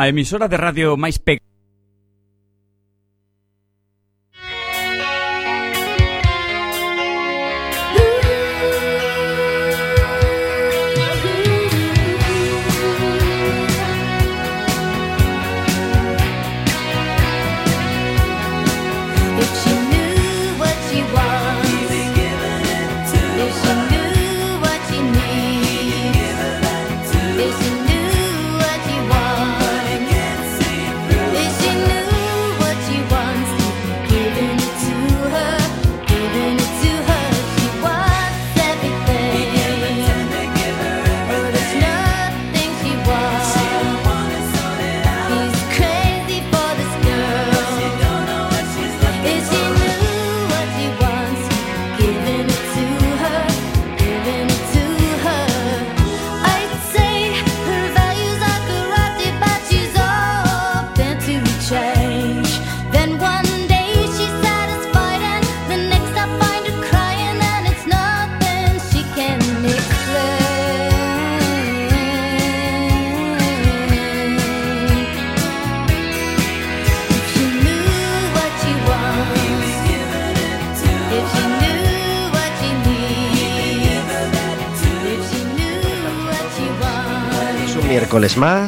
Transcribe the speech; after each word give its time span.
A 0.00 0.08
emisora 0.08 0.48
de 0.48 0.56
radio 0.56 0.96
máis 0.96 1.20
pe 1.20 1.44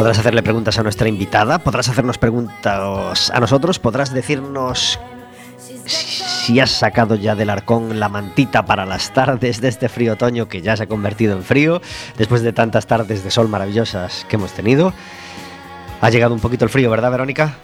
Podrás 0.00 0.18
hacerle 0.18 0.42
preguntas 0.42 0.78
a 0.78 0.82
nuestra 0.82 1.10
invitada, 1.10 1.58
podrás 1.58 1.90
hacernos 1.90 2.16
preguntas 2.16 3.30
a 3.30 3.38
nosotros, 3.38 3.78
podrás 3.78 4.14
decirnos 4.14 4.98
si 5.58 6.58
has 6.58 6.70
sacado 6.70 7.16
ya 7.16 7.34
del 7.34 7.50
arcón 7.50 8.00
la 8.00 8.08
mantita 8.08 8.64
para 8.64 8.86
las 8.86 9.12
tardes 9.12 9.60
de 9.60 9.68
este 9.68 9.90
frío 9.90 10.14
otoño 10.14 10.48
que 10.48 10.62
ya 10.62 10.74
se 10.74 10.84
ha 10.84 10.86
convertido 10.86 11.36
en 11.36 11.42
frío, 11.42 11.82
después 12.16 12.40
de 12.40 12.54
tantas 12.54 12.86
tardes 12.86 13.22
de 13.22 13.30
sol 13.30 13.48
maravillosas 13.48 14.24
que 14.26 14.36
hemos 14.36 14.52
tenido. 14.52 14.94
Ha 16.00 16.08
llegado 16.08 16.32
un 16.32 16.40
poquito 16.40 16.64
el 16.64 16.70
frío, 16.70 16.90
¿verdad, 16.90 17.10
Verónica? 17.10 17.56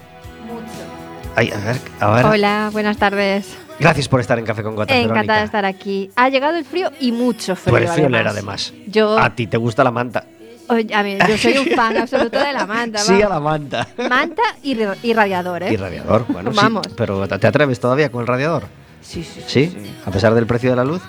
Ay, 1.35 1.51
a 1.51 1.57
ver, 1.57 1.77
a 1.99 2.11
ver. 2.11 2.25
Hola, 2.27 2.69
buenas 2.71 2.97
tardes. 2.97 3.57
Gracias 3.79 4.07
por 4.07 4.19
estar 4.19 4.37
en 4.37 4.45
Café 4.45 4.61
con 4.61 4.75
Gotas, 4.75 4.95
Encantada 4.95 5.21
Verónica. 5.21 5.39
de 5.39 5.45
estar 5.45 5.65
aquí. 5.65 6.11
Ha 6.15 6.29
llegado 6.29 6.55
el 6.55 6.65
frío 6.65 6.91
y 6.99 7.11
mucho 7.11 7.55
frío. 7.55 7.71
Tú 7.71 7.77
eres 7.77 7.91
friolera, 7.93 8.29
además. 8.29 8.75
Yo, 8.85 9.17
A 9.17 9.33
ti 9.33 9.47
te 9.47 9.57
gusta 9.57 9.83
la 9.83 9.89
manta. 9.89 10.23
Oye, 10.69 10.93
a 10.93 11.03
mí, 11.03 11.17
yo 11.27 11.37
soy 11.37 11.57
un 11.57 11.67
fan 11.75 11.97
absoluto 11.97 12.37
de 12.39 12.53
la 12.53 12.65
manta. 12.65 12.99
Sí, 12.99 13.21
a 13.21 13.29
la 13.29 13.39
manta. 13.39 13.87
Manta 14.09 14.41
y, 14.63 14.77
y 15.03 15.13
radiador, 15.13 15.63
¿eh? 15.63 15.73
Y 15.73 15.77
radiador, 15.77 16.25
bueno, 16.27 16.51
sí. 16.53 16.59
Pero 16.95 17.27
¿te 17.27 17.47
atreves 17.47 17.79
todavía 17.79 18.11
con 18.11 18.21
el 18.21 18.27
radiador? 18.27 18.63
Sí, 19.01 19.23
sí, 19.23 19.43
¿Sí? 19.47 19.77
A 20.05 20.11
pesar 20.11 20.33
del 20.33 20.45
precio 20.45 20.69
de 20.69 20.75
la 20.75 20.83
luz. 20.83 21.01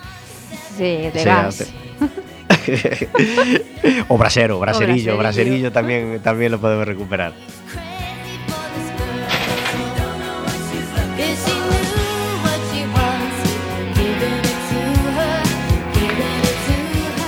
Sí, 0.76 0.84
de 0.84 1.12
Sí, 1.14 1.24
gas. 1.24 1.66
o 4.08 4.16
brasero, 4.18 4.58
braserillo, 4.60 4.60
braserillo. 4.60 5.16
braserillo 5.18 5.72
también, 5.72 6.20
también 6.22 6.52
lo 6.52 6.60
podemos 6.60 6.86
recuperar. 6.86 7.32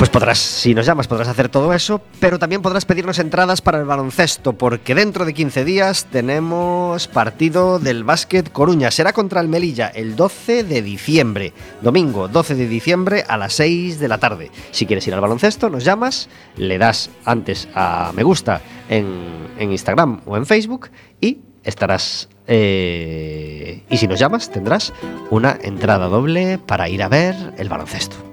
Pues 0.01 0.09
podrás, 0.09 0.39
si 0.39 0.75
nos 0.75 0.87
llamas, 0.87 1.09
podrás 1.09 1.29
hacer 1.29 1.51
todo 1.51 1.75
eso, 1.75 2.01
pero 2.21 2.39
también 2.39 2.63
podrás 2.63 2.87
pedirnos 2.87 3.19
entradas 3.19 3.61
para 3.61 3.79
el 3.79 3.85
baloncesto, 3.85 4.55
porque 4.55 4.95
dentro 4.95 5.27
de 5.27 5.35
15 5.35 5.63
días 5.63 6.07
tenemos 6.07 7.07
partido 7.07 7.79
del 7.79 8.03
básquet 8.03 8.51
Coruña. 8.51 8.91
Será 8.91 9.13
contra 9.13 9.43
el 9.43 9.49
Melilla 9.49 9.89
el 9.89 10.17
12 10.17 10.65
de 10.65 10.81
diciembre, 10.81 11.53
domingo 11.83 12.29
12 12.29 12.55
de 12.55 12.67
diciembre 12.67 13.25
a 13.29 13.37
las 13.37 13.53
6 13.53 14.01
de 14.01 14.09
la 14.09 14.17
tarde. 14.17 14.51
Si 14.71 14.87
quieres 14.87 15.07
ir 15.07 15.13
al 15.13 15.21
baloncesto, 15.21 15.69
nos 15.69 15.85
llamas, 15.85 16.31
le 16.57 16.79
das 16.79 17.11
antes 17.27 17.69
a 17.75 18.13
me 18.15 18.23
gusta 18.23 18.63
en, 18.89 19.51
en 19.59 19.71
Instagram 19.71 20.23
o 20.25 20.39
en 20.39 20.47
Facebook 20.47 20.89
y 21.21 21.41
estarás... 21.63 22.31
eh, 22.47 23.85
y 23.91 23.99
si 23.99 24.09
nos 24.09 24.19
llamas, 24.19 24.51
tendrás 24.51 24.95
una 25.29 25.59
entrada 25.61 26.09
doble 26.09 26.57
para 26.57 26.89
ir 26.89 27.03
a 27.03 27.11
ver 27.11 27.37
el 27.59 27.69
baloncesto. 27.69 28.30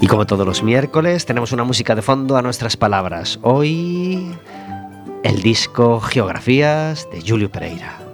Y 0.00 0.06
como 0.06 0.26
todos 0.26 0.46
los 0.46 0.62
miércoles, 0.62 1.26
tenemos 1.26 1.50
una 1.52 1.64
música 1.64 1.94
de 1.94 2.02
fondo 2.02 2.36
a 2.36 2.42
nuestras 2.42 2.76
palabras. 2.76 3.40
Hoy, 3.42 4.32
el 5.24 5.42
disco 5.42 6.00
Geografías 6.00 7.08
de 7.10 7.20
Julio 7.26 7.50
Pereira. 7.50 8.07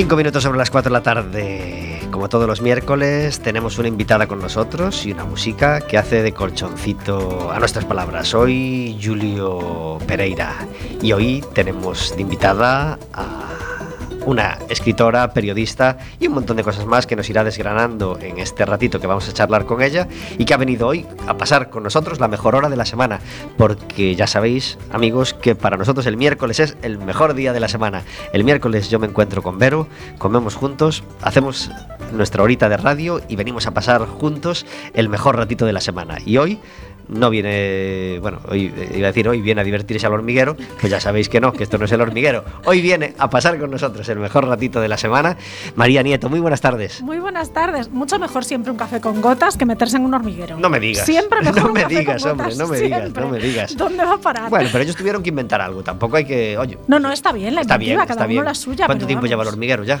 Cinco 0.00 0.16
minutos 0.16 0.42
sobre 0.42 0.56
las 0.56 0.70
4 0.70 0.88
de 0.88 0.92
la 0.94 1.02
tarde. 1.02 2.00
Como 2.10 2.30
todos 2.30 2.46
los 2.46 2.62
miércoles, 2.62 3.40
tenemos 3.40 3.78
una 3.78 3.88
invitada 3.88 4.26
con 4.26 4.40
nosotros 4.40 5.04
y 5.04 5.12
una 5.12 5.26
música 5.26 5.82
que 5.82 5.98
hace 5.98 6.22
de 6.22 6.32
colchoncito 6.32 7.52
a 7.52 7.58
nuestras 7.58 7.84
palabras. 7.84 8.28
Soy 8.28 8.98
Julio 8.98 9.98
Pereira 10.06 10.54
y 11.02 11.12
hoy 11.12 11.44
tenemos 11.52 12.16
de 12.16 12.22
invitada 12.22 12.98
a 13.12 13.49
una 14.26 14.58
escritora, 14.68 15.32
periodista 15.32 15.98
y 16.18 16.28
un 16.28 16.34
montón 16.34 16.56
de 16.56 16.64
cosas 16.64 16.86
más 16.86 17.06
que 17.06 17.16
nos 17.16 17.28
irá 17.30 17.44
desgranando 17.44 18.18
en 18.20 18.38
este 18.38 18.64
ratito 18.64 19.00
que 19.00 19.06
vamos 19.06 19.28
a 19.28 19.32
charlar 19.32 19.66
con 19.66 19.82
ella 19.82 20.08
y 20.38 20.44
que 20.44 20.54
ha 20.54 20.56
venido 20.56 20.86
hoy 20.86 21.06
a 21.26 21.36
pasar 21.36 21.70
con 21.70 21.82
nosotros 21.82 22.20
la 22.20 22.28
mejor 22.28 22.54
hora 22.54 22.68
de 22.68 22.76
la 22.76 22.84
semana, 22.84 23.20
porque 23.56 24.14
ya 24.14 24.26
sabéis, 24.26 24.78
amigos, 24.92 25.34
que 25.34 25.54
para 25.54 25.76
nosotros 25.76 26.06
el 26.06 26.16
miércoles 26.16 26.60
es 26.60 26.76
el 26.82 26.98
mejor 26.98 27.34
día 27.34 27.52
de 27.52 27.60
la 27.60 27.68
semana. 27.68 28.02
El 28.32 28.44
miércoles 28.44 28.90
yo 28.90 28.98
me 28.98 29.06
encuentro 29.06 29.42
con 29.42 29.58
Vero, 29.58 29.88
comemos 30.18 30.54
juntos, 30.54 31.02
hacemos 31.22 31.70
nuestra 32.12 32.42
horita 32.42 32.68
de 32.68 32.76
radio 32.76 33.20
y 33.28 33.36
venimos 33.36 33.66
a 33.66 33.72
pasar 33.72 34.06
juntos 34.06 34.66
el 34.94 35.08
mejor 35.08 35.36
ratito 35.36 35.66
de 35.66 35.72
la 35.72 35.80
semana. 35.80 36.18
Y 36.24 36.36
hoy 36.36 36.60
no 37.10 37.30
viene, 37.30 38.18
bueno, 38.20 38.38
hoy 38.48 38.72
eh, 38.76 38.92
iba 38.96 39.08
a 39.08 39.10
decir 39.10 39.28
hoy 39.28 39.40
viene 39.40 39.60
a 39.60 39.64
divertirse 39.64 40.06
al 40.06 40.12
hormiguero, 40.12 40.56
pues 40.80 40.90
ya 40.90 41.00
sabéis 41.00 41.28
que 41.28 41.40
no, 41.40 41.52
que 41.52 41.64
esto 41.64 41.78
no 41.78 41.84
es 41.84 41.92
el 41.92 42.00
hormiguero. 42.00 42.44
Hoy 42.64 42.80
viene 42.80 43.14
a 43.18 43.28
pasar 43.28 43.58
con 43.58 43.70
nosotros 43.70 44.08
el 44.08 44.18
mejor 44.18 44.46
ratito 44.46 44.80
de 44.80 44.88
la 44.88 44.96
semana. 44.96 45.36
María 45.74 46.02
Nieto, 46.02 46.28
muy 46.28 46.40
buenas 46.40 46.60
tardes. 46.60 47.02
Muy 47.02 47.18
buenas 47.18 47.52
tardes. 47.52 47.90
Mucho 47.90 48.18
mejor 48.18 48.44
siempre 48.44 48.70
un 48.70 48.78
café 48.78 49.00
con 49.00 49.20
gotas 49.20 49.56
que 49.56 49.66
meterse 49.66 49.96
en 49.96 50.04
un 50.04 50.14
hormiguero. 50.14 50.58
No 50.58 50.68
me 50.70 50.80
digas. 50.80 51.04
Siempre 51.04 51.40
mejor 51.42 51.62
No 51.62 51.68
un 51.68 51.74
me 51.74 51.82
café 51.82 51.94
con 51.94 52.00
digas, 52.04 52.24
hombre, 52.26 52.44
gotas, 52.44 52.58
no 52.58 52.68
me 52.68 52.80
digas, 52.80 53.12
no 53.12 53.28
me 53.28 53.38
digas. 53.38 53.76
¿Dónde 53.76 54.04
va 54.04 54.14
a 54.14 54.18
parar? 54.18 54.50
Bueno, 54.50 54.68
pero 54.70 54.84
ellos 54.84 54.96
tuvieron 54.96 55.22
que 55.22 55.30
inventar 55.30 55.60
algo, 55.60 55.82
tampoco 55.82 56.16
hay 56.16 56.24
que, 56.24 56.56
oye, 56.56 56.78
no, 56.86 56.98
no, 56.98 57.10
está 57.12 57.32
bien 57.32 57.54
la 57.54 57.62
está 57.62 57.76
bien, 57.76 57.96
cada 57.96 58.04
está 58.12 58.24
uno 58.24 58.28
bien. 58.28 58.44
la 58.44 58.54
suya. 58.54 58.86
¿Cuánto 58.86 59.06
tiempo 59.06 59.26
lleva 59.26 59.42
el 59.42 59.46
vamos, 59.46 59.54
hormiguero 59.54 59.84
ya? 59.84 60.00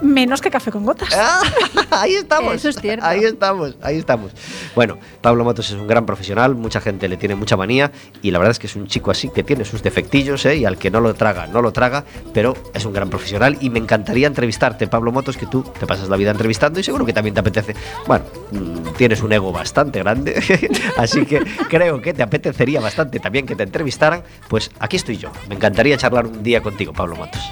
Menos 0.00 0.40
que 0.40 0.50
café 0.50 0.70
con 0.70 0.84
gotas. 0.84 1.08
Ah, 1.16 1.42
ahí 1.90 2.14
estamos. 2.14 2.54
Eso 2.54 2.68
es 2.68 2.76
cierto. 2.76 3.04
Ahí 3.04 3.24
estamos, 3.24 3.76
ahí 3.82 3.96
estamos. 3.96 4.32
Bueno, 4.74 4.98
Pablo 5.20 5.44
Motos 5.44 5.70
es 5.70 5.76
un 5.76 5.86
gran 5.86 6.06
profesional, 6.06 6.54
mucha 6.54 6.80
gente 6.80 7.08
le 7.08 7.16
tiene 7.16 7.34
mucha 7.34 7.56
manía 7.56 7.90
y 8.22 8.30
la 8.30 8.38
verdad 8.38 8.52
es 8.52 8.58
que 8.58 8.66
es 8.68 8.76
un 8.76 8.86
chico 8.86 9.10
así 9.10 9.28
que 9.28 9.42
tiene 9.42 9.64
sus 9.64 9.82
defectillos 9.82 10.44
¿eh? 10.46 10.56
y 10.56 10.64
al 10.64 10.78
que 10.78 10.90
no 10.90 11.00
lo 11.00 11.14
traga, 11.14 11.46
no 11.46 11.62
lo 11.62 11.72
traga, 11.72 12.04
pero 12.32 12.54
es 12.74 12.84
un 12.84 12.92
gran 12.92 13.10
profesional 13.10 13.58
y 13.60 13.70
me 13.70 13.78
encantaría 13.78 14.26
entrevistarte, 14.26 14.86
Pablo 14.86 15.12
Motos, 15.12 15.36
que 15.36 15.46
tú 15.46 15.62
te 15.62 15.86
pasas 15.86 16.08
la 16.08 16.16
vida 16.16 16.30
entrevistando 16.30 16.78
y 16.80 16.84
seguro 16.84 17.04
que 17.04 17.12
también 17.12 17.34
te 17.34 17.40
apetece. 17.40 17.74
Bueno, 18.06 18.24
mm, 18.52 18.94
tienes 18.96 19.22
un 19.22 19.32
ego 19.32 19.52
bastante 19.52 19.98
grande, 20.00 20.40
así 20.96 21.26
que 21.26 21.40
creo 21.68 22.00
que 22.00 22.14
te 22.14 22.22
apetecería 22.22 22.80
bastante 22.80 23.18
también 23.18 23.46
que 23.46 23.56
te 23.56 23.64
entrevistaran. 23.64 24.22
Pues 24.48 24.70
aquí 24.78 24.96
estoy 24.96 25.16
yo. 25.16 25.30
Me 25.48 25.54
encantaría 25.54 25.96
charlar 25.96 26.26
un 26.26 26.42
día 26.42 26.62
contigo, 26.62 26.92
Pablo 26.92 27.16
Motos. 27.16 27.42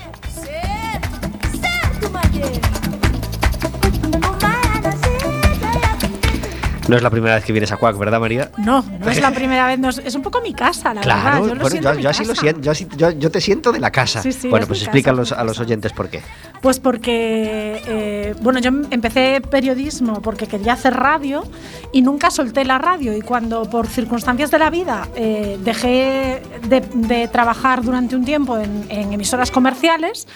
No 6.88 6.94
es 6.96 7.02
la 7.02 7.10
primera 7.10 7.34
vez 7.34 7.44
que 7.44 7.52
vienes 7.52 7.72
a 7.72 7.78
Cuac, 7.78 7.98
¿verdad, 7.98 8.20
María? 8.20 8.52
No, 8.58 8.84
no 9.00 9.10
es 9.10 9.20
la 9.20 9.32
primera 9.34 9.66
vez. 9.66 9.76
no 9.76 9.88
es, 9.88 10.14
un 10.14 10.22
poco 10.22 10.40
mi 10.40 10.54
casa, 10.54 10.94
la 10.94 11.00
Claro, 11.00 11.43
verdad. 11.43 11.56
Yo, 11.56 11.81
bueno, 11.81 11.98
yo, 12.00 12.08
así 12.10 12.25
lo 12.25 12.37
siento, 12.37 12.60
yo, 12.60 12.70
así- 12.70 12.87
yo- 12.96 13.10
yo 13.10 13.28
te 13.28 13.40
siento 13.40 13.72
de 13.72 13.81
la 13.81 13.90
casa. 13.90 14.22
Sí, 14.22 14.31
sí, 14.32 14.48
bueno, 14.48 14.62
es 14.64 14.69
pues 14.69 14.82
explica 14.82 15.10
a 15.10 15.16
casa, 15.16 15.43
los, 15.43 15.58
a 15.58 15.62
oyentes 15.62 15.93
por 15.93 16.08
qué. 16.08 16.22
Pues 16.62 16.78
porque, 16.78 17.82
eh, 17.88 18.34
bueno, 18.40 18.60
yo 18.60 18.70
empecé 18.90 19.40
periodismo 19.40 20.22
porque 20.22 20.46
quería 20.46 20.75
hacer 20.75 20.94
radio 20.94 21.43
y 21.90 22.02
nunca 22.02 22.31
solté 22.31 22.64
la 22.64 22.78
radio. 22.78 23.16
Y 23.16 23.20
cuando 23.20 23.64
por 23.69 23.88
circunstancias 23.88 24.52
de 24.52 24.58
la 24.60 24.70
vida 24.70 25.08
eh, 25.16 25.58
dejé 25.64 26.40
de, 26.69 26.82
de 26.94 27.26
trabajar 27.26 27.82
durante 27.82 28.14
un 28.14 28.25
tiempo 28.25 28.58
en, 28.58 28.87
en 28.90 29.12
emisoras 29.12 29.50
comerciales, 29.50 30.28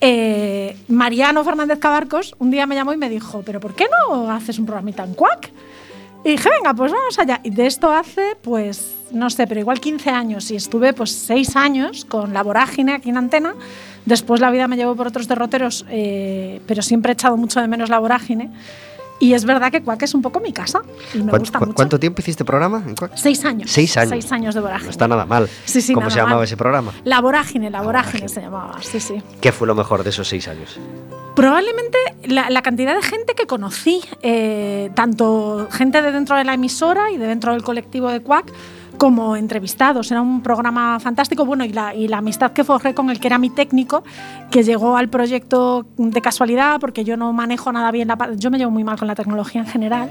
eh, 0.00 0.76
Mariano 0.88 1.44
Fernández 1.44 1.78
Cabarcos 1.78 2.34
un 2.38 2.50
día 2.50 2.66
me 2.66 2.74
llamó 2.74 2.92
y 2.92 2.96
me 2.96 3.10
dijo, 3.10 3.42
pero 3.44 3.60
¿por 3.60 3.74
qué 3.74 3.86
no 4.08 4.30
haces 4.30 4.58
un 4.58 4.66
programita 4.66 5.04
en 5.04 5.14
Cuac? 5.14 5.50
Y 6.24 6.30
dije, 6.30 6.50
venga, 6.50 6.74
pues 6.74 6.92
vamos 6.92 7.18
allá. 7.18 7.40
Y 7.42 7.50
de 7.50 7.66
esto 7.66 7.90
hace, 7.90 8.36
pues, 8.42 8.94
no 9.10 9.30
sé, 9.30 9.46
pero 9.46 9.60
igual 9.60 9.80
15 9.80 10.10
años. 10.10 10.50
Y 10.50 10.56
estuve, 10.56 10.92
pues, 10.92 11.12
6 11.12 11.56
años 11.56 12.04
con 12.04 12.34
La 12.34 12.42
Vorágine 12.42 12.92
aquí 12.92 13.08
en 13.08 13.16
Antena. 13.16 13.54
Después 14.04 14.40
la 14.40 14.50
vida 14.50 14.68
me 14.68 14.76
llevó 14.76 14.94
por 14.96 15.06
otros 15.06 15.28
derroteros, 15.28 15.86
eh, 15.88 16.60
pero 16.66 16.82
siempre 16.82 17.12
he 17.12 17.14
echado 17.14 17.36
mucho 17.36 17.60
de 17.60 17.68
menos 17.68 17.88
La 17.88 17.98
Vorágine. 17.98 18.50
Y 19.20 19.34
es 19.34 19.44
verdad 19.44 19.70
que 19.70 19.82
Cuac 19.82 20.02
es 20.02 20.14
un 20.14 20.22
poco 20.22 20.40
mi 20.40 20.52
casa. 20.52 20.80
Y 21.14 21.18
me 21.18 21.30
¿Cuán- 21.30 21.40
gusta 21.42 21.60
mucho. 21.60 21.74
¿Cuánto 21.74 22.00
tiempo 22.00 22.20
hiciste 22.22 22.44
programa 22.44 22.82
en 22.86 22.96
Cuac? 22.96 23.12
Seis 23.16 23.44
años. 23.44 23.70
Seis 23.70 23.96
años. 23.96 24.10
Seis 24.10 24.32
años 24.32 24.54
de 24.54 24.60
Vorágine. 24.62 24.86
No 24.86 24.90
está 24.90 25.06
nada 25.06 25.26
mal. 25.26 25.48
Sí, 25.66 25.80
sí, 25.82 25.92
¿Cómo 25.92 26.04
nada 26.06 26.10
se 26.10 26.18
llamaba 26.18 26.36
mal. 26.38 26.44
ese 26.44 26.56
programa? 26.56 26.92
La 27.04 27.20
Vorágine, 27.20 27.70
La 27.70 27.78
La 27.78 27.84
Vorágine 27.84 28.12
Vorágine. 28.22 28.28
se 28.28 28.40
llamaba, 28.40 28.78
sí, 28.82 28.98
sí. 28.98 29.22
¿Qué 29.40 29.52
fue 29.52 29.66
lo 29.66 29.74
mejor 29.74 30.02
de 30.04 30.10
esos 30.10 30.26
seis 30.26 30.48
años? 30.48 30.78
Probablemente 31.36 31.98
la, 32.24 32.50
la 32.50 32.62
cantidad 32.62 32.94
de 32.94 33.02
gente 33.02 33.34
que 33.34 33.46
conocí, 33.46 34.00
eh, 34.22 34.90
tanto 34.94 35.68
gente 35.70 36.02
de 36.02 36.12
dentro 36.12 36.36
de 36.36 36.44
la 36.44 36.54
emisora 36.54 37.10
y 37.12 37.18
de 37.18 37.26
dentro 37.26 37.52
del 37.52 37.62
colectivo 37.62 38.08
de 38.10 38.20
Quack, 38.20 38.52
como 39.00 39.34
entrevistados. 39.34 40.10
Era 40.10 40.20
un 40.20 40.42
programa 40.42 41.00
fantástico. 41.00 41.46
Bueno, 41.46 41.64
y 41.64 41.70
la, 41.72 41.94
y 41.94 42.06
la 42.06 42.18
amistad 42.18 42.52
que 42.52 42.64
forjé 42.64 42.92
con 42.92 43.08
el 43.08 43.18
que 43.18 43.28
era 43.28 43.38
mi 43.38 43.48
técnico, 43.48 44.04
que 44.50 44.62
llegó 44.62 44.98
al 44.98 45.08
proyecto 45.08 45.86
de 45.96 46.20
casualidad, 46.20 46.78
porque 46.80 47.02
yo 47.02 47.16
no 47.16 47.32
manejo 47.32 47.72
nada 47.72 47.90
bien 47.92 48.08
la. 48.08 48.34
Yo 48.36 48.50
me 48.50 48.58
llevo 48.58 48.70
muy 48.70 48.84
mal 48.84 48.98
con 48.98 49.08
la 49.08 49.14
tecnología 49.14 49.62
en 49.62 49.66
general. 49.66 50.10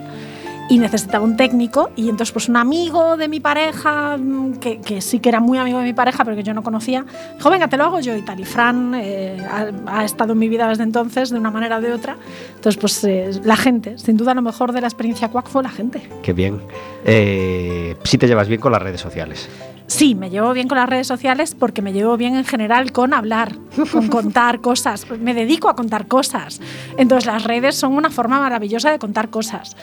Y 0.69 0.77
necesitaba 0.77 1.23
un 1.23 1.35
técnico, 1.35 1.89
y 1.95 2.09
entonces, 2.09 2.31
pues 2.31 2.47
un 2.47 2.55
amigo 2.55 3.17
de 3.17 3.27
mi 3.27 3.39
pareja, 3.39 4.17
mm, 4.17 4.59
que, 4.59 4.79
que 4.79 5.01
sí 5.01 5.19
que 5.19 5.29
era 5.29 5.39
muy 5.39 5.57
amigo 5.57 5.79
de 5.79 5.85
mi 5.85 5.93
pareja, 5.93 6.23
pero 6.23 6.37
que 6.37 6.43
yo 6.43 6.53
no 6.53 6.61
conocía, 6.63 7.05
dijo: 7.35 7.49
Venga, 7.49 7.67
te 7.67 7.77
lo 7.77 7.85
hago 7.85 7.99
yo 7.99 8.15
y 8.15 8.21
tal. 8.21 8.39
Y 8.39 8.45
Fran 8.45 8.93
eh, 8.95 9.43
ha, 9.49 9.99
ha 9.99 10.05
estado 10.05 10.33
en 10.33 10.39
mi 10.39 10.47
vida 10.47 10.67
desde 10.67 10.83
entonces, 10.83 11.31
de 11.31 11.39
una 11.39 11.49
manera 11.49 11.77
o 11.77 11.81
de 11.81 11.91
otra. 11.91 12.17
Entonces, 12.55 12.79
pues 12.79 13.03
eh, 13.03 13.31
la 13.43 13.55
gente, 13.55 13.97
sin 13.97 14.15
duda, 14.15 14.33
lo 14.33 14.41
mejor 14.41 14.71
de 14.71 14.81
la 14.81 14.87
experiencia 14.87 15.29
Quack 15.29 15.47
fue 15.49 15.63
la 15.63 15.69
gente. 15.69 16.07
Qué 16.21 16.33
bien. 16.33 16.61
Eh, 17.05 17.95
sí 18.03 18.17
te 18.17 18.27
llevas 18.27 18.47
bien 18.47 18.61
con 18.61 18.71
las 18.71 18.81
redes 18.81 19.01
sociales. 19.01 19.49
Sí, 19.87 20.13
me 20.13 20.29
llevo 20.29 20.53
bien 20.53 20.67
con 20.67 20.77
las 20.77 20.87
redes 20.87 21.07
sociales 21.07 21.55
porque 21.55 21.81
me 21.81 21.93
llevo 21.93 22.15
bien 22.15 22.35
en 22.35 22.45
general 22.45 22.91
con 22.91 23.11
hablar, 23.11 23.55
con 23.91 24.07
contar 24.09 24.61
cosas. 24.61 25.09
Me 25.09 25.33
dedico 25.33 25.67
a 25.67 25.75
contar 25.75 26.07
cosas. 26.07 26.61
Entonces 26.97 27.25
las 27.25 27.43
redes 27.43 27.75
son 27.75 27.93
una 27.93 28.11
forma 28.11 28.39
maravillosa 28.39 28.91
de 28.91 28.99
contar 28.99 29.29
cosas. 29.29 29.75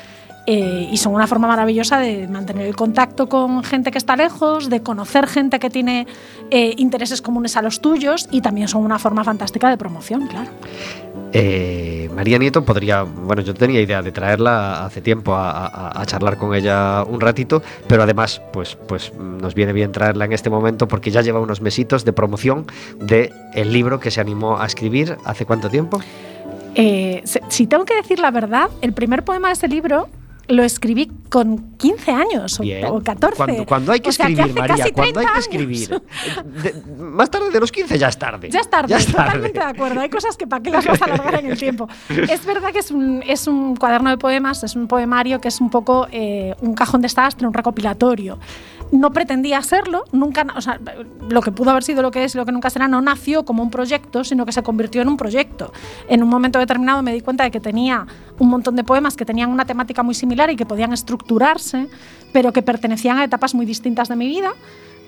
Eh, 0.49 0.89
y 0.93 0.97
son 0.99 1.13
una 1.13 1.27
forma 1.27 1.49
maravillosa 1.49 1.99
de 1.99 2.29
mantener 2.29 2.67
el 2.69 2.77
contacto 2.77 3.29
con 3.29 3.65
gente 3.65 3.91
que 3.91 3.99
está 3.99 4.15
lejos, 4.15 4.71
de 4.71 4.81
conocer 4.81 5.27
gente 5.27 5.59
que 5.59 5.71
tiene 5.71 6.07
eh, 6.53 6.73
intereses 6.77 7.21
comunes 7.21 7.57
a 7.57 7.63
los 7.63 7.81
tuyos 7.81 8.29
y 8.31 8.43
también 8.43 8.69
son 8.69 8.85
una 8.85 9.01
forma 9.01 9.25
fantástica 9.25 9.69
de 9.69 9.77
promoción, 9.77 10.29
claro. 10.29 10.49
Eh, 11.33 12.09
María 12.15 12.39
Nieto 12.39 12.65
podría, 12.65 13.03
bueno, 13.03 13.43
yo 13.43 13.55
tenía 13.55 13.81
idea 13.81 14.01
de 14.03 14.13
traerla 14.13 14.87
hace 14.87 15.01
tiempo 15.03 15.35
a, 15.35 15.67
a- 15.67 16.01
a 16.01 16.07
charlar 16.07 16.39
con 16.39 16.55
ella 16.55 17.03
un 17.03 17.21
ratito, 17.21 17.61
pero 17.89 18.05
además, 18.05 18.41
pues, 18.53 18.77
pues 18.87 19.13
nos 19.19 19.55
viene 19.55 19.73
bien 19.73 19.91
traerla 19.93 20.27
en 20.27 20.33
este 20.33 20.49
momento 20.49 20.87
porque 20.87 21.11
ya 21.11 21.23
lleva 21.23 21.41
unos 21.41 21.61
mesitos 21.61 22.05
de 22.05 22.13
promoción 22.13 22.67
de 23.01 23.33
el 23.55 23.73
libro 23.73 23.99
que 23.99 24.11
se 24.13 24.21
animó 24.21 24.59
a 24.61 24.67
escribir 24.67 25.17
hace 25.25 25.45
cuánto 25.45 25.69
tiempo. 25.69 26.01
Eh, 26.77 27.23
si 27.49 27.67
tengo 27.67 27.85
que 27.85 27.97
decir 27.97 28.19
la 28.21 28.31
verdad, 28.31 28.69
el 28.81 28.93
primer 28.93 29.25
poema 29.25 29.49
de 29.49 29.55
ese 29.55 29.67
libro 29.69 30.09
lo 30.49 30.63
escribí 30.63 31.11
con 31.31 31.73
15 31.77 32.11
años 32.13 32.61
o, 32.61 32.63
Bien. 32.63 32.85
o 32.87 33.03
14. 33.03 33.37
Cuando, 33.37 33.67
cuando 33.67 33.93
hay 33.93 34.01
que 34.01 34.11
O 34.11 34.13
sea, 34.13 34.29
escribir, 34.29 34.55
María, 34.55 34.77
cuando 34.95 35.03
hay 35.03 35.13
30 35.13 35.33
que 35.33 35.39
escribir. 35.41 36.03
De- 36.63 36.83
más 36.97 37.31
tarde 37.31 37.51
de 37.51 37.61
los 37.61 37.73
15 37.73 37.99
ya 37.99 38.09
es 38.09 38.19
tarde. 38.19 38.49
Ya 38.51 38.61
es 38.61 38.71
tarde, 38.71 38.89
Ya 38.91 38.99
es 38.99 39.07
tarde. 39.07 39.25
totalmente 39.25 39.59
de 39.59 39.65
acuerdo. 39.65 40.01
Hay 40.01 40.09
cosas 40.09 40.37
que 40.37 40.47
para 40.47 40.63
qué 40.63 40.71
las 40.71 40.87
vas 40.87 41.03
a 41.03 41.05
alargar 41.07 41.41
en 41.45 41.51
el 41.51 41.59
tiempo. 41.59 41.89
Es 42.09 42.45
verdad 42.47 42.71
que 42.73 42.79
es 42.79 42.91
un, 42.91 43.23
es 43.27 43.47
un 43.47 43.77
cuaderno 43.77 44.11
de 44.11 44.19
poemas, 44.19 44.63
es 44.63 44.77
un 44.77 44.87
poemario 44.87 45.41
que 45.41 45.49
es 45.49 45.61
un 45.61 45.71
poco 45.71 46.07
eh, 46.13 46.55
un 46.61 46.75
cajón 46.75 47.03
desastre, 47.03 47.47
un 47.47 47.53
recopilatorio. 47.55 48.39
No 48.93 49.13
pretendía 49.13 49.63
serlo, 49.63 50.05
nunca, 50.13 50.47
o 50.57 50.61
sea, 50.61 50.81
lo 51.29 51.43
que 51.43 51.51
pudo 51.51 51.71
haber 51.71 51.83
sido 51.83 52.03
lo 52.03 52.11
que 52.11 52.25
es 52.25 52.35
lo 52.35 52.47
que 52.47 52.53
nunca 52.53 52.71
será, 52.71 52.89
no 52.89 53.01
nació 53.01 53.45
como 53.45 53.63
un 53.63 53.71
proyecto, 53.71 54.25
sino 54.25 54.47
que 54.47 54.53
se 54.53 54.63
convirtió 54.63 55.03
en 55.03 55.09
un 55.09 55.17
proyecto. 55.17 55.73
En 56.09 56.23
un 56.23 56.29
momento 56.29 56.59
determinado 56.59 57.03
me 57.03 57.13
di 57.13 57.21
cuenta 57.21 57.45
de 57.45 57.51
que 57.51 57.61
tenía 57.61 58.07
un 58.39 58.49
montón 58.49 58.77
de 58.77 58.85
poemas 58.85 59.17
que 59.17 59.25
tenían 59.25 59.51
una 59.51 59.65
temática 59.65 60.03
muy 60.03 60.15
similar 60.15 60.51
y 60.51 60.57
que 60.57 60.67
podían 60.67 60.93
estructurarse, 60.93 61.89
pero 62.33 62.53
que 62.53 62.63
pertenecían 62.63 63.19
a 63.19 63.25
etapas 63.25 63.55
muy 63.55 63.67
distintas 63.67 64.09
de 64.09 64.17
mi 64.17 64.29
vida 64.29 64.53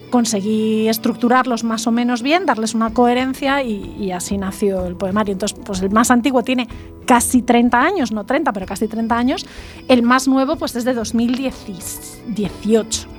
conseguí 0.08 0.88
estructurarlos 0.88 1.64
más 1.64 1.86
o 1.86 1.90
menos 1.90 2.22
bien, 2.22 2.46
darles 2.46 2.72
una 2.74 2.94
coherencia 2.94 3.62
y, 3.62 3.94
y 3.98 4.12
así 4.12 4.38
nació 4.38 4.86
el 4.86 4.96
poemario. 4.96 5.32
Entonces, 5.32 5.58
pues 5.64 5.82
el 5.82 5.90
más 5.90 6.10
antiguo 6.10 6.42
tiene 6.42 6.66
casi 7.06 7.42
30 7.42 7.80
años, 7.80 8.10
no 8.12 8.24
30, 8.24 8.52
pero 8.52 8.66
casi 8.66 8.88
30 8.88 9.16
años. 9.16 9.46
El 9.86 10.02
más 10.02 10.26
nuevo, 10.28 10.56
pues 10.56 10.74
es 10.76 10.84
de 10.84 10.94
2018. 10.94 13.17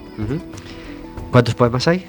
¿Cuántos 1.32 1.56
poemas 1.56 1.88
hay? 1.88 2.06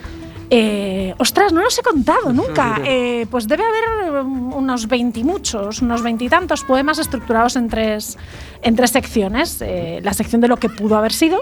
Eh, 0.52 1.14
ostras, 1.18 1.52
no 1.52 1.60
los 1.62 1.78
he 1.78 1.82
contado 1.82 2.32
nunca. 2.32 2.80
Eh, 2.84 3.26
pues 3.30 3.46
debe 3.46 3.62
haber 3.64 4.24
um, 4.24 4.52
unos 4.54 4.88
20 4.88 5.20
y 5.20 5.24
muchos, 5.24 5.80
unos 5.82 6.02
veintitantos 6.02 6.64
poemas 6.64 6.98
estructurados 6.98 7.56
en 7.56 7.68
tres, 7.68 8.18
en 8.62 8.74
tres 8.76 8.90
secciones. 8.90 9.62
Eh, 9.62 10.00
la 10.02 10.12
sección 10.14 10.40
de 10.40 10.48
lo 10.48 10.56
que 10.56 10.68
pudo 10.68 10.96
haber 10.96 11.12
sido. 11.12 11.40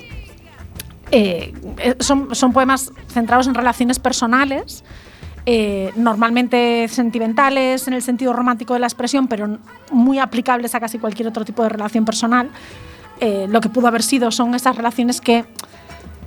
Eh, 1.10 1.54
eh, 1.78 1.96
son, 2.00 2.34
son 2.34 2.52
poemas 2.52 2.92
centrados 3.08 3.46
en 3.46 3.54
relaciones 3.54 3.98
personales. 3.98 4.84
eh, 5.50 5.92
normalmente 5.96 6.86
sentimentales 6.88 7.88
en 7.88 7.94
el 7.94 8.02
sentido 8.02 8.34
romántico 8.34 8.74
de 8.74 8.80
la 8.80 8.86
expresión, 8.86 9.28
pero 9.28 9.58
muy 9.90 10.18
aplicables 10.18 10.74
a 10.74 10.80
casi 10.80 10.98
cualquier 10.98 11.26
otro 11.28 11.42
tipo 11.46 11.62
de 11.62 11.70
relación 11.70 12.04
personal. 12.04 12.50
Eh, 13.20 13.46
lo 13.48 13.62
que 13.62 13.70
pudo 13.70 13.88
haber 13.88 14.02
sido 14.02 14.30
son 14.30 14.54
esas 14.54 14.76
relaciones 14.76 15.22
que 15.22 15.46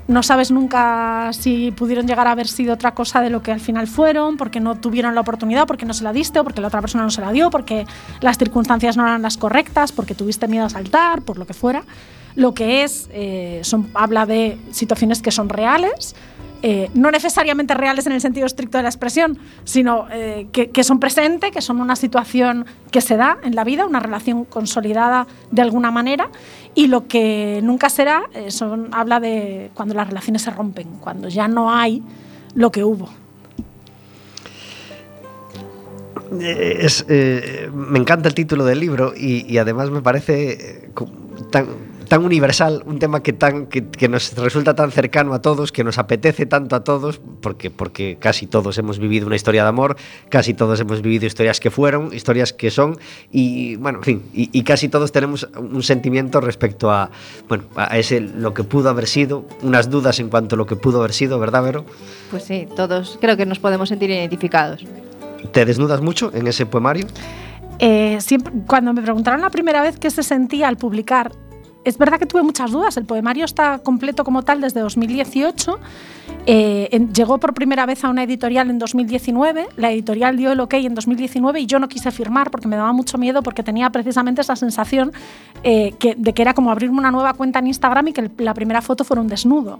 no 0.08 0.24
sabes 0.24 0.51
nunca 0.51 1.31
si 1.34 1.72
pudieron 1.72 2.08
llegar 2.08 2.27
a 2.27 2.31
haber 2.31 2.48
sido 2.48 2.74
otra 2.74 2.93
cosa 2.93 3.22
de 3.22 3.29
lo 3.29 3.41
que 3.41 3.51
al 3.51 3.60
final 3.60 3.88
fueron, 3.88 4.38
porque 4.38 4.60
no 4.60 4.75
tuvieron 4.75 5.15
la 5.15 5.22
oportunidad, 5.22 5.67
porque 5.67 5.86
no 5.86 5.93
se 5.93 6.03
la 6.03 6.13
diste, 6.13 6.39
o 6.39 6.43
porque 6.43 6.62
la 6.62 6.67
otra 6.67 6.81
persona 6.81 7.03
no 7.03 7.12
se 7.12 7.22
la 7.22 7.31
dio, 7.31 7.50
porque 7.50 7.86
las 8.20 8.38
circunstancias 8.38 8.98
no 8.98 9.03
eran 9.03 9.22
las 9.22 9.38
correctas, 9.38 9.91
porque 9.91 10.15
tuviste 10.15 10.48
miedo 10.48 10.65
a 10.65 10.70
saltar, 10.70 11.22
por 11.22 11.38
lo 11.38 11.46
que 11.46 11.53
fuera. 11.53 11.84
Lo 12.36 12.53
que 12.53 12.84
es, 12.84 13.10
eh, 13.12 13.62
habla 13.93 14.25
de 14.25 14.58
situaciones 14.72 15.22
que 15.22 15.31
son 15.31 15.50
reales, 15.50 16.15
eh, 16.63 16.89
no 16.94 17.10
necesariamente 17.10 17.74
reales 17.74 18.06
en 18.06 18.12
el 18.12 18.22
sentido 18.22 18.46
estricto 18.46 18.77
de 18.77 18.84
la 18.84 18.89
expresión, 18.89 19.39
sino 19.63 20.06
eh, 20.12 20.48
que, 20.51 20.84
son 20.84 21.00
presentes, 21.00 21.51
que 21.51 21.62
son 21.62 21.82
una 21.82 21.96
situación 21.96 22.65
que 22.91 23.01
se 23.01 23.18
da 23.18 23.39
en 23.44 23.56
la 23.56 23.63
vida, 23.63 23.86
una 23.86 24.00
relación 24.00 24.46
consolidada 24.46 25.25
de 25.50 25.62
alguna 25.63 25.89
manera, 25.89 26.30
y 26.75 26.88
lo 26.88 27.08
que 27.08 27.62
nunca 27.63 27.89
será, 27.89 28.24
eh, 28.34 28.50
habla 28.91 29.20
de 29.20 29.72
cuando 29.74 29.96
las 29.96 30.08
relaciones 30.08 30.44
se 30.44 30.51
rompen, 30.51 30.88
cuando 31.00 31.30
ya 31.30 31.48
no 31.48 31.74
hay 31.74 32.03
lo 32.53 32.72
que 32.72 32.84
hubo. 32.84 33.10
Me 36.32 38.00
encanta 38.00 38.30
el 38.30 38.36
título 38.36 38.65
del 38.65 38.80
libro 38.80 39.13
y, 39.18 39.51
y 39.51 39.58
además 39.58 39.89
me 39.89 40.01
parece 40.01 40.89
tan, 41.51 41.65
tan 42.12 42.25
universal, 42.25 42.84
un 42.86 43.00
tema 43.00 43.24
que, 43.24 43.32
tan, 43.32 43.68
que, 43.68 43.88
que 43.88 44.10
nos 44.10 44.36
resulta 44.36 44.75
tan 44.75 44.91
cercano 44.91 45.34
a 45.34 45.41
todos, 45.41 45.72
que 45.72 45.86
nos 45.86 45.98
apetece 45.98 46.46
tanto 46.46 46.75
a 46.75 46.84
todos, 46.84 47.22
porque, 47.39 47.70
porque 47.70 48.18
casi 48.20 48.48
todos 48.48 48.77
hemos 48.77 49.00
vivido 49.00 49.27
una 49.27 49.38
historia 49.38 49.63
de 49.63 49.70
amor, 49.70 49.96
casi 50.27 50.53
todos 50.53 50.77
hemos 50.82 51.01
vivido 51.01 51.25
historias 51.25 51.62
que 51.62 51.72
fueron, 51.72 52.13
historias 52.13 52.51
que 52.51 52.70
son, 52.70 52.98
y 53.32 53.77
bueno, 53.77 54.00
en 54.00 54.03
fin, 54.03 54.24
y, 54.34 54.50
y 54.51 54.63
casi 54.63 54.89
todos 54.89 55.13
tenemos 55.13 55.48
un 55.56 55.84
sentimiento 55.84 56.41
respecto 56.41 56.91
a, 56.91 57.12
bueno, 57.48 57.63
a 57.77 57.98
ese 57.98 58.20
lo 58.20 58.53
que 58.53 58.65
pudo 58.65 58.89
haber 58.89 59.08
sido, 59.08 59.46
unas 59.62 59.89
dudas 59.89 60.20
en 60.20 60.27
cuanto 60.27 60.56
a 60.56 60.58
lo 60.58 60.65
que 60.65 60.75
pudo 60.75 61.00
haber 61.00 61.13
sido, 61.13 61.39
¿verdad, 61.39 61.63
Vero? 61.63 61.86
Pues 62.30 62.44
sí, 62.44 62.68
todos 62.75 63.20
creo 63.22 63.38
que 63.38 63.46
nos 63.46 63.60
podemos 63.60 63.88
sentir 63.88 64.10
identificados. 64.10 64.84
¿Te 65.53 65.63
desnudas 65.63 66.01
mucho 66.01 66.30
en 66.34 66.46
ese 66.46 66.65
poemario? 66.65 67.08
Eh, 67.80 68.18
siempre, 68.20 68.51
cuando 68.68 68.91
me 68.91 69.01
preguntaron 69.01 69.39
la 69.39 69.50
primera 69.50 69.82
vez 69.82 69.98
qué 69.98 70.12
se 70.12 70.24
sentía 70.24 70.68
al 70.68 70.75
publicar, 70.75 71.32
es 71.84 71.98
verdad 71.98 72.20
que 72.20 72.26
tuve 72.26 72.44
muchas 72.44 72.72
dudas. 72.72 72.98
El 72.98 73.06
poemario 73.06 73.46
está 73.46 73.80
completo 73.80 74.24
como 74.24 74.44
tal 74.44 74.62
desde 74.62 74.80
2018. 74.82 75.80
Eh, 76.46 77.08
llegó 77.14 77.40
por 77.40 77.54
primera 77.54 77.86
vez 77.86 78.04
a 78.04 78.10
una 78.10 78.24
editorial 78.24 78.70
en 78.70 78.80
2019. 78.80 79.68
La 79.78 79.92
editorial 79.92 80.38
dio 80.38 80.52
el 80.52 80.60
ok 80.60 80.74
en 80.76 80.96
2019 80.96 81.60
y 81.62 81.66
yo 81.66 81.80
no 81.80 81.88
quise 81.88 82.12
firmar 82.12 82.52
porque 82.52 82.68
me 82.68 82.76
daba 82.76 82.94
mucho 82.94 83.18
miedo 83.18 83.44
porque 83.44 83.64
tenía 83.64 83.90
precisamente 83.90 84.42
esa 84.42 84.56
sensación 84.56 85.12
eh, 85.64 85.96
de 86.18 86.34
que 86.34 86.42
era 86.42 86.54
como 86.54 86.72
abrirme 86.72 87.00
una 87.00 87.12
nueva 87.12 87.34
cuenta 87.34 87.60
en 87.60 87.68
Instagram 87.68 88.08
y 88.10 88.14
que 88.14 88.32
la 88.38 88.54
primera 88.54 88.82
foto 88.82 89.04
fuera 89.04 89.22
un 89.22 89.28
desnudo 89.28 89.80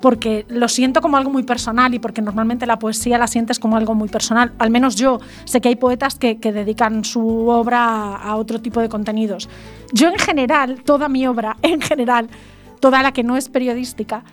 porque 0.00 0.46
lo 0.48 0.68
siento 0.68 1.00
como 1.00 1.16
algo 1.16 1.30
muy 1.30 1.42
personal 1.42 1.94
y 1.94 1.98
porque 1.98 2.22
normalmente 2.22 2.66
la 2.66 2.78
poesía 2.78 3.18
la 3.18 3.26
sientes 3.26 3.58
como 3.58 3.76
algo 3.76 3.94
muy 3.94 4.08
personal. 4.08 4.52
Al 4.58 4.70
menos 4.70 4.96
yo 4.96 5.20
sé 5.44 5.60
que 5.60 5.68
hay 5.68 5.76
poetas 5.76 6.16
que, 6.16 6.36
dedican 6.50 7.04
su 7.04 7.48
obra 7.48 8.16
a 8.16 8.36
otro 8.36 8.60
tipo 8.60 8.80
de 8.80 8.88
contenidos. 8.88 9.48
Yo 9.92 10.08
en 10.08 10.18
general, 10.18 10.82
toda 10.82 11.08
mi 11.08 11.26
obra, 11.26 11.56
en 11.62 11.80
general, 11.80 12.28
toda 12.80 13.02
la 13.02 13.12
que 13.12 13.22
no 13.22 13.36
es 13.36 13.48
periodística, 13.48 14.24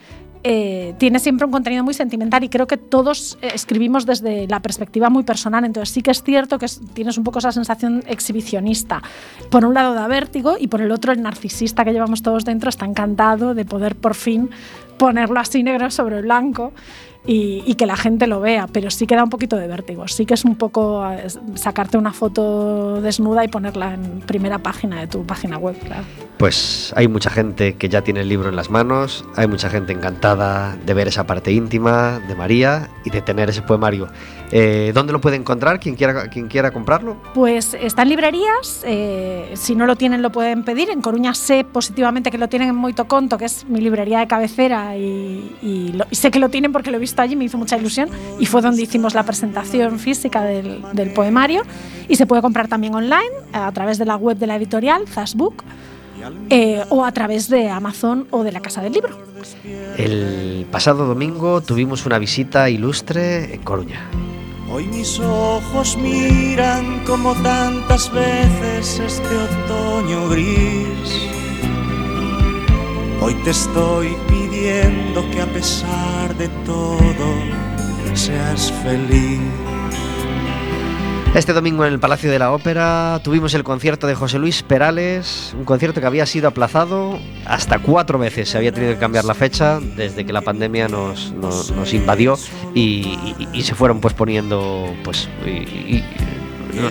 eh, 0.50 0.94
tiene 0.98 1.20
siempre 1.20 1.46
un 1.46 1.52
contenido 1.52 1.84
muy 1.84 1.94
sentimental 1.94 2.42
y 2.46 2.48
creo 2.48 2.68
que 2.68 2.78
todos 2.78 3.38
eh, 3.42 3.50
escribimos 3.54 4.06
desde 4.06 4.48
la 4.48 4.62
perspectiva 4.62 5.10
muy 5.10 5.24
personal. 5.24 5.66
Entonces 5.66 5.94
sí 5.94 6.02
que 6.02 6.12
es 6.12 6.24
cierto 6.24 6.58
que 6.58 6.66
es- 6.68 6.80
tienes 6.94 7.18
un 7.18 7.26
poco 7.26 7.40
esa 7.40 7.52
sensación 7.52 8.02
exhibicionista. 8.08 9.02
Por 9.52 9.66
un 9.66 9.74
lado 9.74 9.94
da 9.94 10.08
vértigo 10.08 10.56
y 10.58 10.68
por 10.68 10.80
el 10.82 10.92
otro 10.92 11.12
el 11.12 11.22
narcisista 11.22 11.84
que 11.84 11.92
llevamos 11.92 12.22
todos 12.22 12.46
dentro 12.46 12.70
está 12.70 12.86
encantado 12.86 13.54
de 13.56 13.66
poder 13.66 13.96
por 13.98 14.16
fin 14.16 14.50
ponerlo 14.98 15.40
así 15.40 15.64
negro 15.64 15.92
sobre 15.92 16.22
blanco 16.22 16.72
y, 17.28 17.62
y 17.66 17.76
que 17.76 17.86
la 17.86 17.96
gente 17.98 18.26
lo 18.26 18.40
vea, 18.40 18.68
pero 18.72 18.90
sí 18.90 19.06
que 19.06 19.16
da 19.16 19.24
un 19.24 19.30
poquito 19.30 19.56
de 19.58 19.68
vértigo. 19.68 20.08
Sí 20.08 20.26
que 20.26 20.34
es 20.34 20.46
un 20.46 20.56
poco 20.56 21.06
eh, 21.12 21.28
sacarte 21.56 21.98
una 21.98 22.14
foto 22.14 23.02
desnuda 23.02 23.44
y 23.44 23.48
ponerla 23.50 23.94
en 23.94 24.22
primera 24.22 24.58
página 24.60 25.00
de 25.02 25.08
tu 25.08 25.26
página 25.26 25.58
web, 25.58 25.78
claro. 25.80 26.04
Pues 26.38 26.94
hay 26.96 27.08
mucha 27.08 27.30
gente 27.32 27.76
que 27.76 27.90
ya 27.90 28.02
tiene 28.04 28.22
el 28.22 28.30
libro 28.30 28.50
en 28.50 28.56
las 28.56 28.70
manos, 28.70 29.26
hay 29.36 29.48
mucha 29.48 29.70
gente 29.70 29.92
encantada 29.92 30.76
de 30.86 30.94
ver 30.94 31.08
esa 31.08 31.26
parte 31.26 31.52
íntima 31.52 32.20
de 32.28 32.36
María 32.36 32.90
y 33.04 33.10
de 33.10 33.22
tener 33.22 33.50
ese 33.50 33.62
poemario. 33.64 34.08
Eh, 34.52 34.92
¿Dónde 34.94 35.12
lo 35.12 35.20
puede 35.20 35.36
encontrar? 35.36 35.80
Quien 35.80 35.96
quiera, 35.96 36.30
quien 36.30 36.48
quiera 36.48 36.72
comprarlo. 36.72 37.18
Pues 37.34 37.74
está 37.74 38.04
en 38.04 38.10
librerías, 38.10 38.84
eh, 38.86 39.52
si 39.56 39.76
no 39.76 39.86
lo 39.88 39.96
tienen 39.98 40.22
lo 40.22 40.32
pueden 40.32 40.64
pedir. 40.64 40.90
En 40.90 41.02
Coruña 41.02 41.34
sé 41.34 41.66
positivamente 41.66 42.32
que 42.32 42.38
lo 42.38 42.48
tienen 42.48 42.70
en 42.70 42.76
Moito 42.76 43.06
Conto, 43.08 43.38
que 43.38 43.46
es 43.46 43.66
mi 43.68 43.82
librería 43.82 44.20
de 44.20 44.28
cabecera, 44.28 44.96
y, 44.96 45.54
y 45.62 45.92
lo- 45.94 46.06
y 46.10 46.16
sé 46.16 46.32
que 46.32 46.40
lo 46.40 46.50
tienen 46.50 46.72
porque 46.72 46.92
lo 46.92 46.98
he 46.98 47.00
visto 47.00 47.17
allí, 47.24 47.36
me 47.36 47.46
hizo 47.46 47.58
mucha 47.58 47.78
ilusión, 47.78 48.10
y 48.40 48.46
fue 48.46 48.62
donde 48.62 48.82
hicimos 48.82 49.14
la 49.14 49.24
presentación 49.24 50.00
física 50.00 50.44
del, 50.44 50.84
del 50.94 51.12
poemario. 51.14 51.64
Y 52.08 52.16
se 52.16 52.26
puede 52.26 52.42
comprar 52.42 52.68
también 52.68 52.96
online, 52.96 53.32
a 53.54 53.72
través 53.72 53.98
de 53.98 54.06
la 54.06 54.16
web 54.16 54.38
de 54.38 54.48
la 54.48 54.56
editorial, 54.56 55.08
Zasbook, 55.08 55.64
eh, 56.50 56.84
o 56.90 57.06
a 57.06 57.12
través 57.12 57.50
de 57.50 57.70
Amazon 57.70 58.28
o 58.32 58.44
de 58.44 58.52
la 58.52 58.60
Casa 58.60 58.82
del 58.82 58.94
Libro. 58.94 59.18
El 59.98 60.66
pasado 60.72 61.06
domingo 61.06 61.62
tuvimos 61.62 62.06
una 62.06 62.18
visita 62.20 62.70
ilustre 62.70 63.54
en 63.54 63.62
Coruña. 63.64 64.02
Hoy 64.70 64.86
mis 64.86 65.20
ojos 65.20 65.98
miran 65.98 67.04
como 67.06 67.34
tantas 67.36 68.12
veces 68.12 69.00
este 69.00 69.38
otoño 69.38 70.28
gris. 70.30 71.37
Hoy 73.20 73.34
te 73.44 73.50
estoy 73.50 74.16
pidiendo 74.28 75.30
que 75.32 75.42
a 75.42 75.46
pesar 75.48 76.36
de 76.38 76.48
todo 76.66 77.34
seas 78.14 78.72
feliz. 78.84 79.40
Este 81.36 81.54
domingo 81.54 81.86
en 81.86 81.94
el 81.94 82.00
Palacio 82.00 82.32
de 82.32 82.40
la 82.40 82.52
Ópera 82.52 83.20
tuvimos 83.24 83.54
el 83.54 83.64
concierto 83.64 84.08
de 84.08 84.16
José 84.16 84.40
Luis 84.40 84.64
Perales, 84.64 85.54
un 85.58 85.66
concierto 85.66 86.00
que 86.02 86.08
había 86.08 86.26
sido 86.26 86.48
aplazado 86.48 87.20
hasta 87.46 87.80
cuatro 87.80 88.18
veces. 88.18 88.50
Se 88.50 88.58
había 88.58 88.72
tenido 88.72 88.94
que 88.94 89.00
cambiar 89.00 89.26
la 89.26 89.34
fecha 89.36 89.80
desde 89.80 90.26
que 90.26 90.34
la 90.34 90.42
pandemia 90.42 90.88
nos, 90.88 91.34
nos- 91.34 91.94
invadió 91.94 92.38
y, 92.74 93.18
se 93.62 93.76
fueron 93.76 94.00
pues 94.00 94.14
poniendo 94.14 94.92
pues 95.04 95.30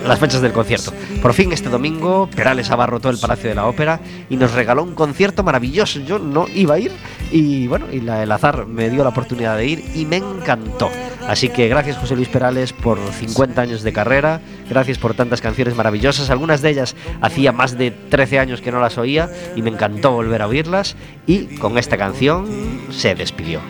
las 0.07 0.19
fechas 0.19 0.40
del 0.40 0.52
concierto. 0.52 0.93
Por 1.23 1.33
fin 1.33 1.52
este 1.52 1.69
domingo 1.69 2.28
Perales 2.35 2.71
abarrotó 2.71 3.11
el 3.11 3.19
Palacio 3.19 3.49
de 3.49 3.55
la 3.55 3.66
Ópera 3.66 4.00
y 4.28 4.37
nos 4.37 4.52
regaló 4.52 4.83
un 4.83 4.95
concierto 4.95 5.43
maravilloso. 5.43 6.00
Yo 6.00 6.19
no 6.19 6.47
iba 6.55 6.75
a 6.75 6.78
ir 6.78 6.93
y 7.31 7.66
bueno, 7.66 7.87
y 7.93 7.99
el 7.99 8.33
azar 8.33 8.66
me 8.66 8.90
dio 8.90 9.02
la 9.02 9.11
oportunidad 9.11 9.57
de 9.57 9.66
ir 9.66 9.85
y 9.95 10.07
me 10.07 10.16
encantó. 10.16 10.90
Así 11.26 11.49
que 11.49 11.69
gracias 11.69 11.97
José 11.97 12.14
Luis 12.14 12.28
Perales 12.28 12.73
por 12.73 12.99
50 12.99 13.61
años 13.61 13.83
de 13.83 13.93
carrera, 13.93 14.40
gracias 14.71 14.99
por 14.99 15.14
tantas 15.14 15.40
canciones 15.40 15.75
maravillosas, 15.75 16.31
algunas 16.31 16.62
de 16.62 16.71
ellas 16.71 16.95
hacía 17.21 17.50
más 17.50 17.76
de 17.76 17.90
13 17.90 18.38
años 18.38 18.61
que 18.61 18.71
no 18.71 18.81
las 18.81 18.97
oía 18.97 19.28
y 19.57 19.62
me 19.62 19.71
encantó 19.71 20.12
volver 20.12 20.43
a 20.43 20.47
oírlas 20.47 20.95
y 21.26 21.57
con 21.57 21.78
esta 21.78 21.97
canción 21.97 22.47
se 22.90 23.14
despidió. 23.16 23.61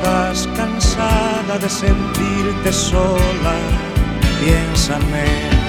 Estás 0.00 0.46
cansada 0.56 1.58
de 1.58 1.68
sentirte 1.68 2.72
sola, 2.72 3.56
piénsame. 4.40 5.59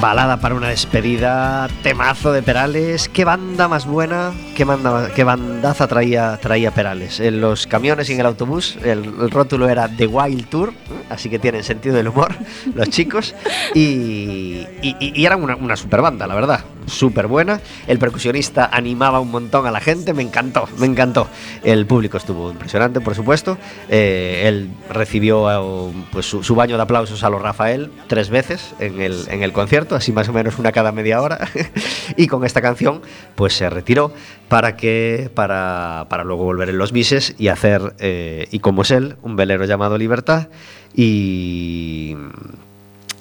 Balada 0.00 0.38
para 0.38 0.54
una 0.54 0.68
despedida, 0.68 1.68
temazo 1.82 2.32
de 2.32 2.42
Perales. 2.42 3.10
Qué 3.10 3.26
banda 3.26 3.68
más 3.68 3.84
buena, 3.84 4.32
qué, 4.56 4.64
banda, 4.64 5.10
qué 5.14 5.24
bandaza 5.24 5.88
traía, 5.88 6.38
traía 6.38 6.70
Perales. 6.70 7.20
En 7.20 7.42
los 7.42 7.66
camiones 7.66 8.08
y 8.08 8.14
en 8.14 8.20
el 8.20 8.26
autobús 8.26 8.78
el, 8.82 9.30
rótulo 9.30 9.68
era 9.68 9.88
The 9.88 10.06
Wild 10.06 10.48
Tour, 10.48 10.72
así 11.10 11.28
que 11.28 11.38
tienen 11.38 11.64
sentido 11.64 11.96
del 11.96 12.08
humor 12.08 12.34
los 12.74 12.88
chicos. 12.88 13.34
Y, 13.74 14.66
y, 14.80 14.96
y 15.00 15.26
eran 15.26 15.42
una, 15.42 15.54
una 15.56 15.76
super 15.76 16.00
banda, 16.00 16.26
la 16.26 16.34
verdad. 16.34 16.64
Súper 16.90 17.28
buena. 17.28 17.60
El 17.86 17.98
percusionista 17.98 18.68
animaba 18.70 19.20
un 19.20 19.30
montón 19.30 19.66
a 19.66 19.70
la 19.70 19.80
gente, 19.80 20.12
me 20.12 20.22
encantó, 20.22 20.68
me 20.76 20.86
encantó. 20.86 21.28
El 21.62 21.86
público 21.86 22.16
estuvo 22.16 22.50
impresionante, 22.50 23.00
por 23.00 23.14
supuesto. 23.14 23.56
Eh, 23.88 24.42
él 24.46 24.70
recibió 24.90 25.50
eh, 25.50 25.92
pues, 26.10 26.26
su, 26.26 26.54
baño 26.54 26.76
de 26.76 26.82
aplausos 26.82 27.22
a 27.22 27.30
los 27.30 27.40
Rafael 27.40 27.90
tres 28.08 28.28
veces 28.28 28.74
en 28.80 29.00
el, 29.00 29.24
en 29.28 29.44
el 29.44 29.52
concierto, 29.52 29.94
así 29.94 30.10
más 30.12 30.28
o 30.28 30.32
menos 30.32 30.58
una 30.58 30.72
cada 30.72 30.90
media 30.90 31.22
hora. 31.22 31.48
y 32.16 32.26
con 32.26 32.44
esta 32.44 32.60
canción, 32.60 33.02
pues 33.36 33.54
se 33.54 33.70
retiró 33.70 34.12
para 34.48 34.76
que 34.76 35.30
para, 35.32 36.06
para 36.10 36.24
luego 36.24 36.44
volver 36.44 36.70
en 36.70 36.78
los 36.78 36.90
bises 36.90 37.36
y 37.38 37.48
hacer, 37.48 37.94
eh, 38.00 38.48
y 38.50 38.58
como 38.58 38.82
es 38.82 38.90
él, 38.90 39.16
un 39.22 39.36
velero 39.36 39.64
llamado 39.64 39.96
Libertad. 39.96 40.48
Y, 40.92 42.16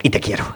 y 0.01 0.09
te 0.09 0.19
quiero. 0.19 0.55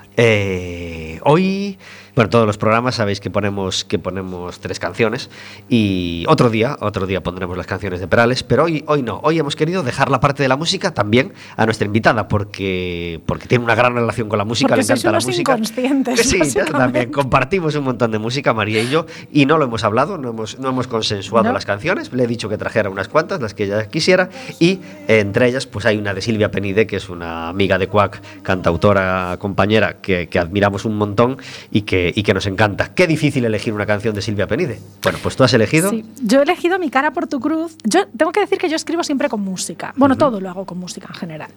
Hoy, 1.25 1.77
bueno, 2.15 2.29
todos 2.29 2.45
los 2.45 2.57
programas 2.57 2.95
sabéis 2.95 3.19
que 3.19 3.29
ponemos, 3.31 3.83
que 3.85 3.97
ponemos 3.97 4.59
tres 4.59 4.79
canciones 4.79 5.29
y 5.67 6.25
otro 6.27 6.49
día, 6.49 6.77
otro 6.79 7.07
día 7.07 7.23
pondremos 7.23 7.57
las 7.57 7.65
canciones 7.65 7.99
de 7.99 8.07
Perales, 8.07 8.43
pero 8.43 8.65
hoy, 8.65 8.83
hoy 8.87 9.01
no. 9.01 9.19
Hoy 9.23 9.39
hemos 9.39 9.55
querido 9.55 9.81
dejar 9.83 10.11
la 10.11 10.19
parte 10.19 10.43
de 10.43 10.49
la 10.49 10.55
música 10.55 10.93
también 10.93 11.33
a 11.57 11.65
nuestra 11.65 11.85
invitada 11.87 12.27
porque, 12.27 13.19
porque 13.25 13.47
tiene 13.47 13.63
una 13.63 13.73
gran 13.75 13.95
relación 13.95 14.29
con 14.29 14.37
la 14.37 14.45
música, 14.45 14.69
Porque 14.75 14.81
le 14.81 14.85
encanta 14.85 15.01
sois 15.01 15.03
la 15.05 15.09
unos 15.11 15.25
música. 15.25 15.51
inconscientes, 15.53 16.19
Sí, 16.29 16.39
también 16.71 17.11
compartimos 17.11 17.73
un 17.75 17.85
montón 17.85 18.11
de 18.11 18.19
música, 18.19 18.53
María 18.53 18.81
y 18.83 18.89
yo, 18.89 19.05
y 19.31 19.45
no 19.47 19.57
lo 19.57 19.65
hemos 19.65 19.83
hablado, 19.83 20.17
no 20.19 20.29
hemos, 20.29 20.59
no 20.59 20.69
hemos 20.69 20.87
consensuado 20.87 21.47
No. 21.47 21.53
las 21.53 21.65
canciones. 21.65 22.13
Le 22.13 22.23
he 22.23 22.27
dicho 22.27 22.47
que 22.47 22.57
trajera 22.57 22.89
unas 22.91 23.07
cuantas, 23.07 23.41
las 23.41 23.53
que 23.53 23.63
ella 23.63 23.87
quisiera, 23.89 24.29
y 24.59 24.79
entre 25.07 25.47
ellas, 25.47 25.65
pues 25.65 25.85
hay 25.87 25.97
una 25.97 26.13
de 26.13 26.21
Silvia 26.21 26.51
Penide, 26.51 26.85
que 26.85 26.97
es 26.97 27.09
una 27.09 27.49
amiga 27.49 27.79
de 27.79 27.87
Quack, 27.87 28.21
cantautora, 28.43 29.37
compañera, 29.39 29.97
que, 30.01 30.27
que 30.29 30.37
admiramos 30.39 30.85
un 30.85 30.95
montón 30.97 31.37
y 31.71 31.81
que, 31.81 32.02
y 32.13 32.23
que 32.23 32.33
nos 32.33 32.45
encanta. 32.47 32.93
Qué 32.93 33.07
difícil 33.07 33.45
elegir 33.45 33.73
una 33.73 33.85
canción 33.85 34.15
de 34.15 34.21
Silvia 34.21 34.47
Penide. 34.47 34.79
Bueno, 35.01 35.19
pues 35.21 35.35
tú 35.35 35.43
has 35.43 35.53
elegido. 35.53 35.91
Sí, 35.91 36.03
yo 36.21 36.39
he 36.39 36.43
elegido 36.43 36.79
Mi 36.79 36.89
cara 36.89 37.11
por 37.11 37.27
tu 37.27 37.39
cruz. 37.39 37.77
Yo 37.83 38.07
tengo 38.17 38.31
que 38.31 38.39
decir 38.39 38.57
que 38.57 38.69
yo 38.69 38.75
escribo 38.75 39.03
siempre 39.03 39.29
con 39.29 39.41
música. 39.41 39.93
Bueno, 39.95 40.17
todo 40.17 40.41
lo 40.41 40.49
hago 40.49 40.65
con 40.65 40.79
música 40.79 41.07
en 41.09 41.15
general. 41.15 41.51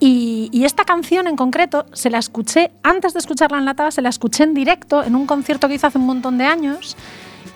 Y, 0.00 0.50
y 0.52 0.64
esta 0.64 0.84
canción 0.84 1.26
en 1.26 1.36
concreto 1.36 1.86
se 1.92 2.10
la 2.10 2.18
escuché, 2.18 2.72
antes 2.82 3.12
de 3.12 3.20
escucharla 3.20 3.58
en 3.58 3.64
la 3.64 3.74
taba, 3.74 3.90
se 3.90 4.02
la 4.02 4.08
escuché 4.08 4.44
en 4.44 4.54
directo 4.54 5.04
en 5.04 5.14
un 5.14 5.26
concierto 5.26 5.68
que 5.68 5.74
hizo 5.74 5.86
hace 5.86 5.98
un 5.98 6.06
montón 6.06 6.38
de 6.38 6.44
años 6.44 6.96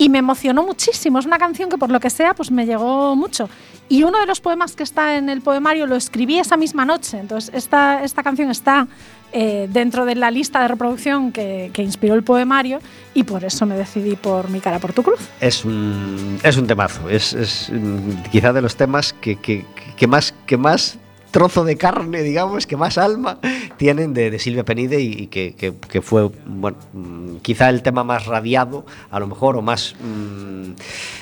y 0.01 0.09
me 0.09 0.19
emocionó 0.19 0.63
muchísimo. 0.63 1.19
Es 1.19 1.27
una 1.27 1.37
canción 1.37 1.69
que 1.69 1.77
por 1.77 1.91
lo 1.91 2.01
que 2.01 2.09
sea 2.09 2.33
pues 2.33 2.51
me 2.51 2.65
llegó 2.65 3.15
mucho. 3.17 3.51
Y 3.91 4.03
uno 4.05 4.19
de 4.19 4.25
los 4.25 4.41
poemas 4.41 4.75
que 4.75 4.83
está 4.83 5.17
en 5.17 5.29
el 5.29 5.43
poemario 5.43 5.87
lo 5.87 5.95
escribí 5.95 6.39
esa 6.39 6.57
misma 6.57 6.87
noche. 6.87 7.19
Entonces 7.19 7.51
esta, 7.53 8.03
esta 8.03 8.23
canción 8.23 8.51
está 8.51 8.89
eh, 9.33 9.69
dentro 9.71 10.05
de 10.05 10.15
la 10.15 10.31
lista 10.31 10.61
de 10.61 10.69
reproducción 10.69 11.33
que, 11.33 11.71
inspiró 11.77 12.15
el 12.15 12.23
poemario 12.23 12.81
y 13.15 13.25
por 13.25 13.45
eso 13.45 13.67
me 13.67 13.77
decidí 13.77 14.17
por 14.17 14.51
Mi 14.51 14.61
cara 14.61 14.79
por 14.79 14.93
tu 14.93 15.03
cruz. 15.03 15.21
Es 15.41 15.65
un, 15.65 16.39
es 16.43 16.57
un 16.57 16.67
temazo. 16.67 17.09
Es, 17.09 17.33
es 17.33 17.71
mm, 17.73 18.31
quizá 18.31 18.53
de 18.53 18.63
los 18.63 18.77
temas 18.77 19.13
que- 19.13 19.37
que 19.37 20.07
más, 20.07 20.35
que 20.47 20.57
más 20.57 20.99
trozo 21.31 21.65
de 21.65 21.77
carne, 21.77 22.23
digamos, 22.23 22.67
que 22.67 22.77
más 22.77 22.99
alma 22.99 23.39
tienen 23.77 24.13
de, 24.15 24.31
de 24.31 24.39
Silvia 24.39 24.65
Penide 24.65 25.01
y, 25.01 25.13
y 25.13 25.27
que, 25.29 25.55
que- 25.55 25.73
que 25.75 26.03
fue, 26.03 26.31
bueno, 26.47 26.77
mm, 26.93 27.37
quizá 27.43 27.69
el 27.71 27.83
tema 27.83 28.05
más 28.05 28.27
radiado, 28.27 28.85
a 29.11 29.21
lo 29.21 29.27
mejor, 29.27 29.57
o 29.57 29.63
más, 29.63 29.95
mm, 30.01 30.71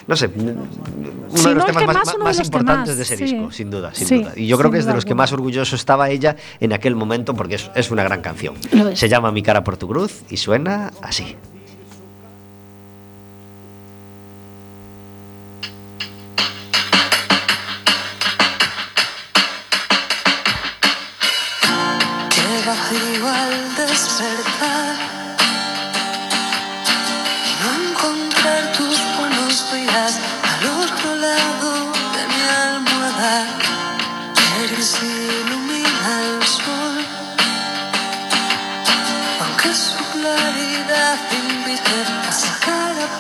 no 0.07 0.17
sé, 0.17 0.29
mm, 0.29 0.33
uno 0.41 1.49
de 1.49 1.55
los 1.55 1.67
temas 1.67 1.87
más, 1.87 1.95
más, 1.97 2.07
más 2.07 2.15
uno 2.15 2.25
de 2.25 2.31
los 2.31 2.37
que 2.39 2.45
importantes 2.47 2.97
de 2.97 3.03
ese 3.03 3.17
sí. 3.17 3.25
disco, 3.25 3.51
sin 3.53 3.71
duda, 3.71 3.95
sin 3.95 4.07
Sí, 4.09 4.19
duda. 4.23 4.33
Y 4.37 4.47
yo 4.47 4.57
creo 4.59 4.71
que 4.71 4.79
es 4.79 4.87
de 4.87 4.95
los 4.95 5.05
que 5.05 5.15
más 5.15 5.33
orgulloso 5.33 5.77
estaba 5.77 6.09
ella 6.11 6.37
en 6.61 6.73
aquel 6.73 6.95
momento 6.97 7.35
porque 7.35 7.57
es, 7.57 7.71
es 7.75 7.91
una 7.91 8.03
gran 8.03 8.21
canción. 8.23 8.55
Se 8.95 9.09
llama 9.09 9.31
Mi 9.33 9.43
cara 9.43 9.63
por 9.65 9.77
tu 9.77 9.87
cruz 9.89 10.23
y 10.31 10.37
suena 10.39 10.93
así. 11.03 11.37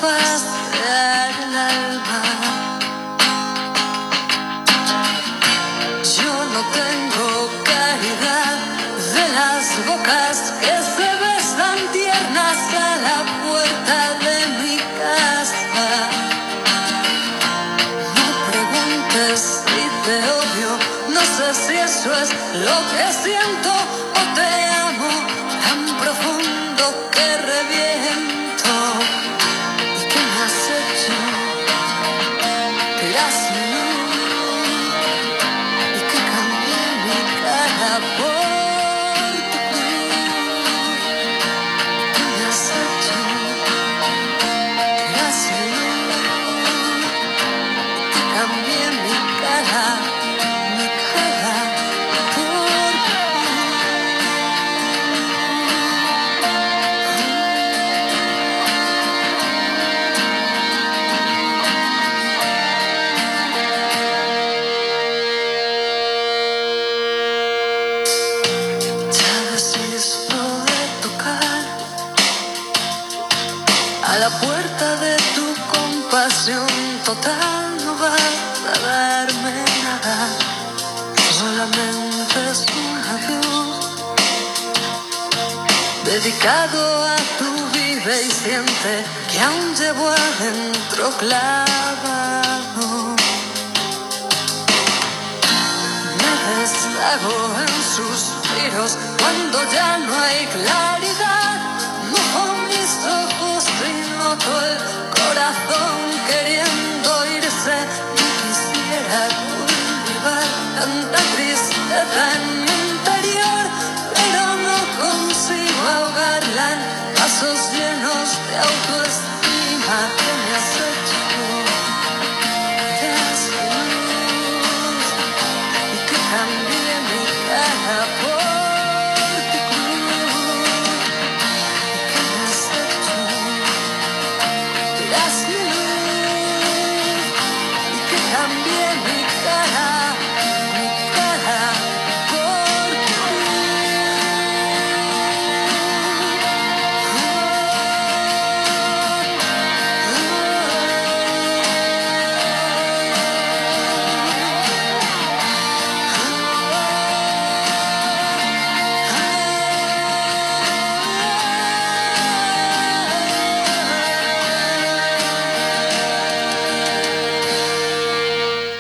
Pasear 0.00 1.30
el 1.42 1.56
alma. 1.56 2.22
Yo 6.16 6.32
no 6.54 6.60
tengo 6.80 7.28
caridad 7.64 8.58
de 9.14 9.24
las 9.38 9.64
bocas 9.86 10.52
que 10.60 10.74
se 10.94 11.08
besan 11.24 11.78
tiernas 11.92 12.58
a 12.74 12.90
la 13.06 13.18
puerta 13.44 13.98
de 14.24 14.36
mi 14.60 14.76
casa. 15.00 15.88
No 18.16 18.26
preguntes 18.50 19.62
si 19.66 19.82
te 20.04 20.16
odio, 20.40 20.70
no 21.14 21.20
sé 21.20 21.54
si 21.54 21.74
eso 21.76 22.10
es 22.22 22.30
lo 22.66 22.76
que 22.90 23.12
siento 23.12 23.77
que 88.82 89.40
aún 89.40 89.74
llevo 89.74 90.08
adentro 90.08 91.10
clavado. 91.18 91.67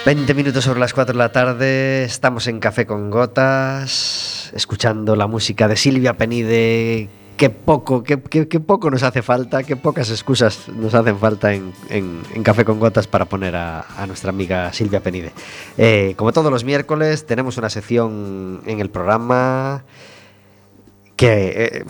20 0.08 0.32
minutos 0.32 0.64
sobre 0.64 0.80
las 0.80 0.94
4 0.94 1.12
de 1.12 1.18
la 1.18 1.32
tarde, 1.32 2.04
estamos 2.04 2.46
en 2.46 2.60
Café 2.60 2.86
con 2.86 3.10
Gotas, 3.10 4.50
escuchando 4.54 5.14
la 5.16 5.26
música 5.26 5.68
de 5.68 5.76
Silvia 5.76 6.16
Penide. 6.16 7.10
Qué 7.36 7.50
poco, 7.50 8.02
qué, 8.02 8.16
poco 8.16 8.90
nos 8.90 9.02
hace 9.02 9.20
falta, 9.20 9.64
qué 9.64 9.76
pocas 9.76 10.08
excusas 10.08 10.66
nos 10.70 10.94
hacen 10.94 11.18
falta 11.18 11.52
en, 11.52 11.74
Café 12.42 12.64
con 12.64 12.80
Gotas 12.80 13.06
para 13.06 13.26
poner 13.26 13.54
a, 13.54 13.84
a 13.98 14.06
nuestra 14.06 14.30
amiga 14.30 14.72
Silvia 14.72 15.00
Penide. 15.00 15.30
Eh, 15.76 16.14
como 16.16 16.32
todos 16.32 16.50
los 16.50 16.64
miércoles, 16.64 17.26
tenemos 17.26 17.58
una 17.58 17.68
sección 17.68 18.62
en 18.64 18.80
el 18.80 18.88
programa 18.88 19.84
que 21.18 21.80
eh, 21.80 21.84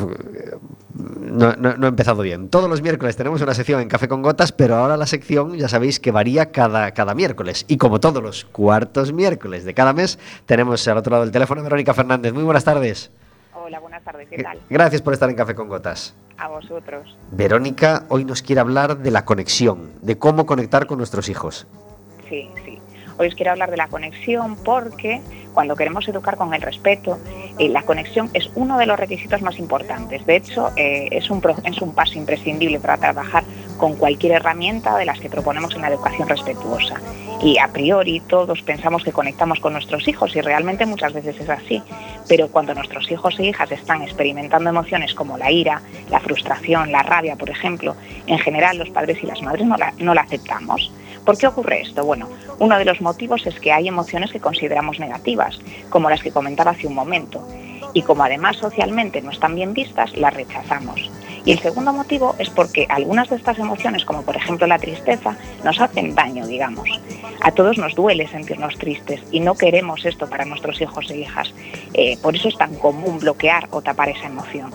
no, 0.94 1.52
no- 1.56 1.76
no 1.76 1.86
he 1.86 1.90
empezado 1.90 2.22
bien. 2.22 2.48
Todos 2.48 2.68
los 2.70 2.80
miércoles 2.80 3.14
tenemos 3.14 3.42
una 3.42 3.52
sección 3.52 3.80
en 3.82 3.88
Café 3.88 4.08
con 4.08 4.22
Gotas, 4.22 4.52
pero 4.52 4.74
ahora 4.76 4.96
la 4.96 5.06
sección 5.06 5.54
ya 5.56 5.68
sabéis 5.68 6.00
que 6.00 6.10
varía 6.10 6.50
cada, 6.50 6.90
cada 6.92 7.14
miércoles. 7.14 7.66
Y 7.68 7.76
como 7.76 8.00
todos 8.00 8.22
los 8.22 8.46
cuartos 8.46 9.12
miércoles 9.12 9.64
de 9.66 9.74
cada 9.74 9.92
mes, 9.92 10.18
tenemos 10.46 10.88
al 10.88 10.96
otro 10.96 11.10
lado 11.12 11.24
del 11.24 11.32
teléfono 11.32 11.60
a 11.60 11.64
Verónica 11.64 11.92
Fernández. 11.92 12.32
Muy 12.32 12.42
buenas 12.42 12.64
tardes. 12.64 13.10
Hola, 13.54 13.80
buenas 13.80 14.02
tardes, 14.02 14.28
¿qué 14.30 14.42
tal? 14.42 14.58
Gracias 14.70 15.02
por 15.02 15.12
estar 15.12 15.28
en 15.28 15.36
Café 15.36 15.54
con 15.54 15.68
Gotas. 15.68 16.14
A 16.38 16.48
vosotros. 16.48 17.14
Verónica 17.30 18.04
hoy 18.08 18.24
nos 18.24 18.40
quiere 18.40 18.60
hablar 18.62 18.96
de 18.98 19.10
la 19.10 19.26
conexión, 19.26 19.90
de 20.00 20.16
cómo 20.16 20.46
conectar 20.46 20.86
con 20.86 20.96
nuestros 20.96 21.28
hijos. 21.28 21.66
Sí, 22.30 22.48
sí. 22.64 22.77
Hoy 23.18 23.26
os 23.26 23.34
quiero 23.34 23.50
hablar 23.50 23.70
de 23.70 23.76
la 23.76 23.88
conexión 23.88 24.56
porque 24.56 25.20
cuando 25.52 25.74
queremos 25.74 26.06
educar 26.06 26.36
con 26.36 26.54
el 26.54 26.62
respeto, 26.62 27.18
eh, 27.58 27.68
la 27.68 27.82
conexión 27.82 28.30
es 28.32 28.48
uno 28.54 28.78
de 28.78 28.86
los 28.86 28.96
requisitos 28.96 29.42
más 29.42 29.58
importantes. 29.58 30.24
De 30.24 30.36
hecho, 30.36 30.70
eh, 30.76 31.08
es, 31.10 31.28
un, 31.30 31.40
paso 31.40 32.16
imprescindible 32.16 32.78
para 32.78 32.96
trabajar 32.96 33.42
con 33.76 33.96
cualquier 33.96 34.34
herramienta 34.34 34.96
de 34.96 35.04
las 35.04 35.18
que 35.18 35.28
proponemos 35.28 35.74
en 35.74 35.82
la 35.82 35.88
educación 35.88 36.28
respetuosa. 36.28 37.00
Y 37.42 37.58
a 37.58 37.66
priori 37.72 38.20
todos 38.20 38.62
pensamos 38.62 39.02
que 39.02 39.10
conectamos 39.10 39.58
con 39.58 39.72
nuestros 39.72 40.06
hijos 40.06 40.36
y 40.36 40.40
realmente 40.40 40.86
muchas 40.86 41.12
veces 41.12 41.40
es 41.40 41.48
así. 41.48 41.82
Pero 42.28 42.46
cuando 42.48 42.72
nuestros 42.72 43.10
hijos 43.10 43.36
e 43.40 43.46
hijas 43.46 43.72
están 43.72 44.02
experimentando 44.02 44.70
emociones 44.70 45.12
como 45.14 45.36
la 45.38 45.50
ira, 45.50 45.82
la 46.08 46.20
frustración, 46.20 46.92
la 46.92 47.02
rabia, 47.02 47.34
por 47.34 47.50
ejemplo, 47.50 47.96
en 48.28 48.38
general 48.38 48.78
los 48.78 48.90
padres 48.90 49.18
y 49.24 49.26
las 49.26 49.42
madres 49.42 49.66
no 49.66 50.14
la 50.14 50.20
aceptamos. 50.20 50.92
¿Por 51.24 51.36
qué 51.36 51.46
ocurre 51.46 51.82
esto? 51.82 52.04
Bueno, 52.04 52.28
uno 52.58 52.78
de 52.78 52.84
los 52.84 53.00
motivos 53.00 53.46
es 53.46 53.58
que 53.60 53.72
hay 53.72 53.88
emociones 53.88 54.32
que 54.32 54.40
consideramos 54.40 54.98
negativas, 54.98 55.58
como 55.90 56.10
las 56.10 56.22
que 56.22 56.32
comentaba 56.32 56.72
hace 56.72 56.86
un 56.86 56.94
momento. 56.94 57.46
Y 57.94 58.02
como 58.02 58.24
además 58.24 58.56
socialmente 58.56 59.22
no 59.22 59.30
están 59.30 59.54
bien 59.54 59.72
vistas, 59.72 60.16
las 60.16 60.34
rechazamos. 60.34 61.10
Y 61.44 61.52
el 61.52 61.60
segundo 61.60 61.92
motivo 61.92 62.34
es 62.38 62.50
porque 62.50 62.86
algunas 62.90 63.30
de 63.30 63.36
estas 63.36 63.58
emociones, 63.58 64.04
como 64.04 64.22
por 64.22 64.36
ejemplo 64.36 64.66
la 64.66 64.78
tristeza, 64.78 65.36
nos 65.64 65.80
hacen 65.80 66.14
daño, 66.14 66.46
digamos. 66.46 66.88
A 67.40 67.52
todos 67.52 67.78
nos 67.78 67.94
duele 67.94 68.28
sentirnos 68.28 68.76
tristes 68.76 69.22
y 69.30 69.40
no 69.40 69.54
queremos 69.54 70.04
esto 70.04 70.28
para 70.28 70.44
nuestros 70.44 70.80
hijos 70.80 71.10
e 71.10 71.18
hijas. 71.18 71.54
Eh, 71.94 72.18
por 72.20 72.36
eso 72.36 72.48
es 72.48 72.58
tan 72.58 72.74
común 72.74 73.18
bloquear 73.18 73.68
o 73.70 73.80
tapar 73.80 74.10
esa 74.10 74.26
emoción. 74.26 74.70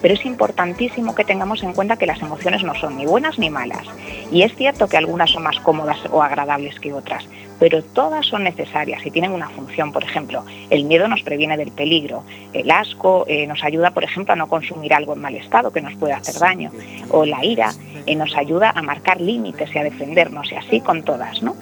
Pero 0.00 0.14
es 0.14 0.24
importantísimo 0.24 1.14
que 1.14 1.24
tengamos 1.24 1.62
en 1.62 1.72
cuenta 1.72 1.96
que 1.96 2.06
las 2.06 2.20
emociones 2.22 2.62
no 2.62 2.74
son 2.74 2.96
ni 2.96 3.06
buenas 3.06 3.38
ni 3.38 3.50
malas. 3.50 3.86
Y 4.32 4.42
es 4.42 4.54
cierto 4.54 4.88
que 4.88 4.96
algunas 4.96 5.30
son 5.30 5.42
más 5.42 5.60
cómodas 5.60 5.98
o 6.10 6.22
agradables 6.22 6.78
que 6.80 6.92
otras, 6.92 7.26
pero 7.58 7.82
todas 7.82 8.26
son 8.26 8.44
necesarias 8.44 9.04
y 9.04 9.10
tienen 9.10 9.32
una 9.32 9.50
función. 9.50 9.92
Por 9.92 10.02
ejemplo, 10.02 10.44
el 10.70 10.84
miedo 10.84 11.08
nos 11.08 11.22
previene 11.22 11.56
del 11.56 11.72
peligro, 11.72 12.24
el 12.52 12.70
asco 12.70 13.24
eh, 13.28 13.46
nos 13.46 13.62
ayuda, 13.62 13.90
por 13.90 14.04
ejemplo, 14.04 14.32
a 14.32 14.36
no 14.36 14.48
consumir 14.48 14.94
algo 14.94 15.12
en 15.12 15.20
mal 15.20 15.34
estado 15.34 15.72
que 15.72 15.82
nos 15.82 15.94
puede 15.96 16.14
hacer 16.14 16.36
daño, 16.36 16.70
o 17.10 17.26
la 17.26 17.44
ira 17.44 17.72
eh, 18.06 18.14
nos 18.16 18.34
ayuda 18.36 18.70
a 18.70 18.82
marcar 18.82 19.20
límites 19.20 19.74
y 19.74 19.78
a 19.78 19.84
defendernos, 19.84 20.50
y 20.50 20.54
así 20.56 20.80
con 20.80 21.02
todas, 21.04 21.42
¿no? 21.42 21.54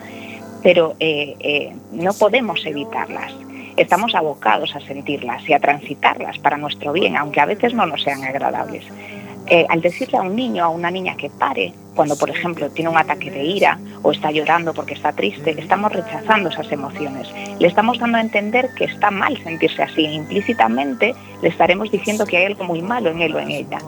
Pero 0.62 0.94
eh, 1.00 1.74
no 1.92 2.12
podemos 2.12 2.64
evitarlas. 2.64 3.32
Estamos 3.78 4.14
abocados 4.16 4.74
a 4.74 4.80
sentirlas 4.80 5.48
y 5.48 5.52
a 5.52 5.60
transitarlas 5.60 6.36
para 6.38 6.56
nuestro 6.56 6.92
bien, 6.92 7.16
aunque 7.16 7.40
a 7.40 7.46
veces 7.46 7.74
no 7.74 7.86
nos 7.86 8.02
sean 8.02 8.24
agradables. 8.24 8.84
Eh, 9.50 9.64
al 9.68 9.80
decirle 9.80 10.18
a 10.18 10.22
un 10.22 10.36
niño 10.36 10.64
o 10.64 10.66
a 10.66 10.68
una 10.68 10.90
niña 10.90 11.16
que 11.16 11.30
pare, 11.30 11.72
cuando 11.94 12.16
por 12.16 12.28
ejemplo 12.28 12.68
tiene 12.70 12.90
un 12.90 12.98
ataque 12.98 13.30
de 13.30 13.42
ira 13.42 13.78
o 14.02 14.12
está 14.12 14.30
llorando 14.30 14.74
porque 14.74 14.92
está 14.92 15.12
triste, 15.12 15.58
estamos 15.58 15.90
rechazando 15.90 16.50
esas 16.50 16.70
emociones. 16.70 17.28
Le 17.58 17.66
estamos 17.66 17.98
dando 17.98 18.18
a 18.18 18.20
entender 18.20 18.68
que 18.76 18.84
está 18.84 19.10
mal 19.10 19.42
sentirse 19.42 19.82
así. 19.82 20.04
Implícitamente 20.04 21.14
le 21.42 21.48
estaremos 21.48 21.90
diciendo 21.90 22.26
que 22.26 22.36
hay 22.36 22.44
algo 22.44 22.64
muy 22.64 22.82
malo 22.82 23.10
en 23.10 23.22
él 23.22 23.34
o 23.34 23.40
en 23.40 23.50
ella, 23.50 23.78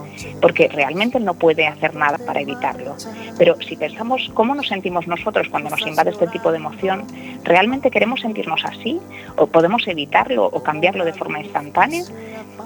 porque 0.41 0.69
realmente 0.69 1.21
no 1.21 1.35
puede 1.35 1.67
hacer 1.67 1.95
nada 1.95 2.19
para 2.27 2.41
evitarlo. 2.41 2.97
Pero 3.39 3.55
si 3.61 3.77
pensamos 3.77 4.31
cómo 4.33 4.55
nos 4.55 4.69
sentimos 4.69 5.07
nosotros 5.07 5.49
cuando 5.51 5.69
nos 5.69 5.87
invade 5.87 6.11
este 6.11 6.27
tipo 6.29 6.51
de 6.51 6.57
emoción, 6.57 7.05
¿realmente 7.45 7.91
queremos 7.91 8.21
sentirnos 8.21 8.65
así? 8.65 8.99
¿O 9.37 9.47
podemos 9.47 9.87
evitarlo 9.87 10.47
o 10.47 10.63
cambiarlo 10.63 11.05
de 11.05 11.13
forma 11.13 11.41
instantánea? 11.41 12.03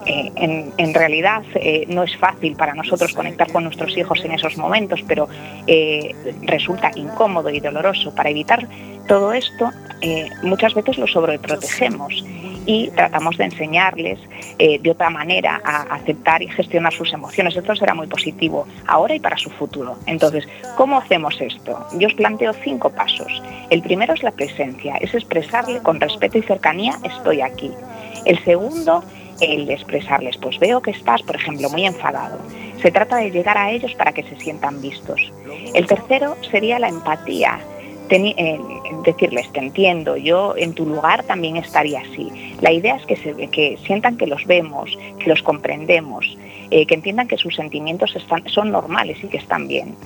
Eh, 0.07 0.31
en, 0.37 0.73
en 0.77 0.93
realidad 0.93 1.43
eh, 1.55 1.87
no 1.89 2.03
es 2.03 2.15
fácil 2.19 2.57
para 2.57 2.75
nosotros 2.75 2.84
conectar 3.15 3.51
con 3.53 3.65
nuestros 3.65 3.97
hijos 3.97 4.25
en 4.25 4.33
esos 4.33 4.57
momentos, 4.57 5.01
pero 5.07 5.29
eh, 5.67 6.15
resulta 6.43 6.91
incómodo 6.95 7.51
y 7.51 7.61
doloroso. 7.61 8.15
Para 8.15 8.31
evitar 8.31 8.67
todo 9.07 9.33
esto, 9.33 9.71
eh, 10.01 10.29
muchas 10.43 10.75
veces 10.75 10.99
los 10.99 11.13
sobreprotegemos 11.13 12.25
y 12.67 12.89
tratamos 12.91 13.37
de 13.37 13.45
enseñarles 13.45 14.19
eh, 14.59 14.79
de 14.79 14.91
otra 14.91 15.11
manera 15.11 15.61
a 15.65 15.83
aceptar 15.95 16.43
y 16.43 16.49
gestionar 16.49 16.93
sus 16.93 17.13
emociones. 17.13 17.57
Esto 17.57 17.77
será 17.77 17.95
muy 17.95 18.07
positivo 18.07 18.67
ahora 18.87 19.15
y 19.15 19.21
para 19.21 19.37
su 19.37 19.51
futuro. 19.51 19.97
Entonces, 20.07 20.49
¿cómo 20.77 20.99
hacemos 20.99 21.41
esto? 21.41 21.87
Yo 21.99 22.09
os 22.09 22.15
planteo 22.15 22.53
cinco 22.53 22.91
pasos. 22.91 23.43
El 23.71 23.83
primero 23.83 24.15
es 24.15 24.23
la 24.23 24.31
presencia, 24.31 24.97
es 24.97 25.15
expresarle 25.15 25.81
con 25.81 26.01
respeto 26.01 26.39
y 26.39 26.43
cercanía, 26.43 26.99
estoy 27.05 27.41
aquí. 27.41 27.71
El 28.25 28.43
segundo 28.45 29.05
el 29.41 29.71
expresarles, 29.71 30.37
pues 30.37 30.59
veo 30.59 30.81
que 30.81 30.91
estás, 30.91 31.23
por 31.23 31.37
ejemplo, 31.37 31.69
muy 31.71 31.87
enfadado. 31.87 32.39
Se 32.83 32.91
trata 32.91 33.17
de 33.17 33.31
llegar 33.31 33.57
a 33.57 33.71
ellos 33.71 33.95
para 33.95 34.13
que 34.13 34.23
se 34.23 34.37
sientan 34.37 34.81
vistos. 34.81 35.33
El 35.75 35.87
tercero 35.87 36.37
sería 36.51 36.79
la 36.79 36.89
empatía, 36.89 37.61
eh, 38.11 38.61
decirles, 39.05 39.51
te 39.53 39.61
entiendo, 39.61 40.17
yo 40.17 40.55
en 40.57 40.75
tu 40.75 40.87
lugar 40.87 41.25
también 41.25 41.57
estaría 41.57 42.01
así. 42.01 42.55
La 42.61 42.71
idea 42.71 42.97
es 42.97 43.07
que, 43.07 43.17
se, 43.17 43.35
que 43.49 43.79
sientan 43.87 44.17
que 44.17 44.27
los 44.27 44.47
vemos, 44.47 44.97
que 45.19 45.29
los 45.29 45.43
comprendemos, 45.43 46.39
eh, 46.71 46.87
que 46.87 46.95
entiendan 46.95 47.27
que 47.27 47.37
sus 47.37 47.57
sentimientos 47.57 48.15
están, 48.15 48.47
son 48.49 48.71
normales 48.71 49.19
y 49.23 49.29
que 49.29 49.39
están 49.39 49.67
bien. 49.67 49.97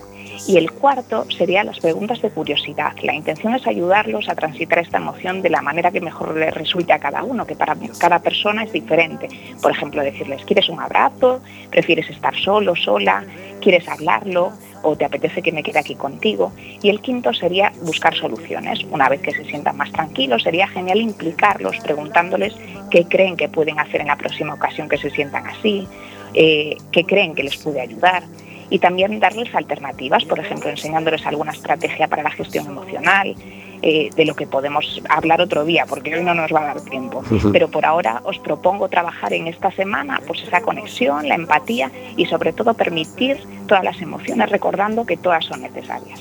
Y 0.46 0.56
el 0.56 0.70
cuarto 0.70 1.26
sería 1.30 1.64
las 1.64 1.80
preguntas 1.80 2.22
de 2.22 2.30
curiosidad. 2.30 2.92
La 3.02 3.14
intención 3.14 3.54
es 3.54 3.66
ayudarlos 3.66 4.28
a 4.28 4.34
transitar 4.34 4.78
esta 4.78 4.98
emoción 4.98 5.42
de 5.42 5.50
la 5.50 5.62
manera 5.62 5.90
que 5.90 6.00
mejor 6.00 6.36
les 6.36 6.54
resulte 6.54 6.92
a 6.92 6.98
cada 6.98 7.22
uno, 7.22 7.46
que 7.46 7.56
para 7.56 7.76
cada 7.98 8.20
persona 8.20 8.64
es 8.64 8.72
diferente. 8.72 9.28
Por 9.60 9.72
ejemplo, 9.72 10.02
decirles, 10.02 10.44
¿quieres 10.44 10.68
un 10.68 10.80
abrazo? 10.80 11.40
¿Prefieres 11.70 12.08
estar 12.10 12.36
solo, 12.36 12.76
sola? 12.76 13.24
¿Quieres 13.60 13.88
hablarlo? 13.88 14.52
¿O 14.82 14.96
te 14.96 15.04
apetece 15.04 15.42
que 15.42 15.50
me 15.50 15.62
quede 15.62 15.80
aquí 15.80 15.96
contigo? 15.96 16.52
Y 16.82 16.88
el 16.88 17.00
quinto 17.00 17.34
sería 17.34 17.72
buscar 17.82 18.14
soluciones. 18.14 18.84
Una 18.90 19.08
vez 19.08 19.20
que 19.20 19.32
se 19.32 19.44
sientan 19.44 19.76
más 19.76 19.90
tranquilos, 19.90 20.44
sería 20.44 20.68
genial 20.68 21.00
implicarlos 21.00 21.76
preguntándoles 21.78 22.54
qué 22.90 23.04
creen 23.04 23.36
que 23.36 23.48
pueden 23.48 23.80
hacer 23.80 24.00
en 24.00 24.06
la 24.06 24.16
próxima 24.16 24.54
ocasión 24.54 24.88
que 24.88 24.98
se 24.98 25.10
sientan 25.10 25.46
así, 25.46 25.86
eh, 26.34 26.76
qué 26.92 27.04
creen 27.04 27.34
que 27.34 27.42
les 27.42 27.56
puede 27.56 27.80
ayudar 27.80 28.22
y 28.70 28.78
también 28.78 29.18
darles 29.20 29.54
alternativas, 29.54 30.24
por 30.24 30.38
ejemplo, 30.38 30.68
enseñándoles 30.70 31.24
alguna 31.26 31.52
estrategia 31.52 32.08
para 32.08 32.22
la 32.22 32.30
gestión 32.30 32.66
emocional, 32.66 33.34
eh, 33.80 34.10
de 34.16 34.24
lo 34.24 34.34
que 34.34 34.46
podemos 34.46 35.00
hablar 35.08 35.40
otro 35.40 35.64
día, 35.64 35.86
porque 35.88 36.16
hoy 36.16 36.24
no 36.24 36.34
nos 36.34 36.52
va 36.52 36.62
a 36.62 36.74
dar 36.74 36.80
tiempo. 36.82 37.22
Pero 37.52 37.68
por 37.68 37.86
ahora 37.86 38.20
os 38.24 38.38
propongo 38.40 38.88
trabajar 38.88 39.32
en 39.32 39.46
esta 39.46 39.70
semana 39.70 40.20
pues 40.26 40.42
esa 40.42 40.60
conexión, 40.62 41.28
la 41.28 41.36
empatía 41.36 41.90
y 42.16 42.26
sobre 42.26 42.52
todo 42.52 42.74
permitir 42.74 43.38
todas 43.68 43.84
las 43.84 44.00
emociones, 44.00 44.50
recordando 44.50 45.06
que 45.06 45.16
todas 45.16 45.44
son 45.44 45.62
necesarias. 45.62 46.20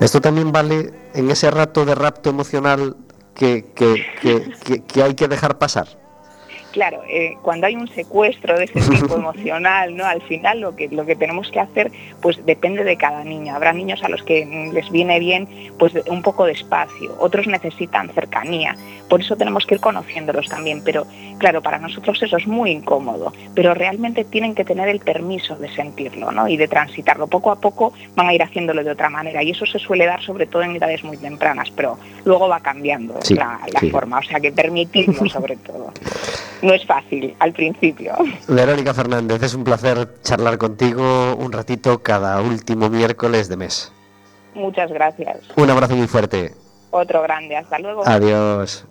Esto 0.00 0.20
también 0.20 0.52
vale 0.52 0.90
en 1.14 1.30
ese 1.30 1.50
rato 1.50 1.84
de 1.84 1.94
rapto 1.96 2.30
emocional 2.30 2.96
que, 3.34 3.66
que- 3.74 4.04
que- 4.20 4.50
que- 4.64 4.82
que 4.84 5.02
hay 5.02 5.14
que 5.14 5.26
dejar 5.26 5.58
pasar. 5.58 5.88
Claro, 6.72 7.02
eh, 7.08 7.36
cuando 7.42 7.66
hay 7.66 7.76
un 7.76 7.86
secuestro 7.88 8.58
de 8.58 8.64
ese 8.64 8.80
tipo 8.90 9.14
emocional, 9.16 9.96
¿no? 9.96 10.04
Al 10.04 10.22
final 10.22 10.60
lo 10.60 10.74
que, 10.74 10.88
lo 10.88 11.06
que 11.06 11.14
tenemos 11.14 11.50
que 11.50 11.60
hacer, 11.60 11.92
pues 12.20 12.44
depende 12.44 12.82
de 12.84 12.96
cada 12.96 13.22
niño. 13.24 13.54
Habrá 13.54 13.72
niños 13.72 14.02
a 14.02 14.08
los 14.08 14.22
que 14.22 14.44
les 14.72 14.90
viene 14.90 15.18
bien 15.20 15.48
pues 15.78 15.92
un 16.08 16.22
poco 16.22 16.46
de 16.46 16.52
espacio, 16.52 17.14
otros 17.18 17.46
necesitan 17.46 18.08
cercanía. 18.10 18.76
Por 19.08 19.20
eso 19.20 19.36
tenemos 19.36 19.66
que 19.66 19.74
ir 19.74 19.80
conociéndolos 19.80 20.48
también. 20.48 20.82
Pero 20.84 21.06
claro, 21.38 21.60
para 21.62 21.78
nosotros 21.78 22.22
eso 22.22 22.36
es 22.38 22.46
muy 22.46 22.70
incómodo. 22.70 23.32
Pero 23.54 23.74
realmente 23.74 24.24
tienen 24.24 24.54
que 24.54 24.64
tener 24.64 24.88
el 24.88 25.00
permiso 25.00 25.54
de 25.56 25.68
sentirlo, 25.68 26.32
¿no? 26.32 26.48
Y 26.48 26.56
de 26.56 26.66
transitarlo. 26.66 27.26
Poco 27.26 27.50
a 27.50 27.60
poco 27.60 27.92
van 28.14 28.28
a 28.28 28.34
ir 28.34 28.42
haciéndolo 28.42 28.82
de 28.82 28.90
otra 28.90 29.10
manera. 29.10 29.42
Y 29.42 29.50
eso 29.50 29.66
se 29.66 29.78
suele 29.78 30.06
dar 30.06 30.22
sobre 30.22 30.46
todo 30.46 30.62
en 30.62 30.76
edades 30.76 31.04
muy 31.04 31.18
tempranas, 31.18 31.70
pero 31.70 31.98
luego 32.24 32.48
va 32.48 32.60
cambiando 32.60 33.20
Sí, 33.20 33.34
la, 33.34 33.60
la 33.70 33.80
sí. 33.80 33.90
forma. 33.90 34.18
O 34.18 34.22
sea 34.22 34.40
que 34.40 34.50
permitirlo 34.50 35.28
sobre 35.28 35.56
todo. 35.56 35.92
No 36.62 36.72
es 36.72 36.86
fácil 36.86 37.34
al 37.40 37.52
principio. 37.52 38.14
Verónica 38.48 38.94
Fernández, 38.94 39.42
es 39.42 39.54
un 39.54 39.64
placer 39.64 40.08
charlar 40.22 40.58
contigo 40.58 41.34
un 41.34 41.52
ratito 41.52 42.02
cada 42.02 42.40
último 42.40 42.88
miércoles 42.88 43.48
de 43.48 43.56
mes. 43.56 43.92
Muchas 44.54 44.90
gracias. 44.90 45.38
Un 45.56 45.70
abrazo 45.70 45.96
muy 45.96 46.06
fuerte. 46.06 46.54
Otro 46.90 47.22
grande. 47.22 47.56
Hasta 47.56 47.78
luego. 47.78 48.06
Adiós. 48.06 48.86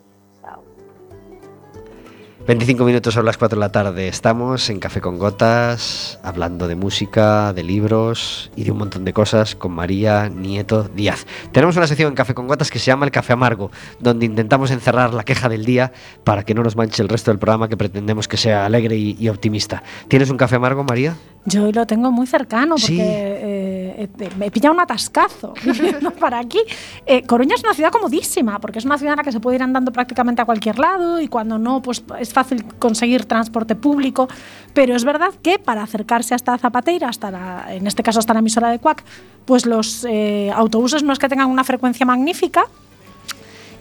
Chao. 2.51 2.57
25 2.57 2.83
minutos 2.83 3.13
sobre 3.13 3.25
las 3.27 3.37
4 3.37 3.55
de 3.55 3.59
la 3.61 3.71
tarde. 3.71 4.07
Estamos 4.09 4.69
en 4.69 4.79
Café 4.79 4.99
con 4.99 5.17
Gotas, 5.17 6.19
hablando 6.21 6.67
de 6.67 6.75
música, 6.75 7.53
de 7.53 7.63
libros 7.63 8.51
y 8.57 8.65
de 8.65 8.71
un 8.71 8.77
montón 8.77 9.05
de 9.05 9.13
cosas 9.13 9.55
con 9.55 9.71
María 9.71 10.27
Nieto 10.27 10.83
Díaz. 10.83 11.25
Tenemos 11.53 11.77
una 11.77 11.87
sección 11.87 12.09
en 12.09 12.15
Café 12.15 12.33
con 12.33 12.47
Gotas 12.47 12.69
que 12.69 12.77
se 12.79 12.85
llama 12.87 13.05
El 13.05 13.11
Café 13.11 13.33
Amargo, 13.33 13.71
donde 14.01 14.25
intentamos 14.25 14.69
encerrar 14.71 15.13
la 15.13 15.23
queja 15.23 15.47
del 15.47 15.63
día 15.63 15.93
para 16.25 16.43
que 16.43 16.53
no 16.53 16.61
nos 16.61 16.75
manche 16.75 17.01
el 17.01 17.07
resto 17.07 17.31
del 17.31 17.39
programa 17.39 17.69
que 17.69 17.77
pretendemos 17.77 18.27
que 18.27 18.35
sea 18.35 18.65
alegre 18.65 18.97
y, 18.97 19.15
y 19.17 19.29
optimista. 19.29 19.81
¿Tienes 20.09 20.29
un 20.29 20.35
café 20.37 20.57
amargo, 20.57 20.83
María? 20.83 21.15
Yo 21.45 21.71
lo 21.71 21.87
tengo 21.87 22.11
muy 22.11 22.27
cercano 22.27 22.75
porque 22.75 22.85
Sí. 22.85 22.99
eh, 22.99 23.60
eh, 24.03 24.29
me 24.37 24.47
he 24.47 24.51
pillado 24.51 24.73
un 24.73 24.79
atascazo 24.81 25.53
para 26.19 26.39
aquí. 26.39 26.59
Eh, 27.05 27.23
Coruña 27.23 27.55
es 27.55 27.63
una 27.63 27.73
ciudad 27.73 27.91
comodísima 27.91 28.59
porque 28.59 28.79
es 28.79 28.85
una 28.85 28.97
ciudad 28.97 29.13
en 29.13 29.17
la 29.17 29.23
que 29.23 29.31
se 29.31 29.39
puede 29.39 29.57
ir 29.57 29.63
andando 29.63 29.91
prácticamente 29.91 30.41
a 30.41 30.45
cualquier 30.45 30.79
lado 30.79 31.19
y 31.21 31.27
cuando 31.27 31.57
no, 31.57 31.81
pues 31.81 32.03
es 32.19 32.33
fácil 32.33 32.63
conseguir 32.79 33.25
transporte 33.25 33.75
público. 33.75 34.27
Pero 34.73 34.95
es 34.95 35.03
verdad 35.03 35.29
que 35.41 35.59
para 35.59 35.83
acercarse 35.83 36.33
hasta 36.35 36.57
Zapateira, 36.57 37.09
hasta 37.09 37.31
la- 37.31 37.73
en 37.73 37.87
este 37.87 38.03
caso 38.03 38.19
hasta 38.19 38.33
la 38.33 38.39
emisora 38.39 38.69
de 38.69 38.79
Cuac, 38.79 39.03
pues 39.45 39.65
los 39.65 40.05
eh, 40.09 40.51
autobuses 40.53 41.03
no 41.03 41.13
es 41.13 41.19
que 41.19 41.27
tengan 41.29 41.49
una 41.49 41.63
frecuencia 41.63 42.05
magnífica, 42.05 42.63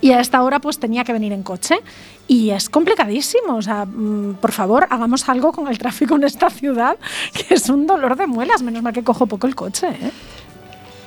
y 0.01 0.13
a 0.13 0.21
esta 0.21 0.43
hora 0.43 0.59
pues 0.61 0.79
tenía 0.79 1.05
que 1.05 1.13
venir 1.13 1.33
en 1.33 1.43
coche 1.43 1.77
y 2.27 2.51
es 2.51 2.69
complicadísimo, 2.71 3.57
o 3.57 3.63
sea, 3.63 3.85
mm, 3.85 4.35
por 4.41 4.53
favor, 4.53 4.87
hagamos 4.91 5.29
algo 5.29 5.53
con 5.53 5.69
el 5.69 5.79
tráfico 5.79 6.17
en 6.17 6.25
esta 6.25 6.49
ciudad, 6.51 6.97
que 7.35 7.55
es 7.55 7.69
un 7.69 7.87
dolor 7.87 8.17
de 8.17 8.27
muelas, 8.27 8.63
menos 8.63 8.83
mal 8.83 8.93
que 8.93 9.03
cojo 9.03 9.27
poco 9.27 9.47
el 9.47 9.55
coche, 9.55 9.89
¿eh? 9.89 10.11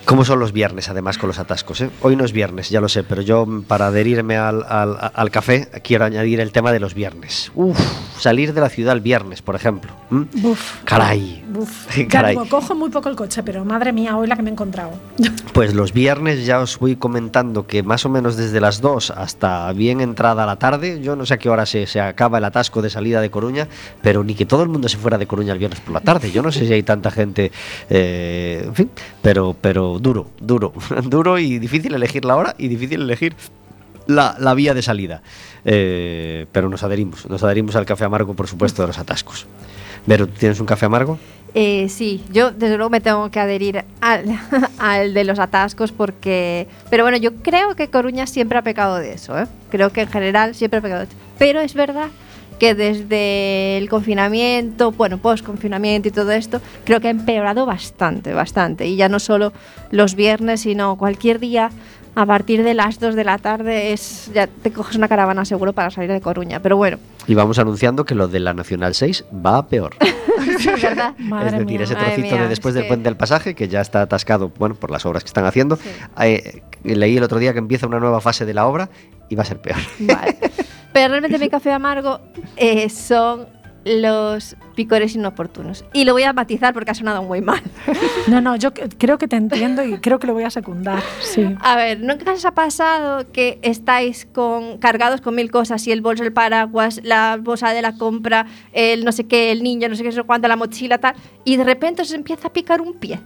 ¿Cómo 0.06 0.26
son 0.26 0.38
los 0.40 0.52
viernes, 0.52 0.90
además, 0.90 1.18
con 1.18 1.28
los 1.30 1.40
atascos? 1.40 1.80
eh? 1.80 1.90
Hoy 2.02 2.18
no 2.18 2.26
es 2.26 2.34
viernes, 2.34 2.70
ya 2.70 2.82
lo 2.82 2.90
sé, 2.90 3.04
pero 3.06 3.22
yo, 3.22 3.48
para 3.66 3.88
adherirme 3.88 4.36
al, 4.36 4.62
al- 4.68 4.98
al 5.14 5.32
café, 5.32 5.70
quiero 5.82 6.04
añadir 6.04 6.42
el 6.42 6.52
tema 6.52 6.74
de 6.74 6.82
los 6.82 6.94
viernes. 6.94 7.54
Uf, 7.56 7.80
salir 8.24 8.54
de 8.54 8.62
la 8.62 8.70
ciudad 8.70 8.94
el 8.96 9.02
viernes, 9.02 9.42
por 9.42 9.56
ejemplo. 9.56 9.92
¿m? 10.10 10.26
Buf. 10.36 10.82
Caray. 10.86 11.44
Buf. 11.50 11.96
Ya 11.98 12.08
Caray. 12.08 12.36
cojo 12.48 12.74
muy 12.74 12.90
poco 12.90 13.10
el 13.10 13.18
coche, 13.18 13.44
pero 13.44 13.66
madre 13.66 13.92
mía, 13.92 14.16
hoy 14.18 14.28
la 14.28 14.38
que 14.38 14.42
me 14.42 14.50
he 14.50 14.54
encontrado. 14.54 14.92
Pues 15.54 15.76
los 15.76 15.94
viernes 15.94 16.48
ya 16.48 16.62
os 16.62 16.80
voy 16.80 16.96
comentando 16.96 17.68
que 17.68 17.84
más 17.84 18.06
o 18.06 18.10
menos 18.10 18.36
desde 18.38 18.60
las 18.60 18.82
2 18.82 19.12
hasta 19.12 19.72
bien 19.74 20.02
entrada 20.02 20.48
la 20.48 20.56
tarde, 20.56 21.00
yo 21.00 21.16
no 21.16 21.28
sé 21.28 21.36
a 21.36 21.38
qué 21.38 21.48
hora 21.48 21.68
se, 21.68 21.86
se 21.86 22.02
acaba 22.02 22.40
el 22.40 22.44
atasco 22.44 22.82
de 22.82 22.90
salida 22.90 23.22
de 23.22 23.30
Coruña, 23.30 23.68
pero 24.02 24.24
ni 24.24 24.34
que 24.34 24.48
todo 24.48 24.64
el 24.64 24.70
mundo 24.70 24.90
se 24.90 24.98
fuera 24.98 25.20
de 25.20 25.28
Coruña 25.28 25.54
el 25.54 25.60
viernes 25.60 25.80
por 25.82 25.94
la 25.94 26.00
tarde. 26.00 26.32
Yo 26.32 26.42
no 26.42 26.52
sé 26.52 26.66
si 26.66 26.74
hay 26.74 26.82
tanta 26.82 27.12
gente, 27.12 27.52
eh, 27.88 28.64
en 28.66 28.74
fin, 28.74 28.90
pero, 29.22 29.56
pero 29.60 30.00
duro, 30.00 30.32
duro, 30.40 30.74
duro 31.04 31.38
y 31.38 31.60
difícil 31.60 31.94
elegir 31.94 32.26
la 32.26 32.36
hora 32.36 32.56
y 32.58 32.68
difícil 32.68 33.04
elegir 33.04 33.36
la, 34.08 34.54
vía 34.54 34.74
de 34.74 34.82
salida. 34.82 35.22
Eh, 35.66 36.46
pero 36.52 36.70
nos 36.70 36.84
adherimos, 36.84 37.30
nos 37.30 37.44
adherimos 37.44 37.76
al 37.76 37.86
café 37.86 38.06
amargo, 38.06 38.34
por 38.34 38.48
supuesto, 38.48 38.82
de 38.82 38.88
los 38.88 38.98
atascos. 38.98 39.48
Vero, 40.06 40.28
¿tú 40.28 40.34
¿tienes 40.40 40.60
un 40.60 40.66
café 40.66 40.86
amargo? 40.86 41.18
Eh, 41.56 41.88
sí, 41.88 42.24
yo 42.32 42.52
desde 42.52 42.78
luego 42.78 42.90
me 42.90 43.00
tengo 43.00 43.30
que 43.30 43.40
adherir 43.40 43.86
al, 44.02 44.26
al 44.80 45.14
de 45.14 45.24
los 45.24 45.40
atascos 45.40 45.92
porque... 45.92 46.68
Pero 46.90 47.04
bueno, 47.04 47.18
yo 47.18 47.36
creo 47.36 47.76
que 47.76 47.90
Coruña 47.90 48.26
siempre 48.26 48.58
ha 48.58 48.64
pecado 48.64 48.98
de 48.98 49.14
eso, 49.14 49.38
¿eh? 49.40 49.46
Creo 49.70 49.92
que 49.92 50.02
en 50.02 50.10
general 50.10 50.56
siempre 50.56 50.80
ha 50.80 50.82
pecado 50.82 51.02
de 51.02 51.08
eso. 51.08 51.18
Pero 51.38 51.62
es 51.62 51.74
verdad 51.74 52.10
que 52.60 52.76
desde 52.76 53.78
el 53.78 53.90
confinamiento, 53.90 54.92
bueno, 54.92 55.18
post-confinamiento 55.18 56.08
y 56.08 56.12
todo 56.12 56.32
esto, 56.32 56.62
creo 56.86 57.02
que 57.02 57.08
ha 57.08 57.12
empeorado 57.12 57.66
bastante, 57.66 58.34
bastante. 58.34 58.88
Y 58.88 58.96
ya 58.96 59.10
no 59.10 59.20
solo 59.20 59.54
los 59.92 60.16
viernes, 60.16 60.62
sino 60.62 60.98
cualquier 60.98 61.40
día 61.40 61.72
a 62.16 62.26
partir 62.26 62.64
de 62.64 62.74
las 62.74 63.00
2 63.00 63.16
de 63.16 63.24
la 63.24 63.38
tarde 63.38 63.92
es 63.94 64.30
ya 64.34 64.48
te 64.48 64.72
coges 64.72 64.96
una 64.96 65.08
caravana 65.08 65.46
seguro 65.46 65.74
para 65.74 65.90
salir 65.90 66.12
de 66.12 66.22
Coruña. 66.22 66.60
Pero 66.62 66.78
bueno, 66.78 66.98
Y 67.28 67.34
vamos 67.34 67.58
anunciando 67.60 68.06
que 68.06 68.16
lo 68.16 68.28
de 68.28 68.40
la 68.40 68.54
Nacional 68.54 68.94
6 68.94 69.26
va 69.46 69.58
a 69.58 69.68
peor. 69.68 69.96
es 70.48 70.82
verdad. 70.82 71.16
Madre 71.18 71.48
es 71.48 71.52
decir, 71.54 71.68
mía. 71.68 71.84
ese 71.84 71.96
trocito 71.96 72.22
mía, 72.36 72.42
de 72.44 72.48
después 72.50 72.72
es 72.72 72.76
del 72.76 72.84
que- 72.84 72.88
puente 72.90 73.04
del 73.10 73.18
pasaje, 73.18 73.56
que 73.56 73.68
ya 73.68 73.82
está 73.82 74.02
atascado, 74.04 74.52
bueno, 74.60 74.76
por 74.76 74.92
las 74.92 75.06
obras 75.06 75.24
que 75.24 75.28
están 75.28 75.46
haciendo. 75.46 75.76
Sí. 75.78 75.90
Eh, 76.22 76.62
leí 76.84 77.18
el 77.18 77.24
otro 77.24 77.40
día 77.40 77.54
que 77.54 77.60
empieza 77.60 77.88
una 77.88 78.00
nueva 78.00 78.22
fase 78.22 78.46
de 78.46 78.54
la 78.54 78.68
obra 78.68 78.90
y 79.30 79.36
va 79.36 79.44
a 79.44 79.46
ser 79.46 79.60
peor. 79.62 79.78
Vale. 80.00 80.38
Pero 80.94 81.08
realmente 81.08 81.40
mi 81.40 81.50
café 81.50 81.72
amargo 81.72 82.20
eh, 82.56 82.88
son 82.90 83.48
los 83.86 84.56
picores 84.76 85.16
inoportunos. 85.16 85.86
Y 85.94 86.06
lo 86.06 86.14
voy 86.14 86.24
a 86.24 86.34
matizar 86.34 86.74
porque 86.74 86.92
ha 86.92 86.96
sonado 86.96 87.24
muy 87.24 87.42
mal. 87.42 87.62
No, 88.28 88.40
no, 88.40 88.56
yo 88.56 88.72
creo 88.74 89.18
que 89.18 89.28
te 89.28 89.36
entiendo 89.36 89.84
y 89.84 89.98
creo 89.98 90.18
que 90.18 90.28
lo 90.28 90.34
voy 90.34 90.44
a 90.44 90.50
secundar, 90.50 91.04
sí. 91.20 91.46
A 91.60 91.76
ver, 91.76 92.00
¿nunca 92.00 92.32
os 92.32 92.46
ha 92.46 92.54
pasado 92.54 93.30
que 93.32 93.60
estáis 93.62 94.26
con, 94.26 94.78
cargados 94.78 95.20
con 95.20 95.36
mil 95.36 95.52
cosas 95.52 95.86
y 95.88 95.92
el 95.92 96.02
bolso, 96.02 96.24
el 96.24 96.32
paraguas, 96.32 97.02
la 97.04 97.38
bolsa 97.42 97.72
de 97.74 97.82
la 97.82 97.98
compra, 97.98 98.46
el 98.72 99.04
no 99.04 99.12
sé 99.12 99.26
qué, 99.26 99.52
el 99.52 99.62
niño, 99.62 99.90
no 99.90 99.96
sé 99.96 100.04
qué, 100.04 100.10
no 100.10 100.16
sé 100.16 100.24
cuánto, 100.24 100.48
la 100.48 100.56
mochila, 100.56 101.00
tal, 101.00 101.16
y 101.44 101.58
de 101.58 101.66
repente 101.66 102.02
os 102.02 102.14
empieza 102.14 102.48
a 102.48 102.54
picar 102.54 102.80
un 102.80 102.94
pie? 102.94 103.20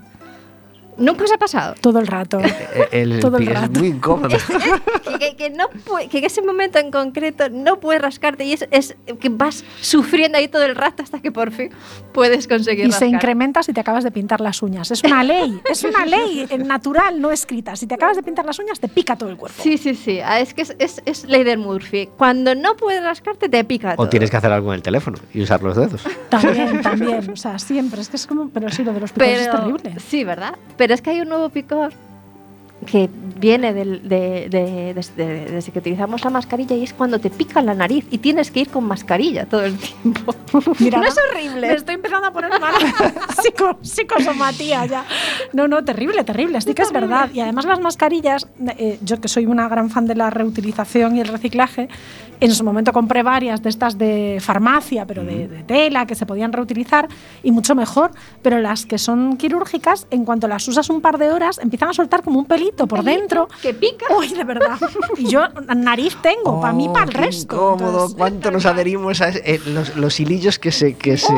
¿Nunca 0.97 1.23
os 1.25 1.31
ha 1.31 1.37
pasado? 1.37 1.75
Todo 1.81 1.99
el 1.99 2.07
rato. 2.07 2.39
Eh, 2.39 2.87
El, 2.91 3.19
Todo 3.19 3.37
el 3.37 3.43
pie 3.45 3.53
es 3.53 3.61
rato. 3.61 3.79
muy 3.79 3.87
incómodo. 3.89 4.29
que, 4.29 5.19
que- 5.19 5.35
que 5.35 5.49
no 5.51 5.65
que 6.09 6.17
en 6.19 6.23
ese 6.25 6.41
momento 6.41 6.79
en 6.79 6.91
concreto 6.91 7.49
no 7.49 7.79
puedes 7.79 8.01
rascarte 8.01 8.43
y 8.45 8.53
es, 8.53 8.67
es 8.71 8.95
que 9.19 9.29
vas 9.29 9.63
sufriendo 9.81 10.37
ahí 10.37 10.47
todo 10.47 10.63
el 10.63 10.75
rato 10.75 11.03
hasta 11.03 11.19
que 11.19 11.31
por 11.31 11.51
fin 11.51 11.69
puedes 12.13 12.47
conseguir 12.47 12.85
Y 12.87 12.91
se 12.91 13.05
incrementa 13.07 13.61
si 13.63 13.73
te 13.73 13.79
acabas 13.81 14.03
de 14.03 14.11
pintar 14.11 14.41
las 14.41 14.61
uñas. 14.61 14.89
Es 14.91 15.03
una 15.03 15.23
ley, 15.23 15.59
es 15.69 15.83
una 15.83 16.05
ley 16.07 16.45
eh, 16.49 16.57
natural, 16.57 17.21
no 17.21 17.31
escrita. 17.31 17.75
Si 17.75 17.85
te 17.87 17.95
acabas 17.95 18.15
de 18.17 18.23
pintar 18.23 18.45
las 18.45 18.57
uñas, 18.59 18.79
te 18.79 18.87
pica 18.87 19.15
todo 19.15 19.29
el 19.29 19.37
cuerpo. 19.37 19.61
Sí, 19.61 19.77
sí, 19.77 19.95
sí. 19.95 20.19
Ah, 20.19 20.39
Es 20.39 20.53
que 20.53 20.63
es, 20.63 20.75
es, 20.79 21.01
es 21.05 21.25
ley 21.25 21.43
del 21.43 21.59
Murphy. 21.59 22.09
Cuando 22.17 22.55
no 22.55 22.75
puedes 22.75 23.03
rascarte, 23.03 23.49
te 23.49 23.63
pica 23.63 23.95
todo. 23.95 24.05
O 24.05 24.09
tienes 24.09 24.29
que 24.31 24.37
hacer 24.37 24.51
algo 24.51 24.71
en 24.71 24.75
el 24.77 24.81
teléfono 24.81 25.17
y 25.33 25.41
usar 25.41 25.61
los 25.61 25.75
dedos. 25.75 26.01
También, 26.29 26.81
también. 26.81 27.29
O 27.31 27.35
sea, 27.35 27.59
siempre. 27.59 28.01
Es 28.01 28.09
que 28.09 28.15
es 28.17 28.25
como. 28.27 28.49
Pero 28.49 28.69
sí, 28.71 28.83
lo 28.83 28.93
de 28.93 28.99
los 29.01 29.11
picos 29.11 29.27
es 29.29 29.47
Pero, 29.47 29.57
terrible. 29.59 29.95
sí, 29.99 30.23
¿verdad? 30.23 30.55
Pero 30.77 30.86
es 30.93 31.01
que 31.01 31.09
hay 31.11 31.21
un 31.21 31.29
nuevo 31.29 31.49
picor 31.49 31.91
que 32.85 33.09
viene 33.39 33.73
del- 33.73 34.07
de, 34.07 34.47
de- 34.49 34.93
desde, 34.93 35.45
desde 35.45 35.71
que 35.71 35.79
utilizamos 35.79 36.23
la 36.23 36.29
mascarilla 36.29 36.75
y 36.75 36.83
es 36.83 36.93
cuando 36.93 37.19
te 37.19 37.31
pica 37.31 37.59
la 37.61 37.73
nariz 37.73 38.05
y 38.11 38.19
tienes 38.19 38.51
que 38.51 38.59
ir 38.61 38.69
con 38.69 38.83
mascarilla 38.85 39.45
todo 39.45 39.65
el 39.65 39.75
tiempo. 39.77 40.35
Mira, 40.79 40.99
no 41.01 41.07
es 41.07 41.15
Me 41.15 41.21
horrible. 41.49 41.73
estoy 41.73 41.95
empezando 41.95 42.27
a 42.27 42.31
poner 42.31 42.51
mala 42.51 42.77
Psico, 43.41 43.79
psicosomatía 43.81 44.85
ya. 44.85 45.05
No, 45.53 45.67
no, 45.67 45.83
terrible, 45.83 46.23
terrible. 46.23 46.61
Sí 46.61 46.75
que 46.75 46.83
es 46.83 46.91
verdad. 46.91 47.29
Y 47.33 47.39
además 47.39 47.65
las 47.65 47.79
mascarillas, 47.81 48.47
eh, 48.77 48.99
yo 49.01 49.19
que 49.19 49.27
soy 49.27 49.47
una 49.47 49.67
gran 49.67 49.89
fan 49.89 50.05
de 50.05 50.13
la 50.15 50.29
reutilización 50.29 51.17
y 51.17 51.21
el 51.21 51.27
reciclaje, 51.29 51.89
en 52.39 52.53
su 52.53 52.63
momento 52.63 52.93
compré 52.93 53.23
varias 53.23 53.61
de 53.63 53.69
estas 53.69 53.97
de 53.97 54.37
farmacia, 54.41 55.05
pero 55.05 55.23
de, 55.23 55.47
de 55.47 55.63
tela, 55.63 56.05
que 56.05 56.15
se 56.15 56.25
podían 56.25 56.53
reutilizar 56.53 57.07
y 57.43 57.51
mucho 57.51 57.75
mejor. 57.75 58.11
Pero 58.41 58.59
las 58.59 58.85
que 58.85 58.97
son 58.97 59.37
quirúrgicas, 59.37 60.07
en 60.11 60.25
cuanto 60.25 60.47
las 60.47 60.67
usas 60.67 60.89
un 60.89 61.01
par 61.01 61.17
de 61.17 61.31
horas, 61.31 61.59
empiezan 61.61 61.89
a 61.89 61.93
soltar 61.93 62.23
como 62.23 62.39
un 62.39 62.45
pelito 62.45 62.87
por 62.87 63.03
dentro. 63.03 63.47
Que 63.61 63.73
pica. 63.73 64.05
Uy, 64.17 64.29
de 64.29 64.43
verdad. 64.43 64.77
Y 65.17 65.27
yo 65.29 65.41
nariz 65.75 66.15
tengo, 66.21 66.61
para 66.61 66.73
mí, 66.73 66.87
para 66.89 67.03
el 67.05 67.09
Oh, 67.09 67.11
qué 67.11 67.17
resto. 67.17 67.55
incómodo. 67.55 67.87
Entonces, 67.87 68.17
¿Cuánto 68.17 68.51
nos 68.51 68.65
adherimos 68.65 69.21
a 69.21 69.29
eh, 69.29 69.59
los, 69.65 69.95
los 69.95 70.19
hilillos 70.19 70.59
que 70.59 70.71
se 70.71 70.93
que 70.95 71.17
se 71.17 71.33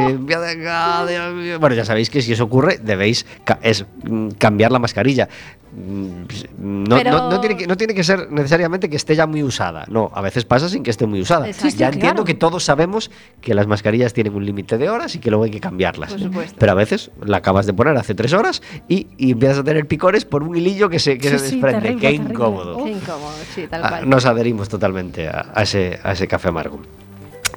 Bueno, 1.59 1.75
ya 1.75 1.85
sabéis 1.85 2.09
que 2.09 2.21
si 2.21 2.33
eso 2.33 2.43
ocurre 2.45 2.77
debéis 2.81 3.25
ca- 3.43 3.59
es 3.61 3.85
mm, 4.03 4.29
cambiar 4.37 4.71
la 4.71 4.79
mascarilla. 4.79 5.27
Mm, 5.71 6.23
No, 6.59 6.95
Pero- 6.97 7.11
no- 7.11 7.29
no 7.29 7.39
tiene 7.39 7.55
que, 7.57 7.67
no 7.67 7.77
tiene 7.77 7.93
que 7.93 8.03
ser 8.03 8.31
necesariamente 8.31 8.89
que 8.89 8.95
esté 8.95 9.15
ya 9.15 9.27
muy 9.27 9.43
usada. 9.43 9.85
No, 9.89 10.11
a 10.13 10.21
veces 10.21 10.43
pasa 10.45 10.67
sin 10.69 10.83
que 10.83 10.89
esté 10.89 11.05
muy 11.05 11.21
usada. 11.21 11.47
Exacto. 11.47 11.77
Ya 11.77 11.89
entiendo 11.89 12.23
que 12.25 12.33
todos 12.33 12.63
sabemos 12.63 13.11
que 13.41 13.53
las 13.53 13.67
mascarillas 13.67 14.13
tienen 14.13 14.33
un 14.35 14.45
límite 14.45 14.77
de 14.77 14.89
horas 14.89 15.15
y 15.15 15.19
que 15.19 15.29
luego 15.29 15.43
hay 15.45 15.51
que 15.51 15.59
cambiarlas. 15.59 16.11
Por 16.11 16.19
supuesto. 16.21 16.55
Pero 16.59 16.71
a 16.71 16.75
veces 16.75 17.11
la 17.23 17.37
acabas 17.37 17.65
de 17.65 17.73
poner 17.73 17.95
hace 17.97 18.15
tres 18.15 18.33
horas 18.33 18.61
y, 18.87 19.07
y 19.17 19.31
empiezas 19.31 19.59
a 19.59 19.63
tener 19.63 19.87
picores 19.87 20.25
por 20.25 20.43
un 20.43 20.55
hilillo 20.55 20.89
que 20.89 20.99
se, 20.99 21.17
que 21.17 21.29
Sí, 21.29 21.37
se 21.39 21.45
sí, 21.49 21.51
desprende. 21.55 21.81
terrible, 21.81 22.01
Qué 22.01 22.07
terrible. 22.17 22.33
incómodo. 22.33 22.83
Qué 22.83 22.91
incómodo, 22.91 23.31
sí, 23.55 23.67
tal 23.69 23.81
Ah, 23.83 23.89
cual. 23.89 24.09
nos 24.09 24.25
adherimos 24.25 24.69
totalmente 24.69 25.27
a, 25.27 25.51
a 25.53 25.63
ese, 25.63 25.99
a 26.03 26.11
ese 26.13 26.27
café 26.27 26.49
amargo. 26.49 26.79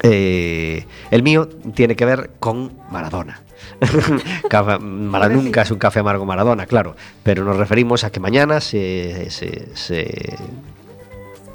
Eh, 0.02 0.86
el 1.10 1.22
mío 1.22 1.48
tiene 1.74 1.96
que 1.96 2.04
ver 2.04 2.30
con 2.38 2.72
Maradona. 2.90 3.40
Café- 4.48 4.78
Mara- 4.78 5.28
nunca 5.28 5.62
es 5.62 5.70
un 5.70 5.78
café 5.78 6.00
amargo 6.00 6.24
Maradona, 6.24 6.66
claro, 6.66 6.96
pero 7.22 7.44
nos 7.44 7.56
referimos 7.56 8.04
a 8.04 8.10
que 8.10 8.20
mañana 8.20 8.60
se, 8.60 9.30
se- 9.30 9.74
se- 9.74 10.36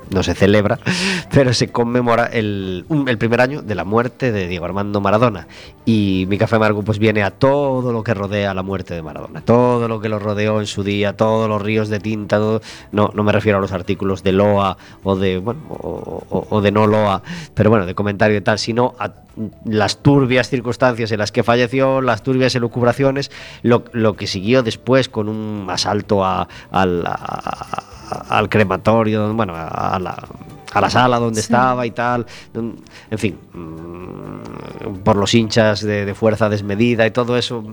no 0.09 0.23
se 0.23 0.33
celebra, 0.33 0.79
pero 1.31 1.53
se 1.53 1.69
conmemora 1.69 2.25
el, 2.25 2.85
el 3.07 3.17
primer 3.17 3.41
año 3.41 3.61
de 3.61 3.75
la 3.75 3.83
muerte 3.83 4.31
de 4.31 4.47
Diego 4.47 4.65
Armando 4.65 5.01
Maradona. 5.01 5.47
Y 5.85 6.25
mi 6.27 6.37
café 6.37 6.57
amargo 6.57 6.83
pues 6.83 6.99
viene 6.99 7.23
a 7.23 7.31
todo 7.31 7.91
lo 7.93 8.03
que 8.03 8.13
rodea 8.13 8.53
la 8.53 8.63
muerte 8.63 8.93
de 8.93 9.01
Maradona, 9.01 9.41
todo 9.41 9.87
lo 9.87 9.99
que 10.01 10.09
lo 10.09 10.19
rodeó 10.19 10.59
en 10.59 10.67
su 10.67 10.83
día, 10.83 11.15
todos 11.15 11.47
los 11.47 11.61
ríos 11.61 11.87
de 11.89 11.99
tinta, 11.99 12.37
todo- 12.37 12.61
no, 12.91 13.11
no 13.13 13.23
me 13.23 13.31
refiero 13.31 13.57
a 13.57 13.61
los 13.61 13.71
artículos 13.71 14.21
de 14.23 14.31
Loa 14.33 14.77
o 15.03 15.15
de, 15.15 15.37
bueno, 15.37 15.61
o, 15.69 16.61
de 16.61 16.71
no 16.71 16.87
Loa, 16.87 17.21
pero 17.53 17.69
bueno, 17.69 17.85
de 17.85 17.95
comentario 17.95 18.37
y 18.37 18.41
tal, 18.41 18.59
sino 18.59 18.95
a 18.99 19.11
las 19.65 19.97
turbias 20.01 20.49
circunstancias 20.49 21.11
en 21.11 21.19
las 21.19 21.31
que 21.31 21.43
falleció, 21.43 22.01
las 22.01 22.23
turbias 22.23 22.55
elucubraciones, 22.55 23.31
lo, 23.61 23.83
lo 23.93 24.15
que 24.15 24.25
siguió 24.27 24.63
después 24.63 25.09
con 25.09 25.29
un 25.29 25.67
asalto 25.69 26.25
a- 26.25 26.47
al, 26.71 27.03
al 28.29 28.49
crematorio, 28.49 29.33
bueno, 29.33 29.53
a 29.55 29.96
la, 29.99 30.27
a 30.73 30.81
la 30.81 30.89
sala 30.89 31.19
donde 31.19 31.39
estaba 31.39 31.85
y 31.85 31.91
tal, 31.91 32.25
en 32.53 33.17
fin, 33.17 33.37
mm, 33.53 34.97
por 35.03 35.15
los 35.15 35.33
hinchas 35.33 35.81
de, 35.81 36.05
de 36.05 36.15
fuerza 36.15 36.49
desmedida 36.49 37.05
y 37.05 37.11
todo 37.11 37.37
eso, 37.37 37.63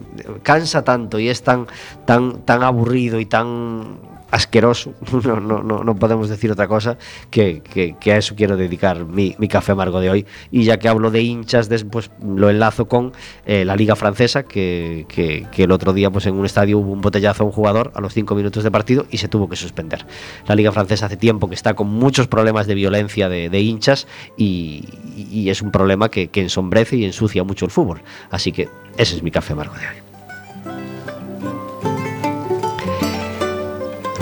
cansa 0.42 0.82
tanto 0.84 1.18
y 1.18 1.28
es 1.28 1.42
tan, 1.42 1.66
tan, 2.04 2.42
tan 2.42 2.62
aburrido 2.62 3.20
y 3.20 3.26
tan 3.26 4.13
asqueroso, 4.35 4.92
no, 5.25 5.38
no, 5.40 5.62
no, 5.62 5.85
no 5.85 5.94
podemos 5.97 6.29
decir 6.29 6.51
otra 6.51 6.66
cosa, 6.66 6.99
que, 7.31 7.62
que- 7.62 8.12
a 8.12 8.16
eso 8.16 8.35
quiero 8.37 8.57
dedicar 8.57 9.05
mi, 9.05 9.35
mi 9.38 9.49
café 9.49 9.73
amargo 9.73 10.01
de 10.01 10.11
hoy. 10.11 10.27
Y 10.51 10.64
ya 10.64 10.77
que 10.79 10.88
hablo 10.88 11.11
de 11.11 11.23
hinchas, 11.23 11.68
después 11.68 12.11
lo 12.23 12.51
enlazo 12.51 12.87
con 12.87 13.12
eh, 13.47 13.64
la 13.64 13.77
Liga 13.77 13.97
Francesa, 13.97 14.42
que, 14.42 15.07
que- 15.09 15.47
que 15.53 15.64
el 15.64 15.73
otro 15.73 15.92
día 15.92 16.11
pues, 16.11 16.27
en 16.27 16.35
un 16.35 16.44
estadio 16.47 16.79
hubo 16.79 16.92
un 16.92 17.01
botellazo 17.01 17.44
a 17.44 17.47
un 17.47 17.53
jugador 17.53 17.92
a 17.94 18.01
los 18.01 18.12
cinco 18.12 18.35
minutos 18.35 18.62
de 18.64 18.70
partido 18.70 19.07
y 19.11 19.18
se 19.18 19.29
tuvo 19.29 19.49
que 19.49 19.57
suspender. 19.57 20.05
La 20.47 20.55
Liga 20.55 20.73
Francesa 20.73 21.07
hace 21.07 21.16
tiempo 21.16 21.49
que 21.49 21.55
está 21.55 21.75
con 21.75 21.88
muchos 21.88 22.27
problemas 22.27 22.66
de 22.66 22.75
violencia 22.75 23.29
de, 23.29 23.49
de 23.49 23.61
hinchas 23.61 24.07
y, 24.37 24.85
y 25.16 25.49
es 25.51 25.62
un 25.62 25.70
problema 25.70 26.09
que, 26.11 26.29
que 26.29 26.40
ensombrece 26.42 26.97
y 26.97 27.05
ensucia 27.05 27.44
mucho 27.44 27.64
el 27.64 27.70
fútbol. 27.70 28.03
Así 28.31 28.53
que 28.53 28.68
ese 28.97 29.16
es 29.16 29.23
mi 29.23 29.31
café 29.31 29.53
amargo 29.53 29.75
de 29.75 29.87
hoy. 29.87 30.04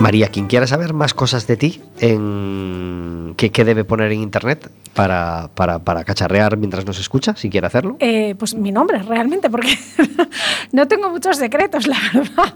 María, 0.03 0.29
quien 0.29 0.49
quiera 0.49 0.67
saber 0.67 0.93
más 0.95 1.15
cosas 1.15 1.47
de 1.47 1.57
ti, 1.57 1.81
en... 2.01 3.35
¿qué, 3.37 3.51
qué 3.51 3.65
debe 3.65 3.85
poner 3.85 4.11
en 4.11 4.21
internet 4.21 4.69
para, 4.95 5.49
para, 5.55 5.79
para 5.79 6.03
cacharrear 6.03 6.57
mientras 6.57 6.85
nos 6.85 6.99
escucha, 6.99 7.37
si 7.37 7.49
quiere 7.49 7.69
hacerlo? 7.69 7.97
Eh, 8.01 8.35
pues 8.37 8.55
mi 8.55 8.73
nombre, 8.73 8.99
realmente, 9.03 9.49
porque 9.49 9.79
no 10.73 10.89
tengo 10.89 11.09
muchos 11.09 11.37
secretos, 11.37 11.87
la 11.87 11.99
verdad. 12.13 12.55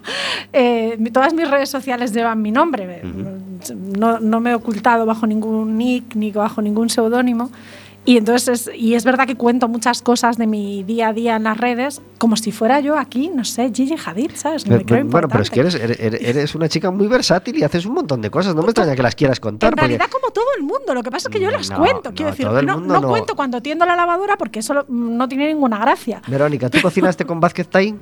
Eh, 0.53 0.99
todas 1.13 1.35
mis 1.35 1.49
redes 1.49 1.71
sociales 1.71 2.13
llevan 2.13 2.43
mi 2.43 2.51
nombre. 2.51 3.03
no, 3.97 4.19
no 4.19 4.41
me 4.41 4.51
he 4.51 4.55
ocultado 4.55 5.07
bajo 5.07 5.27
ningún 5.27 5.79
nick 5.79 6.17
ni 6.17 6.33
bajo 6.33 6.61
ningún 6.61 6.91
seudónimo. 6.91 7.51
Y 8.09 8.17
entonces, 8.17 8.69
es, 8.69 8.75
y 8.75 8.95
es 8.95 9.05
verdad 9.05 9.27
que 9.27 9.35
cuento 9.35 9.67
muchas 9.67 10.01
cosas 10.01 10.39
de 10.39 10.47
mi 10.47 10.85
día 10.85 11.09
a 11.09 11.13
día 11.13 11.35
en 11.37 11.43
las 11.43 11.59
redes, 11.59 12.01
como 12.19 12.37
si 12.37 12.53
fuera 12.53 12.79
yo 12.79 12.97
aquí, 12.97 13.29
no 13.35 13.45
sé, 13.45 13.73
Gigi 13.75 13.97
Hadid, 14.03 14.31
¿sabes? 14.37 14.65
Me 14.69 14.85
creo 14.85 15.05
bueno, 15.07 15.27
pero 15.29 15.43
es 15.43 15.51
que 15.51 15.59
eres, 15.59 15.75
eres, 15.75 15.99
eres 16.23 16.55
una 16.55 16.69
chica 16.69 16.93
muy 16.93 17.09
versátil 17.09 17.59
y 17.59 17.65
haces 17.65 17.85
un 17.85 17.95
montón 17.95 18.21
de 18.23 18.31
cosas. 18.31 18.55
No 18.55 18.63
me 18.63 18.69
extraña 18.69 18.95
que 18.95 19.03
las 19.03 19.17
quieras 19.17 19.41
contar. 19.41 19.71
En 19.71 19.71
porque- 19.73 19.89
realidad, 19.89 20.07
como 20.09 20.33
todo 20.33 20.45
el 20.57 20.63
mundo, 20.63 20.95
lo 20.95 21.03
que 21.03 21.11
pasa 21.11 21.29
es 21.29 21.33
que 21.33 21.41
yo 21.41 21.51
las 21.51 21.69
No, 21.69 21.79
cuento. 21.79 22.11
no, 22.11 22.15
Quiero 22.15 22.31
decir, 22.31 22.47
todo 22.47 22.61
el 22.61 22.67
no, 22.67 22.79
mundo 22.79 22.95
no 22.95 23.01
no. 23.01 23.09
cuento 23.09 23.35
cuando 23.35 23.61
tiendo 23.61 23.85
la 23.85 23.97
lavadora 23.97 24.37
porque 24.37 24.61
eso 24.61 24.73
lo- 24.73 24.87
no 24.89 25.27
tiene 25.29 25.49
ninguna 25.49 25.79
gracia. 25.79 26.23
Verónica, 26.29 26.71
¿tú 26.71 26.79
cocinaste 26.81 27.25
con 27.25 27.41
Vázquez 27.41 27.67
Taín? 27.67 27.99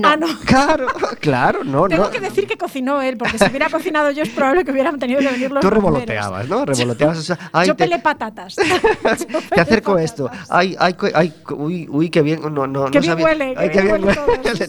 No. 0.00 0.08
Ah, 0.08 0.16
no. 0.16 0.26
Claro, 0.46 0.86
claro, 1.20 1.64
no, 1.64 1.88
Tengo 1.88 2.04
no. 2.04 2.10
que 2.10 2.20
decir 2.20 2.46
que 2.46 2.56
cocinó 2.56 3.00
él, 3.02 3.16
porque 3.16 3.38
si 3.38 3.44
hubiera 3.46 3.68
cocinado 3.68 4.10
yo 4.10 4.22
es 4.22 4.28
probable 4.30 4.64
que 4.64 4.70
hubieran 4.72 4.98
tenido 4.98 5.20
que 5.20 5.28
venir 5.28 5.50
los 5.50 5.60
Tú 5.60 5.68
bomberos. 5.68 5.84
revoloteabas, 5.84 6.48
¿no? 6.48 6.64
Revoloteabas. 6.66 7.18
o 7.18 7.22
sea, 7.22 7.38
ay, 7.52 7.68
yo 7.68 7.76
te- 7.76 7.84
pelé 7.84 7.98
patatas. 7.98 8.56
Te 9.54 9.60
acerco 9.60 9.98
esto. 9.98 10.30
Ay, 10.48 10.76
ay, 10.78 10.94
ay, 11.14 11.32
uy, 11.50 11.86
uy, 11.90 12.10
qué 12.10 12.22
bien. 12.22 12.40
No, 12.42 12.66
no, 12.66 12.86
Qué 12.86 12.98
no 12.98 13.02
bien 13.02 13.22
huele, 13.22 13.54
Ay, 13.56 13.70
qué 13.70 13.80
bien 13.82 14.04
huele 14.04 14.16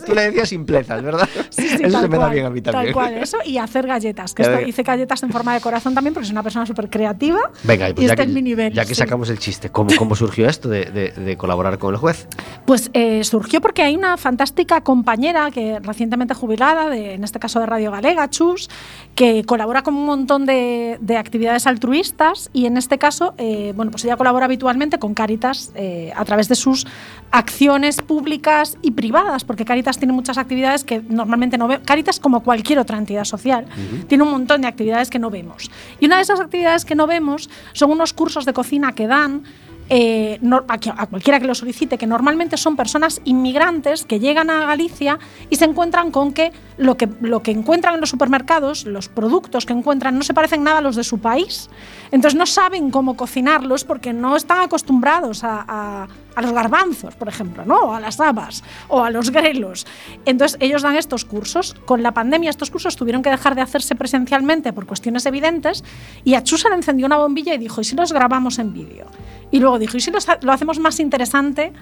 Tú 0.06 0.14
le 0.14 0.22
decías 0.24 0.50
simplezas, 0.50 1.02
¿verdad? 1.02 1.28
Sí, 1.50 1.68
sí, 1.70 1.84
Eso 1.84 2.02
se 2.02 2.08
me 2.08 2.18
da 2.18 2.30
bien 2.30 2.46
a 2.46 2.50
mí 2.50 2.62
también. 2.62 2.86
Tal 2.86 2.94
cual, 2.94 3.14
eso 3.16 3.38
y 3.46 3.58
hacer 3.58 3.88
galletas. 3.88 4.34
Que 4.34 4.44
esto- 4.44 4.62
hice 4.62 4.84
galletas 4.84 5.22
en 5.24 5.32
forma 5.32 5.54
de 5.54 5.62
corazón 5.62 5.94
también 5.94 6.14
porque 6.14 6.26
soy 6.28 6.34
una 6.34 6.44
persona 6.44 6.66
súper 6.66 6.90
creativa. 6.90 7.40
Venga, 7.64 7.88
pues 7.94 8.04
y 8.04 8.08
ya, 8.08 8.14
este 8.14 8.24
que, 8.24 8.30
es 8.30 8.34
mi 8.34 8.42
nivel. 8.42 8.74
ya 8.74 8.84
que 8.84 8.90
sí. 8.90 8.96
sacamos 8.96 9.30
el 9.30 9.40
chiste, 9.40 9.70
¿cómo, 9.70 9.90
cómo 9.98 10.16
surgió 10.16 10.48
esto 10.50 10.70
de, 10.70 10.86
de- 10.86 11.12
de 11.12 11.38
colaborar 11.38 11.78
con 11.78 11.94
el 11.94 12.00
juez? 12.00 12.28
Pues 12.66 12.90
eh, 12.94 13.24
surgió 13.24 13.62
porque 13.62 13.82
hay 13.84 13.96
una 13.96 14.18
fantástica 14.18 14.82
compañera 15.18 15.50
que 15.50 15.80
recientemente 15.80 16.36
jubilada, 16.36 16.92
de, 16.92 17.16
en 17.16 17.24
este 17.24 17.40
caso 17.40 17.60
de 17.60 17.66
Radio 17.66 17.90
Galega, 17.90 18.30
Chus, 18.30 18.70
que 19.16 19.44
colabora 19.46 19.82
con 19.82 19.96
un 19.96 20.06
montón 20.06 20.46
de, 20.46 21.00
de 21.02 21.18
actividades 21.18 21.66
altruistas 21.66 22.52
y 22.54 22.68
en 22.68 22.78
este 22.78 23.00
caso, 23.00 23.34
eh, 23.40 23.74
bueno, 23.76 23.90
pues 23.90 24.06
ella 24.06 24.16
colabora 24.16 24.46
habitualmente 24.46 25.00
con 25.00 25.16
Caritas 25.16 25.72
eh, 25.74 26.14
a 26.16 26.24
través 26.24 26.50
de 26.50 26.56
sus 26.56 26.86
acciones 27.32 28.00
públicas 28.04 28.78
y 28.84 28.92
privadas, 28.92 29.44
porque 29.44 29.66
Caritas 29.66 29.98
tiene 29.98 30.14
muchas 30.14 30.38
actividades 30.38 30.84
que 30.84 31.02
normalmente 31.02 31.58
no 31.58 31.68
vemos. 31.68 31.84
Caritas, 31.88 32.20
como 32.20 32.44
cualquier 32.44 32.78
otra 32.78 33.00
entidad 33.00 33.24
social, 33.24 33.66
tiene 34.08 34.24
un 34.24 34.30
montón 34.30 34.62
de 34.62 34.68
actividades 34.68 35.10
que 35.10 35.18
no 35.18 35.32
vemos. 35.32 35.72
Y 36.00 36.06
una 36.06 36.18
de 36.18 36.22
esas 36.22 36.40
actividades 36.40 36.86
que 36.86 36.94
no 36.94 37.08
vemos 37.08 37.50
son 37.74 37.90
unos 37.90 38.14
cursos 38.14 38.46
de 38.46 38.54
cocina 38.54 38.94
que 38.94 39.08
dan 39.08 39.42
eh, 39.90 40.40
a, 40.68 41.06
cualquiera 41.08 41.40
que 41.40 41.48
lo 41.48 41.56
solicite, 41.56 41.98
que 41.98 42.08
normalmente 42.08 42.58
son 42.58 42.76
personas 42.76 43.22
inmigrantes 43.24 44.06
que 44.06 44.20
llegan 44.20 44.50
a 44.50 44.66
Galicia 44.66 45.20
y 45.50 45.56
se 45.56 45.66
encuentran 45.66 46.12
con 46.12 46.34
que 46.34 46.52
lo 46.78 46.98
que, 46.98 47.08
lo 47.22 47.42
que 47.42 47.52
encuentran 47.52 47.96
en 47.96 48.02
los 48.02 48.10
supermercados, 48.10 48.86
los 48.86 49.08
productos 49.10 49.66
que 49.66 49.74
encuentran, 49.74 50.18
no 50.18 50.24
se 50.24 50.34
parecen 50.34 50.64
nada 50.64 50.80
a 50.80 50.82
los 50.82 50.96
de 50.96 51.04
su 51.04 51.20
país. 51.20 51.70
Entonces 52.12 52.38
no 52.38 52.46
saben 52.46 52.92
cómo 52.92 53.16
cocinarlos 53.16 53.84
porque 53.84 54.14
no 54.14 54.36
están 54.36 54.60
acostumbrados 54.62 55.44
a- 55.44 56.08
a 56.38 56.42
los 56.44 56.54
garbanzos, 56.54 57.16
por 57.16 57.28
ejemplo, 57.28 57.66
¿no? 57.66 57.78
o 57.78 57.94
a 57.96 58.00
las 58.00 58.20
habas 58.20 58.64
o 58.90 59.04
a 59.04 59.10
los 59.10 59.32
grelos. 59.32 59.88
Entonces 60.26 60.56
ellos 60.62 60.84
dan 60.84 60.96
estos 60.96 61.26
cursos. 61.26 61.74
Con 61.86 62.04
la 62.04 62.12
pandemia 62.12 62.52
estos 62.52 62.70
cursos 62.70 62.96
tuvieron 62.96 63.24
que 63.24 63.32
dejar 63.32 63.56
de 63.56 63.62
hacerse 63.62 63.96
presencialmente 63.96 64.72
por 64.72 64.86
cuestiones 64.86 65.26
evidentes 65.26 65.84
y 66.24 66.36
a 66.36 66.44
le 66.70 66.76
encendió 66.76 67.08
una 67.08 67.18
bombilla 67.18 67.56
y 67.56 67.58
dijo, 67.58 67.82
¿y 67.82 67.84
si 67.84 67.96
los 67.96 68.14
grabamos 68.14 68.60
en 68.60 68.72
vídeo? 68.72 69.08
Y 69.50 69.60
luego 69.60 69.80
dijo, 69.80 69.98
¿y 69.98 70.00
si 70.00 70.12
los 70.12 70.28
lo 70.42 70.52
hacemos 70.52 70.78
más 70.78 71.00
interesante? 71.00 71.74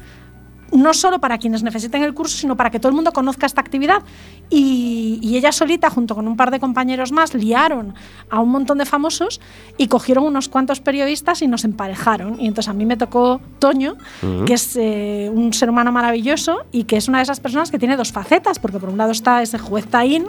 No 0.71 0.93
solo 0.93 1.19
para 1.19 1.37
quienes 1.37 1.63
necesiten 1.63 2.03
el 2.03 2.13
curso, 2.13 2.37
sino 2.37 2.57
para 2.57 2.69
que 2.69 2.79
todo 2.79 2.89
el 2.89 2.95
mundo 2.95 3.11
conozca 3.11 3.45
esta 3.45 3.61
actividad. 3.61 4.03
Y, 4.49 5.19
y 5.21 5.37
ella 5.37 5.51
solita, 5.51 5.89
junto 5.89 6.15
con 6.15 6.27
un 6.27 6.35
par 6.35 6.51
de 6.51 6.59
compañeros 6.59 7.11
más, 7.11 7.33
liaron 7.33 7.93
a 8.29 8.39
un 8.39 8.49
montón 8.49 8.77
de 8.77 8.85
famosos 8.85 9.41
y 9.77 9.87
cogieron 9.87 10.25
unos 10.25 10.49
cuantos 10.49 10.79
periodistas 10.79 11.41
y 11.41 11.47
nos 11.47 11.63
emparejaron. 11.63 12.39
Y 12.39 12.47
entonces 12.47 12.69
a 12.69 12.73
mí 12.73 12.85
me 12.85 12.97
tocó 12.97 13.41
Toño, 13.59 13.95
que 14.45 14.53
es 14.53 14.75
eh, 14.75 15.31
un 15.33 15.53
ser 15.53 15.69
humano 15.69 15.91
maravilloso 15.91 16.65
y 16.71 16.83
que 16.85 16.97
es 16.97 17.07
una 17.07 17.19
de 17.19 17.23
esas 17.23 17.39
personas 17.39 17.71
que 17.71 17.79
tiene 17.79 17.95
dos 17.95 18.11
facetas, 18.11 18.59
porque 18.59 18.79
por 18.79 18.89
un 18.89 18.97
lado 18.97 19.11
está 19.11 19.41
ese 19.41 19.57
juez 19.57 19.87
Taín, 19.87 20.27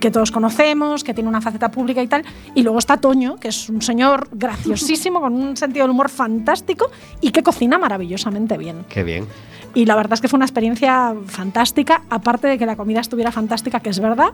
que 0.00 0.10
todos 0.10 0.30
conocemos, 0.30 1.04
que 1.04 1.14
tiene 1.14 1.28
una 1.28 1.40
faceta 1.40 1.70
pública 1.70 2.02
y 2.02 2.06
tal. 2.06 2.24
Y 2.54 2.62
luego 2.62 2.78
está 2.78 2.96
Toño, 2.96 3.36
que 3.36 3.48
es 3.48 3.68
un 3.68 3.82
señor 3.82 4.28
graciosísimo, 4.32 5.20
con 5.20 5.34
un 5.34 5.56
sentido 5.56 5.84
del 5.84 5.90
humor 5.90 6.08
fantástico 6.08 6.90
y 7.20 7.30
que 7.30 7.42
cocina 7.42 7.78
maravillosamente 7.78 8.58
bien. 8.58 8.84
Qué 8.88 9.02
bien. 9.02 9.26
Y 9.74 9.86
la 9.86 9.96
verdad 9.96 10.14
es 10.14 10.20
que 10.20 10.28
fue 10.28 10.36
una 10.36 10.46
experiencia 10.46 11.14
fantástica, 11.26 12.02
aparte 12.08 12.46
de 12.46 12.58
que 12.58 12.66
la 12.66 12.76
comida 12.76 13.00
estuviera 13.00 13.32
fantástica, 13.32 13.80
que 13.80 13.90
es 13.90 13.98
verdad, 13.98 14.32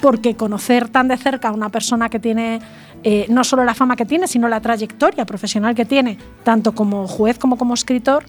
porque 0.00 0.34
conocer 0.34 0.88
tan 0.88 1.06
de 1.06 1.16
cerca 1.16 1.48
a 1.48 1.52
una 1.52 1.68
persona 1.68 2.08
que 2.08 2.18
tiene 2.18 2.60
eh, 3.04 3.26
no 3.28 3.44
solo 3.44 3.64
la 3.64 3.74
fama 3.74 3.94
que 3.94 4.04
tiene, 4.04 4.26
sino 4.26 4.48
la 4.48 4.60
trayectoria 4.60 5.24
profesional 5.24 5.74
que 5.74 5.84
tiene, 5.84 6.18
tanto 6.42 6.74
como 6.74 7.06
juez 7.06 7.38
como 7.38 7.56
como 7.56 7.74
escritor, 7.74 8.24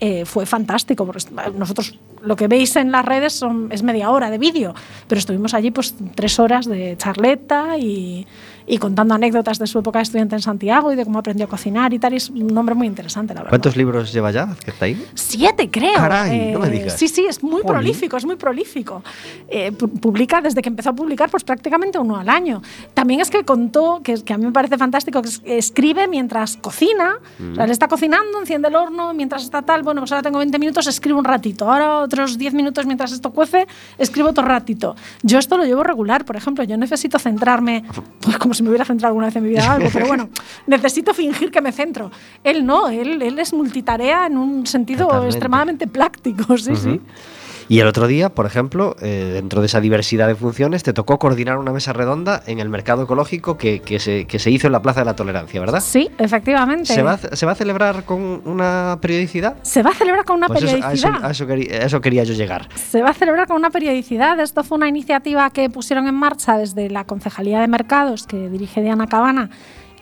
eh, 0.00 0.24
fue 0.24 0.46
fantástico. 0.46 1.06
Porque 1.06 1.24
nosotros 1.54 1.98
lo 2.22 2.36
que 2.36 2.48
veis 2.48 2.76
en 2.76 2.90
las 2.90 3.04
redes 3.04 3.34
son, 3.34 3.68
es 3.70 3.82
media 3.82 4.10
hora 4.10 4.30
de 4.30 4.38
vídeo, 4.38 4.74
pero 5.06 5.18
estuvimos 5.18 5.54
allí 5.54 5.70
pues 5.70 5.94
tres 6.14 6.38
horas 6.38 6.66
de 6.66 6.96
charleta 6.96 7.78
y, 7.78 8.26
y 8.72 8.78
contando 8.78 9.14
anécdotas 9.14 9.58
de 9.58 9.66
su 9.66 9.80
época 9.80 9.98
de 9.98 10.04
estudiante 10.04 10.36
en 10.36 10.42
Santiago 10.42 10.92
y 10.92 10.96
de 10.96 11.04
cómo 11.04 11.18
aprendió 11.18 11.46
a 11.46 11.48
cocinar 11.48 11.92
y 11.92 11.98
tal. 11.98 12.12
Y 12.12 12.16
es 12.18 12.30
un 12.30 12.56
hombre 12.56 12.74
muy 12.76 12.86
interesante, 12.86 13.34
la 13.34 13.40
verdad. 13.40 13.50
¿Cuántos 13.50 13.76
libros 13.76 14.12
lleva 14.12 14.30
ya 14.30 14.44
Vázquez 14.44 14.74
Taín? 14.78 15.04
Siete, 15.14 15.68
creo. 15.70 15.90
Eh, 15.90 15.96
Caray, 15.96 16.52
no 16.52 16.60
me 16.60 16.70
digas. 16.70 16.94
Sí, 16.96 17.08
sí, 17.08 17.26
es 17.28 17.42
muy 17.42 17.62
Jolín. 17.62 17.66
prolífico, 17.66 18.16
es 18.16 18.24
muy 18.24 18.36
prolífico. 18.36 19.02
Eh, 19.48 19.72
pu- 19.72 19.88
publica 20.00 20.40
desde 20.40 20.62
que 20.62 20.68
empezó 20.68 20.90
a 20.90 20.92
publicar, 20.92 21.28
pues 21.30 21.42
prácticamente 21.42 21.98
uno 21.98 22.16
al 22.16 22.28
año. 22.28 22.62
También 22.94 23.20
es 23.20 23.28
que 23.30 23.42
contó, 23.44 24.00
que, 24.04 24.22
que 24.22 24.32
a 24.34 24.38
mí 24.38 24.46
me 24.46 24.52
parece 24.52 24.78
fantástico, 24.78 25.20
que 25.20 25.28
es- 25.30 25.42
escribe 25.44 26.06
mientras 26.06 26.56
cocina. 26.56 27.14
O 27.52 27.54
sea, 27.56 27.64
él 27.64 27.70
está 27.72 27.88
cocinando, 27.88 28.38
enciende 28.38 28.68
el 28.68 28.76
horno, 28.76 29.12
mientras 29.14 29.42
está 29.42 29.62
tal, 29.62 29.82
bueno, 29.82 30.00
pues 30.02 30.12
ahora 30.12 30.22
tengo 30.22 30.38
20 30.38 30.58
minutos, 30.60 30.86
escribo 30.86 31.18
un 31.18 31.24
ratito. 31.24 31.68
Ahora 31.70 31.98
otros 31.98 32.38
10 32.38 32.54
minutos 32.54 32.86
mientras 32.86 33.10
esto 33.10 33.30
cuece, 33.32 33.66
escribo 33.98 34.28
otro 34.28 34.44
ratito. 34.44 34.94
Yo 35.24 35.38
esto 35.40 35.56
lo 35.56 35.64
llevo 35.64 35.82
regular, 35.82 36.24
por 36.24 36.36
ejemplo, 36.36 36.62
yo 36.62 36.76
necesito 36.76 37.18
centrarme, 37.18 37.84
pues 38.20 38.38
como 38.38 38.54
si 38.60 38.62
me 38.62 38.68
hubiera 38.68 38.84
centrado 38.84 39.10
alguna 39.10 39.26
vez 39.26 39.36
en 39.36 39.42
mi 39.42 39.48
vida 39.48 39.64
en 39.64 39.70
algo, 39.70 39.88
pero 39.90 40.06
bueno, 40.06 40.28
necesito 40.66 41.14
fingir 41.14 41.50
que 41.50 41.62
me 41.62 41.72
centro. 41.72 42.10
Él 42.44 42.66
no, 42.66 42.88
él, 42.88 43.22
él 43.22 43.38
es 43.38 43.54
multitarea 43.54 44.26
en 44.26 44.36
un 44.36 44.66
sentido 44.66 45.06
Totalmente. 45.06 45.34
extremadamente 45.34 45.86
práctico, 45.86 46.58
sí, 46.58 46.76
sí. 46.76 47.00
Y 47.70 47.78
el 47.78 47.86
otro 47.86 48.08
día, 48.08 48.30
por 48.30 48.46
ejemplo, 48.46 48.96
eh, 49.00 49.30
dentro 49.32 49.60
de 49.60 49.66
esa 49.66 49.80
diversidad 49.80 50.26
de 50.26 50.34
funciones, 50.34 50.82
te 50.82 50.92
tocó 50.92 51.20
coordinar 51.20 51.56
una 51.56 51.70
mesa 51.70 51.92
redonda 51.92 52.42
en 52.46 52.58
el 52.58 52.68
mercado 52.68 53.04
ecológico 53.04 53.56
que, 53.56 53.78
que 53.80 54.00
se, 54.00 54.26
que 54.26 54.40
se 54.40 54.50
hizo 54.50 54.66
en 54.66 54.72
la 54.72 54.82
Plaza 54.82 55.02
de 55.02 55.06
la 55.06 55.14
Tolerancia, 55.14 55.60
¿verdad? 55.60 55.80
Sí, 55.80 56.10
efectivamente. 56.18 56.92
¿Se 56.92 57.02
va, 57.04 57.12
a- 57.12 57.36
¿Se 57.36 57.46
va 57.46 57.52
a 57.52 57.54
celebrar 57.54 58.02
con 58.02 58.42
una 58.44 58.98
periodicidad? 59.00 59.54
Se 59.62 59.84
va 59.84 59.90
a 59.90 59.94
celebrar 59.94 60.24
con 60.24 60.38
una 60.38 60.48
Pues 60.48 60.64
eso- 60.64 60.72
a, 60.72 60.80
periodicidad. 60.80 61.14
eso, 61.18 61.24
a 61.26 61.30
eso 61.30 61.46
quería, 61.46 61.74
a 61.76 61.84
eso 61.86 62.00
quería 62.00 62.24
yo 62.24 62.34
llegar. 62.34 62.68
Se 62.74 63.02
va 63.02 63.10
a 63.10 63.14
celebrar 63.14 63.46
con 63.46 63.54
una 63.58 63.70
periodicidad. 63.70 64.40
Esto 64.40 64.64
fue 64.64 64.76
una 64.76 64.88
iniciativa 64.88 65.48
que 65.50 65.70
pusieron 65.70 66.08
en 66.08 66.14
marcha 66.16 66.58
desde 66.58 66.90
la 66.90 67.04
Concejalía 67.04 67.60
de 67.60 67.68
Mercados, 67.68 68.26
que 68.26 68.48
dirige 68.48 68.82
Diana 68.82 69.06
Cabana, 69.06 69.48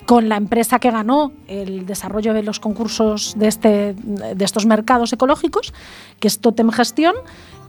con 0.06 0.30
la 0.30 0.36
empresa 0.36 0.78
que 0.78 0.90
ganó 0.90 1.32
el 1.48 1.84
desarrollo 1.84 2.32
de 2.32 2.42
los 2.42 2.60
concursos 2.60 3.34
de, 3.36 3.46
este, 3.46 3.92
de 3.94 4.42
estos 4.42 4.64
mercados 4.64 5.12
ecológicos, 5.12 5.74
que 6.18 6.28
es 6.28 6.38
Totem 6.40 6.70
Gestión. 6.70 7.14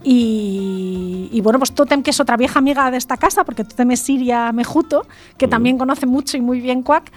Y, 0.02 1.28
y 1.32 1.40
bueno, 1.42 1.58
pues 1.58 1.72
Totem, 1.72 2.02
que 2.02 2.10
es 2.10 2.20
otra 2.20 2.36
vieja 2.36 2.58
amiga 2.58 2.90
de 2.90 2.96
esta 2.96 3.16
casa, 3.16 3.44
porque 3.44 3.64
Totem 3.64 3.90
es 3.90 4.00
Siria 4.00 4.50
Mejuto, 4.52 5.06
que 5.36 5.46
también 5.48 5.76
conoce 5.78 6.06
mucho 6.06 6.36
y 6.36 6.40
muy 6.40 6.60
bien 6.60 6.82
Cuac, 6.82 7.10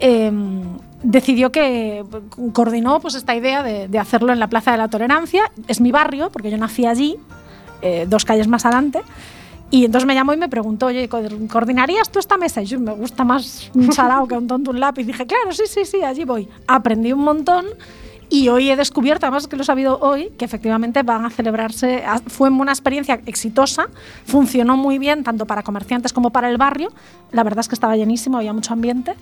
eh, 0.00 0.30
decidió 1.02 1.50
que 1.50 2.04
coordinó 2.52 3.00
pues 3.00 3.14
esta 3.14 3.34
idea 3.34 3.62
de, 3.62 3.88
de 3.88 3.98
hacerlo 3.98 4.32
en 4.32 4.38
la 4.40 4.48
Plaza 4.48 4.72
de 4.72 4.78
la 4.78 4.88
Tolerancia. 4.88 5.50
Es 5.68 5.80
mi 5.80 5.90
barrio, 5.90 6.30
porque 6.30 6.50
yo 6.50 6.58
nací 6.58 6.84
allí, 6.86 7.16
eh, 7.82 8.06
dos 8.08 8.24
calles 8.24 8.46
más 8.48 8.66
adelante. 8.66 9.00
Y 9.70 9.84
entonces 9.84 10.06
me 10.06 10.14
llamó 10.14 10.32
y 10.32 10.38
me 10.38 10.48
preguntó, 10.48 10.86
oye, 10.86 11.08
¿co- 11.08 11.20
¿coordinarías 11.50 12.10
tú 12.10 12.18
esta 12.18 12.36
mesa? 12.38 12.62
Y 12.62 12.66
yo 12.66 12.80
me 12.80 12.92
gusta 12.92 13.22
más 13.24 13.70
un 13.74 13.92
sarao 13.92 14.26
que 14.26 14.34
un 14.34 14.46
tonto 14.46 14.70
un 14.70 14.80
lápiz. 14.80 15.02
Y 15.02 15.06
dije, 15.06 15.26
claro, 15.26 15.52
sí, 15.52 15.64
sí, 15.66 15.84
sí, 15.84 16.02
allí 16.02 16.24
voy. 16.24 16.48
Aprendí 16.66 17.12
un 17.12 17.20
montón 17.20 17.66
y 18.30 18.48
hoy 18.48 18.70
he 18.70 18.76
descubierto, 18.76 19.26
además 19.26 19.46
que 19.46 19.56
lo 19.56 19.62
he 19.62 19.64
sabido 19.64 19.98
hoy, 20.00 20.30
que 20.38 20.44
efectivamente 20.44 21.02
van 21.02 21.24
a 21.24 21.30
celebrarse. 21.30 22.02
Fue 22.26 22.50
una 22.50 22.72
experiencia 22.72 23.20
exitosa, 23.26 23.88
funcionó 24.26 24.76
muy 24.76 24.98
bien 24.98 25.24
tanto 25.24 25.46
para 25.46 25.62
comerciantes 25.62 26.12
como 26.12 26.30
para 26.30 26.50
el 26.50 26.58
barrio. 26.58 26.90
La 27.32 27.42
verdad 27.42 27.60
es 27.60 27.68
que 27.68 27.74
estaba 27.74 27.96
llenísimo, 27.96 28.38
había 28.38 28.52
mucho 28.52 28.72
ambiente. 28.72 29.14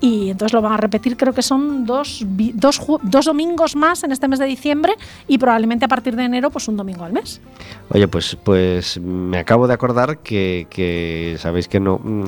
Y 0.00 0.30
entonces 0.30 0.54
lo 0.54 0.62
van 0.62 0.72
a 0.72 0.76
repetir, 0.78 1.16
creo 1.16 1.34
que 1.34 1.42
son 1.42 1.84
dos, 1.84 2.24
dos, 2.26 2.80
dos 3.02 3.24
domingos 3.26 3.76
más 3.76 4.02
en 4.02 4.12
este 4.12 4.28
mes 4.28 4.38
de 4.38 4.46
diciembre 4.46 4.94
y 5.28 5.36
probablemente 5.36 5.84
a 5.84 5.88
partir 5.88 6.16
de 6.16 6.24
enero, 6.24 6.50
pues 6.50 6.68
un 6.68 6.76
domingo 6.78 7.04
al 7.04 7.12
mes. 7.12 7.40
Oye, 7.90 8.08
pues, 8.08 8.36
pues 8.42 8.98
me 8.98 9.38
acabo 9.38 9.66
de 9.68 9.74
acordar 9.74 10.18
que, 10.18 10.66
que 10.70 11.36
sabéis 11.38 11.68
que 11.68 11.80
no, 11.80 11.98
mm, 12.02 12.24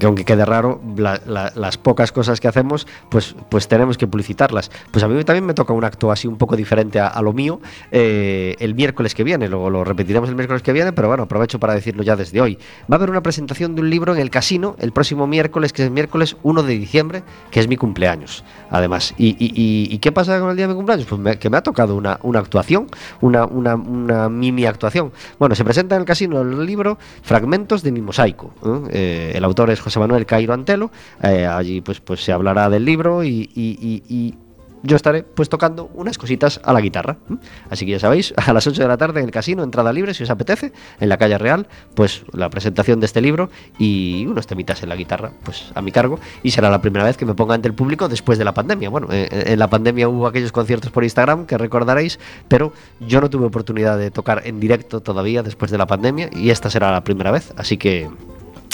que 0.00 0.06
aunque 0.06 0.24
quede 0.24 0.44
raro, 0.44 0.80
la- 0.96 1.20
la- 1.26 1.52
las 1.54 1.78
pocas 1.78 2.10
cosas 2.10 2.40
que 2.40 2.48
hacemos, 2.48 2.86
pues, 3.08 3.36
pues 3.50 3.68
tenemos 3.68 3.96
que 3.98 4.06
publicitarlas. 4.08 4.70
Pues 4.90 5.04
a 5.04 5.08
mí 5.08 5.22
también 5.22 5.46
me 5.46 5.54
toca 5.54 5.72
un 5.72 5.84
acto 5.84 6.10
así 6.10 6.26
un 6.26 6.36
poco 6.38 6.56
diferente 6.56 6.98
a, 6.98 7.06
a 7.06 7.22
lo 7.22 7.32
mío 7.32 7.60
eh, 7.92 8.56
el 8.58 8.74
miércoles 8.74 9.14
que 9.14 9.22
viene, 9.22 9.48
luego 9.48 9.70
lo 9.70 9.84
repetiremos 9.84 10.28
el 10.28 10.34
miércoles 10.34 10.62
que 10.62 10.72
viene, 10.72 10.92
pero 10.92 11.06
bueno, 11.08 11.22
aprovecho 11.24 11.60
para 11.60 11.74
decirlo 11.74 12.02
ya 12.02 12.16
desde 12.16 12.40
hoy. 12.40 12.58
Va 12.90 12.94
a 12.94 12.94
haber 12.96 13.10
una 13.10 13.22
presentación 13.22 13.74
de 13.76 13.82
un 13.82 13.90
libro 13.90 14.12
en 14.12 14.20
el 14.20 14.30
casino 14.30 14.74
el 14.80 14.90
próximo 14.92 15.26
miércoles, 15.28 15.72
que 15.72 15.82
es 15.82 15.86
el 15.86 15.92
miércoles 15.94 16.36
1 16.42 16.62
de 16.64 16.72
diciembre, 16.76 16.95
que 17.50 17.60
es 17.60 17.68
mi 17.68 17.76
cumpleaños, 17.76 18.44
además. 18.70 19.14
¿Y, 19.18 19.28
y- 19.38 19.52
y- 19.92 19.98
qué 19.98 20.12
pasa 20.12 20.38
con 20.40 20.50
el 20.50 20.56
día 20.56 20.66
de 20.66 20.72
mi 20.72 20.76
cumpleaños? 20.76 21.06
Pues 21.06 21.36
que 21.38 21.50
me 21.50 21.56
ha 21.56 21.62
tocado 21.62 21.96
una, 21.96 22.18
una 22.22 22.38
actuación, 22.38 22.86
una, 23.20 23.44
una, 23.44 23.76
mini 24.28 24.64
actuación. 24.66 25.12
Bueno, 25.38 25.54
se 25.54 25.64
presenta 25.64 25.94
en 25.96 26.00
el 26.02 26.06
casino 26.06 26.40
el 26.40 26.64
libro 26.64 26.98
Fragmentos 27.22 27.82
de 27.82 27.92
mi 27.92 28.00
mosaico. 28.00 28.52
¿eh? 28.64 28.88
Eh, 28.90 29.32
el 29.36 29.44
autor 29.44 29.70
es 29.70 29.80
José 29.80 29.98
Manuel 29.98 30.26
Cairo 30.26 30.52
Antelo. 30.54 30.90
eh, 31.22 31.46
allí 31.46 31.80
pues, 31.80 32.00
pues 32.00 32.24
se 32.24 32.32
hablará 32.32 32.68
del 32.70 32.84
libro 32.84 33.24
y 33.24 34.34
yo 34.86 34.96
estaré 34.96 35.22
pues 35.22 35.48
tocando 35.48 35.90
unas 35.94 36.18
cositas 36.18 36.60
a 36.64 36.72
la 36.72 36.80
guitarra. 36.80 37.16
Así 37.70 37.84
que 37.84 37.92
ya 37.92 37.98
sabéis, 37.98 38.32
a 38.36 38.52
las 38.52 38.66
8 38.66 38.82
de 38.82 38.88
la 38.88 38.96
tarde 38.96 39.20
en 39.20 39.26
el 39.26 39.32
casino, 39.32 39.62
entrada 39.62 39.92
libre 39.92 40.14
si 40.14 40.22
os 40.22 40.30
apetece, 40.30 40.72
en 41.00 41.08
la 41.08 41.16
calle 41.16 41.38
Real, 41.38 41.66
pues 41.94 42.24
la 42.32 42.48
presentación 42.50 43.00
de 43.00 43.06
este 43.06 43.20
libro 43.20 43.50
y 43.78 44.26
unos 44.26 44.46
temitas 44.46 44.82
en 44.82 44.88
la 44.88 44.96
guitarra, 44.96 45.32
pues 45.44 45.72
a 45.74 45.82
mi 45.82 45.92
cargo. 45.92 46.18
Y 46.42 46.50
será 46.50 46.70
la 46.70 46.80
primera 46.80 47.04
vez 47.04 47.16
que 47.16 47.26
me 47.26 47.34
ponga 47.34 47.54
ante 47.54 47.68
el 47.68 47.74
público 47.74 48.08
después 48.08 48.38
de 48.38 48.44
la 48.44 48.54
pandemia. 48.54 48.88
Bueno, 48.88 49.08
eh, 49.10 49.28
en 49.30 49.58
la 49.58 49.68
pandemia 49.68 50.08
hubo 50.08 50.26
aquellos 50.26 50.52
conciertos 50.52 50.90
por 50.90 51.04
Instagram 51.04 51.46
que 51.46 51.58
recordaréis, 51.58 52.18
pero 52.48 52.72
yo 53.00 53.20
no 53.20 53.30
tuve 53.30 53.46
oportunidad 53.46 53.98
de 53.98 54.10
tocar 54.10 54.42
en 54.44 54.60
directo 54.60 55.00
todavía 55.00 55.42
después 55.42 55.70
de 55.70 55.78
la 55.78 55.86
pandemia 55.86 56.30
y 56.32 56.50
esta 56.50 56.70
será 56.70 56.92
la 56.92 57.04
primera 57.04 57.30
vez. 57.30 57.52
Así 57.56 57.76
que 57.76 58.08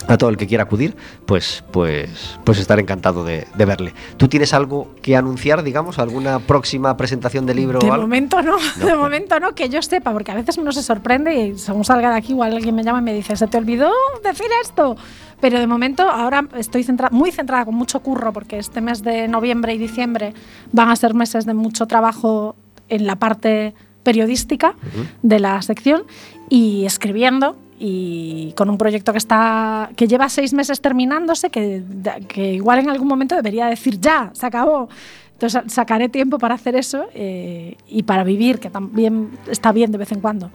a 0.09 0.16
todo 0.18 0.30
el 0.30 0.36
que 0.36 0.46
quiera 0.46 0.64
acudir, 0.64 0.96
pues, 1.26 1.64
pues, 1.70 2.38
pues 2.44 2.59
estar 2.59 2.78
encantado 2.80 3.24
de, 3.24 3.46
de 3.55 3.64
verle. 3.64 3.94
¿Tú 4.16 4.28
tienes 4.28 4.53
algo 4.53 4.94
que 5.00 5.16
anunciar, 5.16 5.62
digamos, 5.62 5.98
alguna 5.98 6.38
próxima 6.40 6.96
presentación 6.96 7.46
de 7.46 7.55
libro 7.55 7.78
De 7.78 7.88
o 7.88 7.92
algo? 7.92 8.07
momento 8.07 8.42
no, 8.42 8.57
No. 8.78 8.86
de 8.86 8.94
momento 8.94 9.38
no, 9.40 9.55
que 9.55 9.68
yo 9.68 9.80
sepa, 9.82 10.12
porque 10.12 10.32
a 10.32 10.34
veces 10.34 10.59
uno 10.59 10.72
se 10.72 10.82
sorprende 10.82 11.34
y 11.34 11.59
según 11.59 11.84
salga 11.84 12.11
de 12.11 12.16
aquí, 12.16 12.32
igual 12.32 12.53
alguien 12.55 12.74
me 12.74 12.82
llama 12.82 12.98
y 12.98 13.03
me 13.03 13.14
dice, 13.14 13.36
¿se 13.36 13.46
te 13.46 13.57
olvidó 13.59 13.90
decir 14.24 14.46
esto? 14.62 14.96
Pero 15.40 15.59
de 15.59 15.66
momento 15.66 16.03
ahora 16.03 16.46
estoy 16.57 16.84
centra- 16.84 17.11
muy 17.11 17.30
centrada 17.32 17.64
con 17.64 17.74
mucho 17.74 18.00
curro, 18.00 18.32
porque 18.32 18.59
este 18.59 18.80
mes 18.80 19.03
de 19.03 19.28
noviembre 19.28 19.74
y 19.74 19.78
diciembre 19.78 20.34
van 20.72 20.90
a 20.90 20.96
ser 20.96 21.14
meses 21.14 21.46
de 21.46 21.55
mucho 21.55 21.86
trabajo 21.86 22.55
en 22.88 23.07
la 23.07 23.16
parte 23.16 23.74
periodística 24.03 24.74
de 25.22 25.38
la 25.38 25.62
sección 25.62 26.03
y 26.48 26.84
escribiendo 26.86 27.57
y 27.85 28.53
con 28.57 28.70
un 28.70 28.78
proyecto 28.78 29.11
que 29.11 29.18
está 29.18 29.91
que 29.97 30.07
lleva 30.07 30.28
seis 30.28 30.53
meses 30.55 30.80
terminándose 30.80 31.51
que, 31.51 31.83
que 32.28 32.53
igual 32.55 32.78
en 32.78 32.89
algún 32.91 33.09
momento 33.09 33.35
debería 33.35 33.66
decir 33.66 33.99
ya 34.01 34.30
se 34.35 34.47
acabó 34.47 34.89
entonces 35.33 35.62
sacaré 35.72 36.09
tiempo 36.09 36.39
para 36.39 36.55
hacer 36.55 36.76
eso 36.76 37.07
eh, 37.14 37.76
y 37.89 38.05
para 38.05 38.22
vivir 38.22 38.61
que 38.61 38.70
también 38.70 39.30
está 39.51 39.72
bien 39.72 39.91
de 39.91 39.99
vez 39.99 40.12
en 40.12 40.20
cuando 40.20 40.53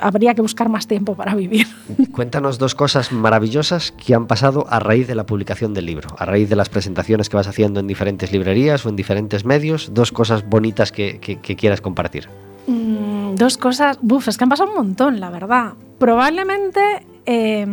habría 0.00 0.34
que 0.34 0.40
buscar 0.40 0.70
más 0.70 0.86
tiempo 0.86 1.14
para 1.14 1.34
vivir 1.34 1.66
Cuéntanos 2.12 2.58
dos 2.58 2.74
cosas 2.74 3.12
maravillosas 3.12 3.92
que 3.92 4.14
han 4.14 4.26
pasado 4.26 4.64
a 4.70 4.78
raíz 4.80 5.06
de 5.06 5.14
la 5.14 5.26
publicación 5.26 5.74
del 5.74 5.84
libro, 5.84 6.08
a 6.16 6.24
raíz 6.24 6.48
de 6.48 6.56
las 6.56 6.70
presentaciones 6.70 7.28
que 7.28 7.36
vas 7.36 7.48
haciendo 7.48 7.80
en 7.80 7.86
diferentes 7.86 8.32
librerías 8.32 8.86
o 8.86 8.88
en 8.88 8.96
diferentes 8.96 9.44
medios, 9.44 9.90
dos 9.92 10.12
cosas 10.12 10.48
bonitas 10.48 10.92
que, 10.92 11.18
que- 11.18 11.36
que 11.40 11.56
quieras 11.56 11.82
compartir. 11.82 12.28
Mm, 12.66 13.34
dos 13.34 13.58
cosas, 13.58 13.98
buf, 14.00 14.28
es 14.28 14.38
que 14.38 14.44
han 14.44 14.50
pasado 14.50 14.70
un 14.70 14.76
montón, 14.76 15.20
la 15.20 15.28
verdad. 15.28 15.74
Probablemente 16.00 16.80
eh, 17.26 17.66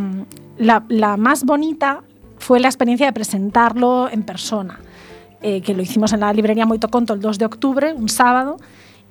la, 0.58 0.84
la 0.90 1.16
más 1.16 1.46
bonita 1.46 2.04
fue 2.40 2.60
la 2.60 2.68
experiencia 2.68 3.08
de 3.08 3.14
presentarlo 3.14 4.10
en 4.10 4.24
persona, 4.24 4.80
eh, 5.42 5.62
que 5.62 5.74
lo 5.74 5.82
hicimos 5.82 6.12
en 6.12 6.20
la 6.20 6.34
librería 6.34 6.66
Moitoconto 6.66 7.14
el 7.14 7.22
2 7.22 7.38
de 7.38 7.46
octubre, 7.46 7.94
un 7.94 8.10
sábado, 8.10 8.58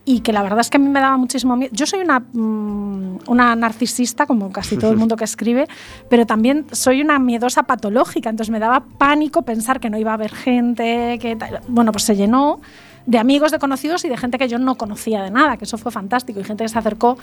y 0.05 0.21
que 0.21 0.35
la 0.35 0.43
verdad 0.43 0.61
es 0.61 0.69
que 0.69 0.77
a 0.77 0.81
mí 0.81 0.89
me 0.91 1.01
daba 1.01 1.17
muchísimo 1.17 1.57
miedo. 1.57 1.71
Yo 1.75 1.87
soy 1.87 2.01
una, 2.01 2.21
mm, 2.21 3.21
una 3.27 3.57
narcisista, 3.57 4.27
como 4.27 4.53
casi 4.53 4.77
todo 4.77 4.91
el 4.91 4.97
mundo 5.03 5.17
que 5.17 5.25
escribe, 5.25 5.67
pero 6.11 6.27
también 6.27 6.67
soy 6.73 7.01
una 7.01 7.19
miedosa 7.19 7.63
patológica, 7.63 8.29
entonces 8.29 8.53
me 8.53 8.59
daba 8.59 8.85
pánico 8.99 9.43
pensar 9.43 9.81
que 9.81 9.89
no 9.89 9.97
iba 9.97 10.11
a 10.11 10.15
haber 10.15 10.35
gente, 10.35 11.19
que 11.23 11.37
tal. 11.37 11.61
Bueno, 11.69 11.91
pues 11.91 12.05
se 12.05 12.17
llenó 12.17 12.61
de 13.07 13.19
amigos, 13.19 13.53
de 13.53 13.59
conocidos 13.59 14.05
y 14.05 14.09
de 14.09 14.17
gente 14.17 14.37
que 14.37 14.49
yo 14.49 14.59
no 14.59 14.77
conocía 14.77 15.23
de 15.23 15.31
nada, 15.31 15.57
que 15.57 15.65
eso 15.65 15.79
fue 15.79 15.93
fantástico, 15.93 16.41
y 16.41 16.45
gente 16.45 16.65
que 16.65 16.69
se 16.69 16.79
acercó 16.79 17.17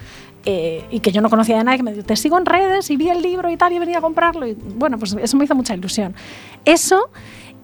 eh, 0.46 0.86
y 0.90 1.02
que 1.02 1.12
yo 1.12 1.22
no 1.22 1.30
conocía 1.30 1.58
de 1.58 1.64
nada, 1.64 1.78
que 1.78 1.84
me 1.84 1.94
dijo, 1.94 2.06
te 2.06 2.16
sigo 2.16 2.38
en 2.38 2.46
redes 2.46 2.90
y 2.90 2.98
vi 2.98 3.10
el 3.10 3.22
libro 3.22 3.50
y 3.50 3.58
tal, 3.58 3.74
y 3.74 3.80
venía 3.80 3.98
a 3.98 4.02
comprarlo, 4.02 4.48
y 4.48 4.54
bueno, 4.54 4.98
pues 4.98 5.16
eso 5.22 5.38
me 5.38 5.46
hizo 5.46 5.56
mucha 5.56 5.76
ilusión. 5.76 6.16
Eso 6.66 7.10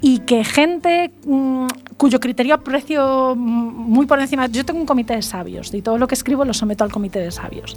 y 0.02 0.20
que 0.20 0.44
gente 0.44 1.12
mm, 1.26 1.68
cuyo 1.98 2.20
criterio 2.20 2.56
aprecio 2.56 3.36
muy 3.36 4.06
por 4.06 4.20
encima. 4.20 4.48
Yo 4.48 4.66
tengo 4.66 4.80
un 4.80 4.86
comité 4.86 5.16
de 5.16 5.22
sabios 5.22 5.74
y 5.74 5.82
todo 5.82 5.98
lo 5.98 6.08
que 6.08 6.16
escribo 6.16 6.46
lo 6.46 6.54
someto 6.54 6.84
al 6.84 6.92
comité 6.92 7.20
de 7.20 7.32
sabios. 7.32 7.76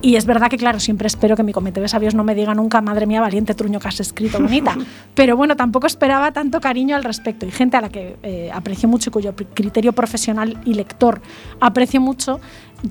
Y 0.00 0.14
es 0.14 0.26
verdad 0.26 0.48
que, 0.48 0.56
claro, 0.58 0.78
siempre 0.78 1.08
espero 1.08 1.34
que 1.36 1.42
mi 1.42 1.52
comité 1.52 1.80
de 1.80 1.88
sabios 1.88 2.14
no 2.14 2.22
me 2.22 2.34
diga 2.36 2.54
nunca, 2.54 2.80
madre 2.80 3.04
mía, 3.06 3.20
valiente 3.20 3.54
truño 3.54 3.80
que 3.80 3.88
has 3.88 3.98
escrito, 3.98 4.38
bonita. 4.40 4.76
Pero 5.14 5.36
bueno, 5.36 5.56
tampoco 5.56 5.88
esperaba 5.88 6.30
tanto 6.32 6.60
cariño 6.60 6.94
al 6.94 7.02
respecto. 7.02 7.46
Y 7.46 7.50
gente 7.50 7.76
a 7.76 7.80
la 7.80 7.88
que 7.88 8.16
eh, 8.22 8.50
aprecio 8.52 8.88
mucho 8.88 9.10
y 9.10 9.12
cuyo 9.12 9.34
criterio 9.54 9.92
profesional 9.92 10.56
y 10.64 10.74
lector 10.74 11.20
aprecio 11.60 12.00
mucho, 12.00 12.38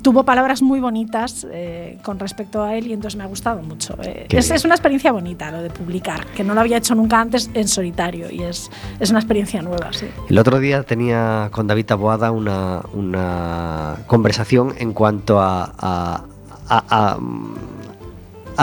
tuvo 0.02 0.24
palabras 0.26 0.62
muy 0.62 0.82
bonitas 0.82 1.48
eh, 1.50 1.98
con 2.04 2.20
respecto 2.20 2.62
a 2.62 2.76
él 2.76 2.88
y 2.88 2.94
entonces 2.94 3.18
me 3.18 3.24
ha 3.24 3.28
gustado 3.28 3.62
mucho. 3.62 3.96
Eh, 4.04 4.28
es, 4.30 4.52
es 4.52 4.66
una 4.66 4.74
experiencia 4.76 5.14
bonita 5.14 5.50
lo 5.50 5.62
de 5.62 5.70
publicar, 5.70 6.26
que 6.36 6.44
no 6.44 6.54
lo 6.54 6.60
había 6.60 6.76
hecho 6.76 6.94
nunca 6.94 7.22
antes 7.22 7.50
en 7.54 7.70
solitario 7.70 8.30
y 8.30 8.44
es, 8.44 8.70
es 9.00 9.10
una 9.12 9.20
experiencia 9.20 9.62
nueva, 9.62 9.94
sí. 9.94 10.08
El 10.30 10.38
otro 10.40 10.60
día 10.60 10.84
tenía 10.84 11.48
con 11.54 11.68
David 11.68 11.86
Taboada 11.86 12.32
una, 12.32 12.82
una 12.94 13.96
conversación 14.08 14.74
en 14.78 14.92
cuanto 14.92 15.40
a, 15.40 15.74
a- 15.78 16.24
a- 16.70 17.18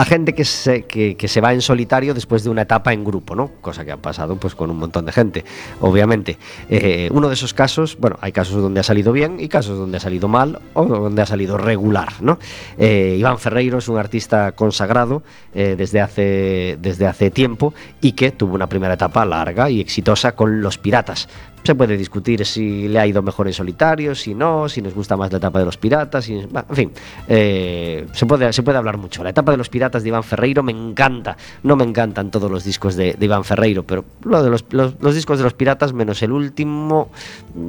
gente 0.05 0.33
que 0.33 0.43
se, 0.43 0.83
que 0.83 1.27
se 1.27 1.39
va 1.41 1.53
en 1.53 1.61
solitario 1.61 2.13
después 2.13 2.43
de 2.43 2.49
una 2.49 2.63
etapa 2.63 2.91
en 2.91 3.05
grupo, 3.05 3.33
¿no? 3.33 3.51
Cosa 3.61 3.85
que 3.85 3.93
ha 3.93 3.97
pasado 3.97 4.35
pues 4.35 4.53
con 4.53 4.69
un 4.69 4.77
montón 4.77 5.05
de 5.05 5.13
gente, 5.13 5.45
obviamente. 5.79 6.37
Eh, 6.69 7.09
uno 7.13 7.29
de 7.29 7.33
esos 7.33 7.53
casos, 7.53 7.97
bueno, 7.97 8.17
hay 8.19 8.33
casos 8.33 8.61
donde 8.61 8.81
ha 8.81 8.83
salido 8.83 9.13
bien 9.13 9.37
y 9.39 9.47
casos 9.47 9.77
donde 9.77 9.95
ha 9.97 9.99
salido 10.01 10.27
mal 10.27 10.59
o 10.73 10.85
donde 10.85 11.21
ha 11.21 11.25
salido 11.25 11.57
regular, 11.57 12.13
¿no? 12.21 12.37
Eh, 12.77 13.15
Iván 13.17 13.39
Ferreiro 13.39 13.77
es 13.77 13.87
un 13.87 13.97
artista 13.97 14.51
consagrado 14.51 15.23
eh, 15.53 15.75
desde, 15.77 16.01
hace, 16.01 16.77
desde 16.81 17.07
hace 17.07 17.31
tiempo 17.31 17.73
y 18.01 18.11
que 18.11 18.31
tuvo 18.31 18.55
una 18.55 18.67
primera 18.67 18.95
etapa 18.95 19.23
larga 19.25 19.69
y 19.69 19.79
exitosa 19.79 20.33
con 20.33 20.61
Los 20.61 20.77
Piratas. 20.77 21.29
Se 21.65 21.73
puede 21.73 21.97
discutir 21.97 22.45
si 22.45 22.87
le 22.87 22.99
ha 22.99 23.07
ido 23.07 23.23
mejor 23.23 23.47
en 23.47 23.53
solitario, 23.53 24.13
si 24.13 24.35
no, 24.35 24.69
si 24.69 24.83
nos 24.83 24.93
gusta 24.93 25.17
más 25.17 25.31
la 25.31 25.39
etapa 25.39 25.57
de 25.57 25.65
los 25.65 25.77
piratas, 25.77 26.23
si- 26.25 26.35
en 26.35 26.75
fin, 26.75 26.91
eh, 27.27 28.05
se, 28.13 28.27
puede, 28.27 28.53
se 28.53 28.61
puede 28.61 28.77
hablar 28.77 28.97
mucho. 28.97 29.23
La 29.23 29.31
etapa 29.31 29.51
de 29.51 29.57
los 29.57 29.67
piratas 29.67 30.03
de 30.03 30.09
Iván 30.09 30.23
Ferreiro 30.23 30.61
me 30.61 30.71
encanta, 30.71 31.35
no 31.63 31.75
me 31.75 31.83
encantan 31.83 32.29
todos 32.29 32.51
los 32.51 32.63
discos 32.63 32.95
de, 32.95 33.17
Iván 33.19 33.43
Ferreiro, 33.43 33.81
pero 33.81 34.05
lo 34.23 34.43
de 34.43 34.51
los 34.51 35.15
discos 35.15 35.39
de 35.39 35.43
los 35.43 35.53
piratas, 35.55 35.91
menos 35.91 36.21
el 36.21 36.31
último, 36.33 37.09
mm, 37.55 37.59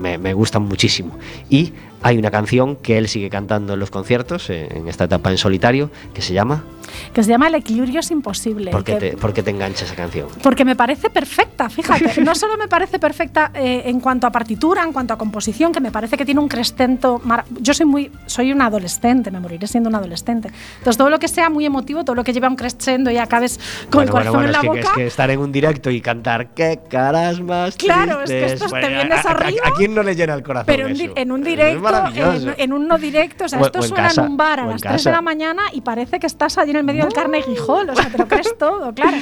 me, 0.00 0.16
me 0.18 0.32
gustan 0.32 0.62
muchísimo. 0.62 1.18
Y 1.48 1.72
hay 2.02 2.18
una 2.18 2.30
canción 2.30 2.76
que 2.76 2.98
él 2.98 3.08
sigue 3.08 3.30
cantando 3.30 3.74
en 3.74 3.80
los 3.80 3.90
conciertos, 3.90 4.48
eh, 4.48 4.68
en 4.70 4.86
esta 4.86 5.04
etapa 5.04 5.30
en 5.32 5.38
solitario, 5.38 5.90
que 6.14 6.22
se 6.22 6.32
llama 6.34 6.62
Que 7.12 7.22
se 7.22 7.30
llama 7.30 7.48
El 7.48 7.54
equilibrio 7.56 8.00
es 8.00 8.10
imposible. 8.10 8.70
¿Por 8.70 8.84
qué 8.84 8.94
que- 8.94 9.10
te, 9.10 9.16
por 9.16 9.32
qué 9.32 9.42
te 9.42 9.50
engancha 9.50 9.84
esa 9.84 9.94
canción? 9.94 10.28
Porque 10.42 10.64
me 10.64 10.76
parece 10.76 11.10
perfecta, 11.10 11.68
fíjate. 11.68 12.20
No 12.30 12.34
solo 12.34 12.56
me 12.56 12.68
parece 12.68 12.98
perfecta 12.98 13.50
eh, 13.54 13.82
en 13.86 14.00
cuanto 14.00 14.26
a 14.26 14.30
partitura, 14.30 14.82
en 14.82 14.92
cuanto 14.92 15.14
a 15.14 15.18
composición, 15.18 15.72
que 15.72 15.80
me 15.80 15.90
parece 15.90 16.16
que 16.16 16.24
tiene 16.24 16.40
un 16.40 16.48
crescento. 16.48 17.20
Yo 17.60 17.74
soy 17.74 17.86
muy, 17.86 18.10
soy 18.26 18.52
una 18.52 18.66
adolescente, 18.66 19.30
me 19.30 19.40
moriré 19.40 19.66
siendo 19.66 19.88
una 19.88 19.98
adolescente. 19.98 20.48
Entonces 20.78 20.96
todo 20.96 21.10
lo 21.10 21.18
que 21.18 21.28
sea 21.28 21.50
muy 21.50 21.64
emotivo, 21.66 22.04
todo 22.04 22.14
lo 22.16 22.24
que 22.24 22.32
lleva 22.32 22.48
un 22.48 22.56
crescendo 22.56 23.10
y 23.10 23.16
acabes 23.18 23.58
con 23.90 24.02
el 24.02 24.10
Bueno, 24.10 24.32
corazón 24.32 24.32
bueno, 24.34 24.46
en 24.46 24.52
la 24.52 24.58
es, 24.58 24.62
que, 24.62 24.68
boca. 24.68 24.80
es 24.80 24.90
que 24.90 25.06
estar 25.06 25.30
en 25.30 25.40
un 25.40 25.52
directo 25.52 25.90
y 25.90 26.00
cantar 26.00 26.48
qué 26.54 26.80
caras 26.88 27.40
más 27.40 27.76
Claro, 27.76 28.20
es 28.22 28.30
que 28.30 28.36
tristes". 28.38 28.52
esto 28.52 28.64
te 28.66 28.70
Bueno, 28.70 28.88
vienes 28.88 29.24
a- 29.24 29.28
a- 29.28 29.32
arriba, 29.32 29.62
¿A, 29.66 29.72
quién 29.76 29.94
no 29.94 30.02
le 30.02 30.14
llena 30.14 30.34
el 30.34 30.42
corazón 30.42 30.66
Pero 30.66 30.86
en, 30.88 30.92
eso? 31.00 31.12
en 31.16 31.32
un 31.32 31.42
directo, 31.42 32.04
en, 32.14 32.54
en 32.58 32.72
un 32.72 32.86
no 32.88 32.98
directo, 32.98 33.44
o 33.44 33.48
sea, 33.48 33.60
O- 33.60 33.66
esto 33.66 33.78
o 33.80 33.82
en 33.82 33.88
suena 33.88 34.08
casa, 34.08 34.22
en 34.24 34.30
un 34.30 34.36
bar 34.36 34.60
a 34.60 34.62
en 34.64 34.70
las 34.70 34.80
3 34.80 34.92
de 34.92 34.96
casa. 34.98 35.10
la 35.10 35.22
mañana 35.22 35.62
y 35.72 35.80
parece 35.80 36.18
que 36.20 36.26
estás 36.26 36.58
allí 36.58 36.70
en 36.72 36.76
el 36.80 36.86
medio 36.86 37.04
del 37.04 37.12
Carnegie 37.12 37.56
Hall, 37.66 37.88
o 37.90 37.94
sea, 37.94 38.10
te 38.10 38.18
lo 38.18 38.26
crees 38.28 38.52
todo, 38.58 38.92
claro. 38.94 39.16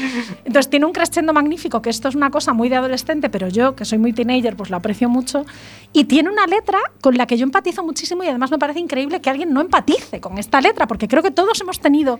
Entonces 0.44 0.70
tiene 0.70 0.86
un 0.86 0.92
crescendo 0.92 1.32
magnífico, 1.32 1.82
que 1.82 1.90
esto 1.90 2.08
es 2.08 2.14
una 2.14 2.30
cosa 2.30 2.52
muy 2.52 2.68
de 2.68 2.76
adolescente, 2.76 3.28
pero 3.30 3.48
yo, 3.48 3.76
que 3.76 3.84
soy 3.84 3.98
muy 3.98 4.12
teenager, 4.12 4.56
pues 4.56 4.70
lo 4.70 4.76
aprecio 4.76 5.08
mucho. 5.08 5.44
Y 5.92 6.04
tiene 6.04 6.30
una 6.30 6.46
letra 6.46 6.78
con 7.00 7.16
la 7.16 7.26
que 7.26 7.36
yo 7.36 7.44
empatizo 7.44 7.84
muchísimo 7.84 8.24
y 8.24 8.28
además 8.28 8.50
me 8.50 8.58
parece 8.58 8.80
increíble 8.80 9.20
que 9.20 9.30
alguien 9.30 9.52
no 9.52 9.60
empatice 9.60 10.20
con 10.20 10.38
esta 10.38 10.60
letra, 10.60 10.86
porque 10.86 11.08
creo 11.08 11.22
que 11.22 11.30
todos 11.30 11.60
hemos 11.60 11.80
tenido 11.80 12.18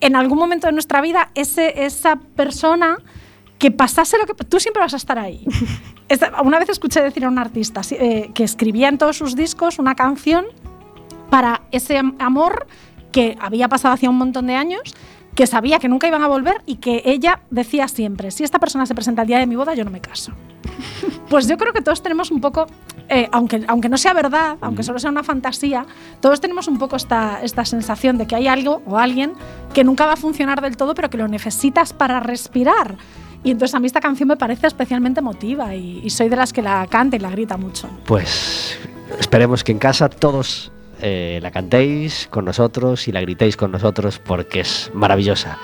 en 0.00 0.16
algún 0.16 0.38
momento 0.38 0.66
de 0.66 0.72
nuestra 0.72 1.00
vida 1.00 1.30
ese, 1.34 1.84
esa 1.84 2.16
persona 2.16 2.98
que 3.58 3.72
pasase 3.72 4.16
lo 4.18 4.26
que 4.26 4.34
tú 4.44 4.60
siempre 4.60 4.80
vas 4.80 4.94
a 4.94 4.96
estar 4.98 5.18
ahí. 5.18 5.44
Una 6.44 6.58
vez 6.58 6.68
escuché 6.68 7.02
decir 7.02 7.24
a 7.24 7.28
un 7.28 7.38
artista 7.38 7.80
eh, 7.90 8.30
que 8.32 8.44
escribía 8.44 8.88
en 8.88 8.98
todos 8.98 9.16
sus 9.16 9.34
discos 9.34 9.78
una 9.78 9.94
canción 9.94 10.46
para 11.28 11.62
ese 11.72 11.98
am- 11.98 12.14
amor 12.18 12.66
que 13.12 13.36
había 13.40 13.68
pasado 13.68 13.94
hacía 13.94 14.10
un 14.10 14.16
montón 14.16 14.46
de 14.46 14.54
años, 14.54 14.94
que 15.34 15.46
sabía 15.46 15.78
que 15.78 15.88
nunca 15.88 16.08
iban 16.08 16.22
a 16.24 16.26
volver 16.26 16.62
y 16.66 16.76
que 16.76 17.02
ella 17.04 17.42
decía 17.50 17.86
siempre, 17.86 18.32
si 18.32 18.42
esta 18.42 18.58
persona 18.58 18.86
se 18.86 18.94
presenta 18.94 19.22
el 19.22 19.28
día 19.28 19.38
de 19.38 19.46
mi 19.46 19.54
boda, 19.54 19.74
yo 19.74 19.84
no 19.84 19.90
me 19.90 20.00
caso. 20.00 20.32
Pues 21.28 21.46
yo 21.46 21.58
creo 21.58 21.74
que 21.74 21.82
todos 21.82 22.02
tenemos 22.02 22.30
un 22.30 22.40
poco, 22.40 22.66
eh, 23.10 23.28
aunque, 23.32 23.62
aunque 23.68 23.90
no 23.90 23.98
sea 23.98 24.14
verdad, 24.14 24.56
aunque 24.62 24.82
solo 24.82 24.98
sea 24.98 25.10
una 25.10 25.22
fantasía, 25.22 25.84
todos 26.20 26.40
tenemos 26.40 26.68
un 26.68 26.78
poco 26.78 26.96
esta, 26.96 27.40
esta 27.42 27.66
sensación 27.66 28.16
de 28.16 28.26
que 28.26 28.34
hay 28.34 28.48
algo 28.48 28.80
o 28.86 28.96
alguien 28.96 29.34
que 29.74 29.84
nunca 29.84 30.06
va 30.06 30.14
a 30.14 30.16
funcionar 30.16 30.62
del 30.62 30.78
todo, 30.78 30.94
pero 30.94 31.10
que 31.10 31.18
lo 31.18 31.28
necesitas 31.28 31.92
para 31.92 32.20
respirar. 32.20 32.96
Y 33.44 33.50
entonces 33.50 33.74
a 33.74 33.78
mí 33.78 33.86
esta 33.86 34.00
canción 34.00 34.26
me 34.26 34.38
parece 34.38 34.66
especialmente 34.66 35.20
emotiva 35.20 35.74
y, 35.74 36.00
y 36.02 36.08
soy 36.08 36.30
de 36.30 36.36
las 36.36 36.54
que 36.54 36.62
la 36.62 36.86
canta 36.86 37.16
y 37.16 37.18
la 37.18 37.28
grita 37.28 37.58
mucho. 37.58 37.90
Pues 38.06 38.78
esperemos 39.20 39.62
que 39.62 39.72
en 39.72 39.78
casa 39.78 40.08
todos 40.08 40.72
eh, 41.00 41.38
la 41.42 41.50
cantéis 41.50 42.26
con 42.30 42.44
nosotros 42.44 43.08
y 43.08 43.12
la 43.12 43.20
gritéis 43.20 43.56
con 43.56 43.70
nosotros 43.70 44.18
porque 44.18 44.60
es 44.60 44.90
maravillosa. 44.94 45.58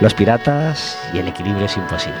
Los 0.00 0.14
piratas 0.14 0.98
y 1.12 1.18
el 1.18 1.28
equilibrio 1.28 1.66
es 1.66 1.76
imposible. 1.76 2.18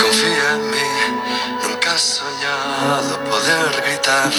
Confía 0.00 0.54
en 0.54 0.70
mí, 0.70 1.68
nunca 1.68 1.98
soñado 1.98 3.22
poder 3.24 3.82
gritar 3.84 4.32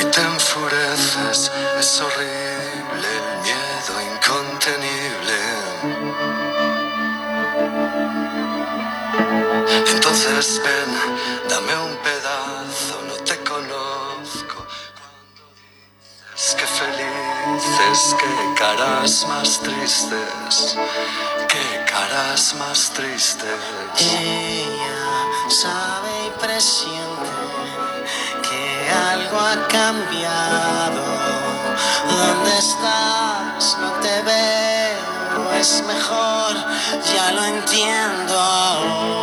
y 0.00 0.04
te 0.10 0.20
enfureces. 0.20 1.52
Es 1.78 2.00
horrible 2.00 2.39
Ven, 10.32 11.48
dame 11.48 11.74
un 11.74 11.96
pedazo, 11.96 13.02
no 13.08 13.14
te 13.24 13.36
conozco. 13.42 14.64
Cuando 14.96 15.42
dices 16.32 16.54
que 16.54 16.66
felices, 16.66 18.16
qué 18.16 18.54
caras 18.56 19.26
más 19.26 19.60
tristes, 19.60 20.76
qué 21.48 21.84
caras 21.84 22.54
más 22.54 22.90
tristes. 22.90 23.58
Ella 23.98 25.10
sabe 25.48 26.28
y 26.28 26.40
presiente 26.40 27.30
que 28.48 28.90
algo 29.12 29.36
ha 29.36 29.66
cambiado. 29.66 31.02
¿Dónde 32.08 32.56
estás? 32.56 33.76
No 33.80 33.90
te 33.94 34.22
veo, 34.22 35.52
es 35.54 35.82
mejor, 35.82 36.54
ya 37.12 37.32
lo 37.32 37.44
entiendo 37.44 39.19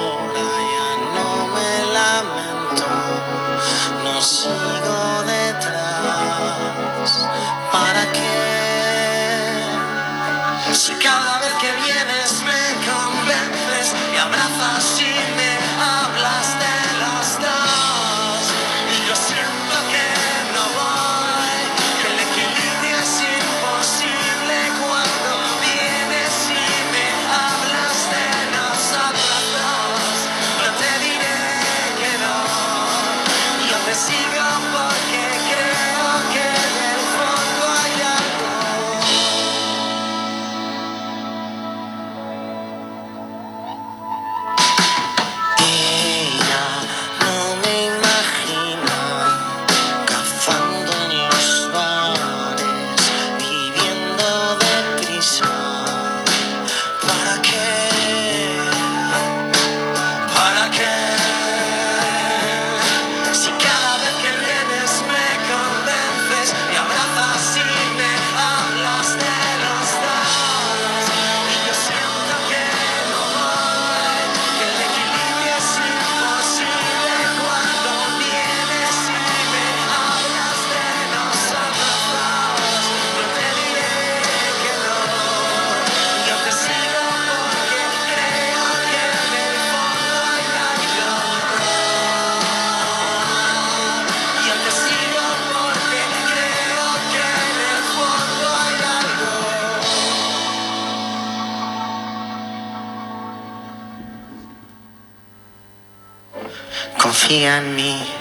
confía 107.18 107.58
en 107.58 107.76
mí. 107.76 108.14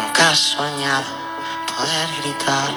Nunca 0.00 0.30
has 0.30 0.38
soñado 0.38 1.04
poder 1.76 2.08
gritar 2.22 2.70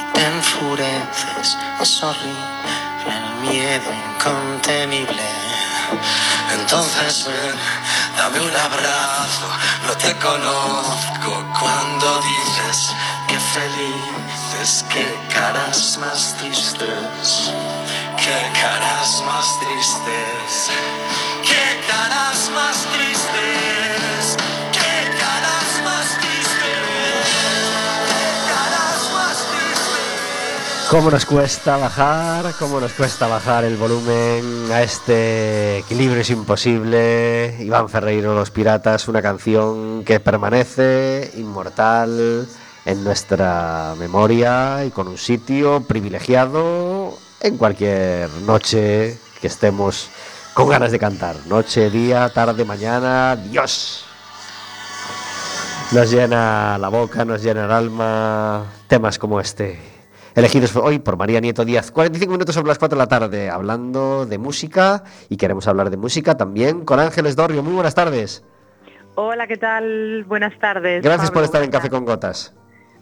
y 0.00 0.12
te 0.12 0.24
enfureces. 0.24 1.58
Es 1.80 2.02
horrible 2.02 2.36
el 3.06 3.50
miedo 3.50 3.90
incontenible. 3.92 5.22
Entonces 6.54 7.26
ven, 7.26 7.56
dame 8.16 8.40
un 8.40 8.56
abrazo. 8.56 9.48
No 9.86 9.92
te 9.96 10.14
conozco 10.18 11.44
cuando 11.58 12.20
dices 12.22 12.90
que 13.26 13.38
felices, 13.40 14.84
qué 14.90 15.18
caras 15.34 15.98
más 15.98 16.36
tristes, 16.38 17.50
qué 18.16 18.60
caras 18.60 19.22
más 19.26 19.46
tristes, 19.60 20.70
qué 21.42 21.80
caras 21.90 22.50
más 22.54 22.76
tristes, 22.92 23.97
¿Cómo 30.90 31.10
nos 31.10 31.26
cuesta 31.26 31.76
bajar? 31.76 32.54
¿Cómo 32.58 32.80
nos 32.80 32.94
cuesta 32.94 33.26
bajar 33.26 33.64
el 33.64 33.76
volumen 33.76 34.72
a 34.72 34.82
este 34.82 35.80
equilibrio 35.80 36.22
es 36.22 36.30
imposible? 36.30 37.56
Iván 37.60 37.90
Ferreiro, 37.90 38.34
Los 38.34 38.50
Piratas, 38.50 39.06
una 39.06 39.20
canción 39.20 40.02
que 40.02 40.18
permanece 40.18 41.30
inmortal 41.36 42.48
en 42.86 43.04
nuestra 43.04 43.94
memoria 43.98 44.82
y 44.86 44.90
con 44.90 45.08
un 45.08 45.18
sitio 45.18 45.82
privilegiado 45.82 47.18
en 47.42 47.58
cualquier 47.58 48.30
noche 48.46 49.18
que 49.42 49.46
estemos 49.46 50.08
con 50.54 50.70
ganas 50.70 50.90
de 50.90 50.98
cantar. 50.98 51.36
Noche, 51.48 51.90
día, 51.90 52.30
tarde, 52.30 52.64
mañana, 52.64 53.36
Dios. 53.36 54.04
Nos 55.92 56.10
llena 56.10 56.78
la 56.78 56.88
boca, 56.88 57.26
nos 57.26 57.42
llena 57.42 57.66
el 57.66 57.72
alma 57.72 58.64
temas 58.88 59.18
como 59.18 59.38
este. 59.38 59.97
Elegidos 60.38 60.76
hoy 60.76 61.00
por 61.00 61.16
María 61.16 61.40
Nieto 61.40 61.64
Díaz. 61.64 61.90
45 61.90 62.30
minutos 62.30 62.54
sobre 62.54 62.68
las 62.68 62.78
4 62.78 62.96
de 62.96 63.02
la 63.02 63.08
tarde, 63.08 63.50
hablando 63.50 64.24
de 64.24 64.38
música 64.38 65.02
y 65.28 65.36
queremos 65.36 65.66
hablar 65.66 65.90
de 65.90 65.96
música 65.96 66.36
también 66.36 66.84
con 66.84 67.00
Ángeles 67.00 67.34
Dorrio. 67.34 67.64
Muy 67.64 67.72
buenas 67.72 67.96
tardes. 67.96 68.44
Hola, 69.16 69.48
¿qué 69.48 69.56
tal? 69.56 70.22
Buenas 70.28 70.56
tardes. 70.60 71.02
Gracias 71.02 71.32
por 71.32 71.42
estar 71.42 71.60
en 71.64 71.72
Café 71.72 71.90
con 71.90 72.04
Gotas. 72.04 72.54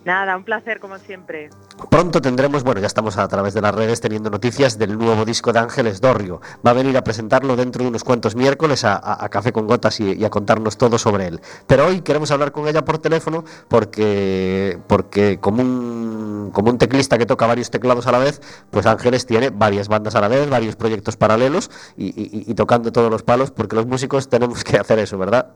Nada, 0.06 0.36
un 0.36 0.44
placer 0.44 0.78
como 0.78 0.98
siempre. 0.98 1.50
Pronto 1.90 2.20
tendremos, 2.22 2.62
bueno, 2.62 2.80
ya 2.80 2.86
estamos 2.86 3.18
a 3.18 3.26
través 3.26 3.54
de 3.54 3.60
las 3.60 3.74
redes 3.74 4.00
teniendo 4.00 4.30
noticias 4.30 4.78
del 4.78 4.96
nuevo 4.96 5.24
disco 5.24 5.52
de 5.52 5.58
Ángeles 5.58 6.00
Dorrio. 6.00 6.40
Va 6.64 6.70
a 6.70 6.74
venir 6.74 6.96
a 6.96 7.02
presentarlo 7.02 7.56
dentro 7.56 7.82
de 7.82 7.88
unos 7.88 8.04
cuantos 8.04 8.36
miércoles 8.36 8.84
a, 8.84 8.94
a- 8.94 9.24
a 9.24 9.28
Café 9.28 9.52
con 9.52 9.66
Gotas 9.66 9.98
y, 9.98 10.12
y 10.14 10.24
a 10.24 10.30
contarnos 10.30 10.78
todo 10.78 10.96
sobre 10.96 11.26
él. 11.26 11.40
Pero 11.66 11.86
hoy 11.86 12.02
queremos 12.02 12.30
hablar 12.30 12.52
con 12.52 12.68
ella 12.68 12.84
por 12.84 12.98
teléfono 12.98 13.44
porque, 13.66 14.78
porque 14.86 15.38
como, 15.40 15.60
un, 15.62 16.15
como 16.52 16.70
un 16.70 16.78
teclista 16.78 17.18
que 17.18 17.26
toca 17.26 17.46
varios 17.46 17.70
teclados 17.70 18.06
a 18.06 18.12
la 18.12 18.18
vez, 18.18 18.40
pues 18.70 18.86
Ángeles 18.86 19.26
tiene 19.26 19.50
varias 19.50 19.88
bandas 19.88 20.14
a 20.14 20.20
la 20.20 20.28
vez, 20.28 20.48
varios 20.48 20.76
proyectos 20.76 21.16
paralelos 21.16 21.70
y, 21.96 22.06
y- 22.08 22.50
y 22.50 22.54
tocando 22.54 22.92
todos 22.92 23.10
los 23.10 23.22
palos 23.22 23.50
porque 23.50 23.76
los 23.76 23.86
músicos 23.86 24.28
tenemos 24.28 24.64
que 24.64 24.76
hacer 24.78 24.98
eso, 24.98 25.18
¿verdad? 25.18 25.52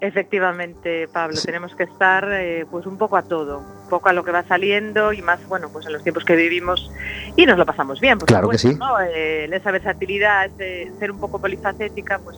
Efectivamente, 0.00 1.06
Pablo, 1.06 1.36
tenemos 1.44 1.76
que 1.76 1.84
estar 1.84 2.26
eh, 2.32 2.66
pues 2.68 2.86
un 2.86 2.98
poco 2.98 3.16
a 3.16 3.22
todo, 3.22 3.58
un 3.58 3.88
poco 3.88 4.08
a 4.08 4.12
lo 4.12 4.24
que 4.24 4.32
va 4.32 4.42
saliendo 4.42 5.12
y 5.12 5.22
más, 5.22 5.38
bueno, 5.46 5.68
pues 5.72 5.86
en 5.86 5.92
los 5.92 6.02
tiempos 6.02 6.24
que 6.24 6.34
vivimos 6.34 6.90
y 7.36 7.46
nos 7.46 7.56
lo 7.56 7.64
pasamos 7.64 8.00
bien, 8.00 8.18
por 8.18 8.26
Claro 8.26 8.48
que 8.48 8.58
sí. 8.58 8.74
¿no? 8.74 8.98
Eh, 9.00 9.44
esa 9.52 9.70
versatilidad, 9.70 10.46
ese 10.46 10.90
ser 10.98 11.12
un 11.12 11.20
poco 11.20 11.38
polifacética, 11.40 12.18
pues 12.18 12.36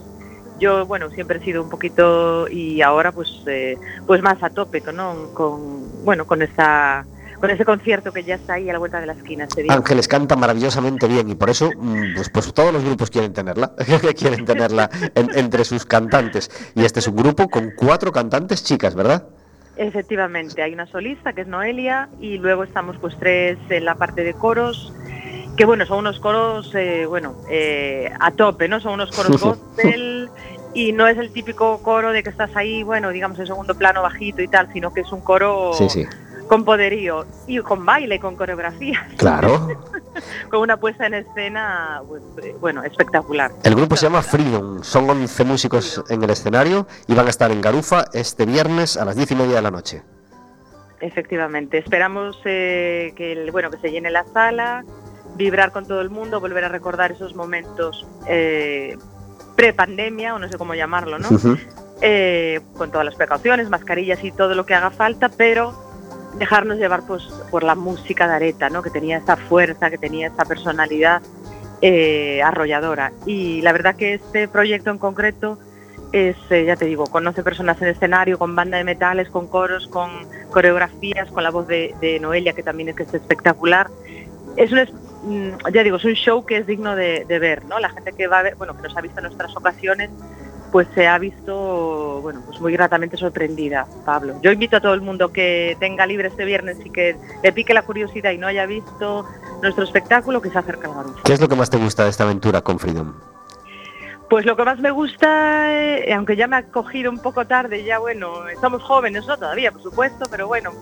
yo, 0.61 0.85
bueno, 0.85 1.09
siempre 1.09 1.39
he 1.39 1.43
sido 1.43 1.63
un 1.63 1.71
poquito 1.71 2.49
y 2.49 2.83
ahora 2.83 3.13
pues 3.13 3.31
eh, 3.47 3.79
pues 4.07 4.21
más 4.21 4.43
a 4.43 4.51
tope, 4.51 4.83
¿no? 4.93 5.31
Con, 5.33 6.05
bueno, 6.05 6.27
con 6.27 6.43
esa 6.43 7.07
con 7.45 7.51
ese 7.51 7.67
concierto 7.67 8.11
que 8.11 8.25
ya 8.25 8.37
está 8.37 8.55
ahí 8.55 8.71
a 8.71 8.73
la 8.73 8.79
vuelta 8.79 8.99
de 9.03 9.07
la 9.07 9.13
esquina 9.13 9.45
este 9.45 9.65
día. 9.65 9.75
Ángeles 9.75 10.09
canta 10.09 10.35
maravillosamente 10.35 11.07
bien 11.07 11.29
y 11.29 11.35
por 11.35 11.51
eso 11.51 11.73
mm, 11.77 12.15
pues, 12.15 12.31
pues 12.31 12.55
todos 12.55 12.73
los 12.73 12.83
grupos 12.83 13.11
quieren 13.11 13.35
tenerla, 13.35 13.75
quieren 14.19 14.47
tenerla 14.47 14.89
en- 15.15 15.29
entre 15.35 15.67
sus 15.67 15.85
cantantes. 15.85 16.51
Y 16.75 16.87
este 16.87 17.01
es 17.01 17.07
un 17.09 17.17
grupo 17.17 17.51
con 17.51 17.73
cuatro 17.77 18.13
cantantes 18.13 18.65
chicas, 18.65 18.95
¿verdad? 18.95 19.29
Efectivamente, 19.77 20.63
hay 20.63 20.73
una 20.73 20.87
solista 20.87 21.35
que 21.35 21.43
es 21.43 21.47
Noelia 21.47 22.09
y 22.19 22.39
luego 22.39 22.65
estamos 22.65 22.97
pues 22.99 23.15
tres 23.19 23.59
en 23.69 23.85
la 23.85 23.97
parte 23.97 24.25
de 24.25 24.33
coros, 24.33 24.91
que 25.59 25.67
bueno, 25.67 25.85
son 25.85 25.99
unos 25.99 26.21
coros, 26.21 26.75
eh, 26.75 27.05
bueno, 27.05 27.35
eh, 27.51 28.11
a 28.21 28.31
tope, 28.31 28.69
¿no? 28.69 28.81
Son 28.81 28.95
unos 28.95 29.11
coros 29.11 29.33
gospel 29.77 30.31
y 30.73 30.93
no 30.93 31.07
es 31.09 31.19
el 31.19 31.31
típico 31.31 31.83
coro 31.83 32.11
de 32.13 32.23
que 32.23 32.31
estás 32.31 32.57
ahí, 32.57 32.83
bueno, 32.83 33.11
digamos 33.11 33.39
en 33.39 33.47
segundo 33.47 33.75
plano 33.75 34.01
bajito 34.01 34.41
y 34.41 34.49
tal, 34.49 34.73
sino 34.73 34.95
que 34.95 35.03
es 35.03 35.13
un 35.13 35.21
coro 35.21 35.75
Sí, 35.75 35.91
sí. 35.91 36.07
Con 36.55 36.65
poderío 36.65 37.27
y 37.49 37.59
con 37.59 37.85
baile, 37.85 38.21
con 38.21 38.37
coreografía, 38.37 39.09
Claro. 39.17 39.67
con 40.51 40.61
una 40.61 40.77
puesta 40.77 41.05
en 41.05 41.15
escena, 41.15 42.01
pues, 42.07 42.23
eh, 42.45 42.55
bueno, 42.61 42.85
espectacular. 42.85 43.51
El 43.65 43.75
grupo 43.75 43.97
se 43.97 44.07
llama 44.07 44.23
Freedom, 44.23 44.81
son 44.85 45.11
11 45.11 45.43
músicos 45.45 46.05
en 46.11 46.23
el 46.23 46.31
escenario 46.31 46.87
y 47.09 47.15
van 47.15 47.27
a 47.27 47.31
estar 47.31 47.51
en 47.51 47.61
Garufa 47.61 48.05
este 48.13 48.47
viernes 48.47 48.97
a 48.97 49.05
las 49.05 49.17
10 49.17 49.33
y 49.33 49.35
media 49.35 49.57
de 49.57 49.63
la 49.63 49.73
noche. 49.73 50.05
Efectivamente, 51.01 51.79
esperamos 51.79 52.39
eh, 52.45 53.13
que 53.17 53.33
el- 53.33 53.51
bueno 53.51 53.69
que 53.73 53.79
se 53.79 53.91
llene 53.91 54.13
la 54.13 54.25
sala, 54.33 54.85
vibrar 55.35 55.73
con 55.73 55.89
todo 55.89 56.03
el 56.03 56.09
mundo, 56.09 56.39
volver 56.41 56.65
a 56.65 56.69
recordar 56.69 57.11
esos 57.11 57.35
momentos 57.35 58.07
eh, 58.29 58.97
pre-pandemia 59.57 60.37
o 60.37 60.39
no 60.39 60.49
sé 60.49 60.57
cómo 60.57 60.75
llamarlo, 60.77 61.19
¿no? 61.19 61.29
Eh, 62.01 62.61
con 62.77 62.93
todas 62.93 63.05
las 63.05 63.17
precauciones, 63.17 63.71
mascarillas 63.71 64.23
y 64.23 64.31
todo 64.31 64.55
lo 64.55 64.65
que 64.65 64.75
haga 64.75 64.91
falta, 64.91 65.29
pero 65.31 65.83
dejarnos 66.39 66.79
llevar 66.79 67.03
pues 67.07 67.25
por 67.51 67.63
la 67.63 67.75
música 67.75 68.27
de 68.29 68.35
Areta, 68.35 68.71
¿no? 68.71 68.83
Que 68.83 68.91
tenía 68.91 69.19
esa 69.19 69.37
fuerza, 69.37 69.91
que 69.91 69.99
tenía 69.99 70.29
esa 70.29 70.45
personalidad 70.45 71.23
eh, 71.83 72.43
arrolladora. 72.43 73.13
Y 73.27 73.61
la 73.63 73.73
verdad 73.73 73.97
que 73.97 74.15
este 74.15 74.49
proyecto 74.49 74.91
en 74.91 74.99
concreto 74.99 75.59
es, 76.13 76.37
eh, 76.51 76.65
ya 76.65 76.77
te 76.77 76.85
digo, 76.85 77.05
con 77.07 77.27
11 77.27 77.43
personas 77.43 77.81
en 77.83 77.89
escenario, 77.89 78.39
con 78.39 78.55
banda 78.55 78.79
de 78.79 78.85
metales, 78.85 79.29
con 79.29 79.49
coros, 79.49 79.89
con 79.89 80.11
coreografías, 80.51 81.31
con 81.31 81.43
la 81.43 81.51
voz 81.51 81.67
de, 81.67 82.19
Noelia, 82.21 82.53
que 82.53 82.63
también 82.63 82.91
es 82.91 82.97
que 82.97 83.03
es 83.03 83.15
espectacular. 83.15 83.89
Es 84.57 84.71
un, 84.73 84.79
mm, 85.25 85.73
ya 85.73 85.83
digo, 85.83 85.97
es 85.97 86.05
un 86.05 86.15
show 86.15 86.47
que 86.47 86.59
es 86.59 86.67
digno 86.67 86.95
de, 86.95 87.25
de 87.27 87.39
ver, 87.39 87.65
¿no? 87.65 87.79
La 87.81 87.91
gente 87.91 88.13
que 88.13 88.29
va 88.29 88.39
a 88.39 88.43
ver, 88.43 88.55
bueno, 88.55 88.77
que 88.77 88.83
nos 88.83 88.97
ha 88.97 89.01
visto 89.01 89.19
en 89.19 89.25
nuestras 89.25 89.57
ocasiones, 89.57 90.11
pues 90.75 90.89
se 90.93 91.07
ha 91.07 91.17
visto, 91.19 92.19
bueno, 92.21 92.43
pues 92.45 92.61
muy 92.61 92.73
gratamente 92.73 93.17
sorprendida, 93.17 93.87
Pablo. 94.05 94.35
Yo 94.43 94.51
invito 94.51 94.77
a 94.77 94.81
todo 94.81 94.93
el 94.93 95.03
mundo 95.03 95.33
que 95.33 95.77
tenga 95.79 96.05
libre 96.05 96.27
este 96.27 96.45
viernes 96.45 96.79
y 96.85 96.91
que 96.91 97.17
le 97.45 97.53
pique 97.53 97.73
la 97.73 97.83
curiosidad 97.83 98.33
y 98.33 98.39
no 98.39 98.49
haya 98.49 98.67
visto 98.67 99.25
nuestro 99.63 99.85
espectáculo, 99.85 100.43
que 100.43 100.51
se 100.51 100.59
acerque 100.59 100.89
al 100.89 100.95
Garufa. 100.95 101.23
¿Qué 101.23 101.33
es 101.33 101.41
lo 101.41 101.49
que 101.49 101.55
más 101.55 101.71
te 101.71 101.77
gusta 101.77 102.03
de 102.03 102.11
esta 102.11 102.25
aventura 102.25 102.61
con 102.63 102.81
Freedom? 102.81 103.15
Pues 104.29 104.47
lo 104.47 104.57
que 104.57 104.65
más 104.65 104.81
me 104.81 104.91
gusta, 104.91 105.73
eh, 105.73 106.13
aunque 106.13 106.35
ya 106.35 106.49
me 106.49 106.57
ha 106.57 106.65
cogido 106.65 107.09
un 107.09 107.21
poco 107.21 107.47
tarde, 107.47 107.85
ya 107.85 108.01
bueno, 108.01 108.33
somos 108.61 108.83
jóvenes, 108.83 109.29
no 109.29 109.37
todavía, 109.37 109.71
por 109.71 109.81
supuesto, 109.81 110.27
pero 110.29 110.49
bueno, 110.49 110.73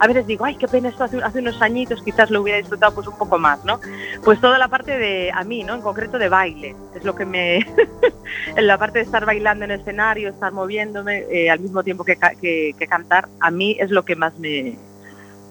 a 0.00 0.06
veces 0.06 0.26
digo, 0.26 0.46
ay, 0.46 0.56
qué 0.56 0.66
pena 0.66 0.88
esto 0.88 1.04
hace, 1.04 1.22
hace 1.22 1.40
unos 1.40 1.60
añitos, 1.60 2.02
quizás 2.02 2.30
lo 2.30 2.40
hubiera 2.40 2.58
disfrutado 2.58 2.94
pues 2.94 3.06
un 3.06 3.18
poco 3.18 3.38
más, 3.38 3.62
¿no? 3.66 3.80
Pues 4.24 4.40
toda 4.40 4.56
la 4.56 4.68
parte 4.68 4.96
de, 4.96 5.30
a 5.30 5.44
mí, 5.44 5.62
¿no? 5.62 5.74
En 5.74 5.82
concreto 5.82 6.18
de 6.18 6.30
baile, 6.30 6.74
es 6.94 7.04
lo 7.04 7.14
que 7.14 7.26
me, 7.26 7.58
en 8.56 8.66
la 8.66 8.78
parte 8.78 8.98
de 8.98 9.04
estar 9.04 9.24
bailando 9.24 9.64
en 9.64 9.70
el 9.72 9.80
escenario, 9.80 10.28
estar 10.30 10.52
moviéndome 10.52 11.24
eh, 11.30 11.50
al 11.50 11.60
mismo 11.60 11.82
tiempo 11.82 12.04
que, 12.04 12.16
que- 12.40 12.74
que 12.78 12.86
cantar, 12.86 13.28
a 13.40 13.50
mí 13.50 13.76
es 13.80 13.90
lo 13.90 14.04
que 14.04 14.16
más 14.16 14.38
me, 14.38 14.76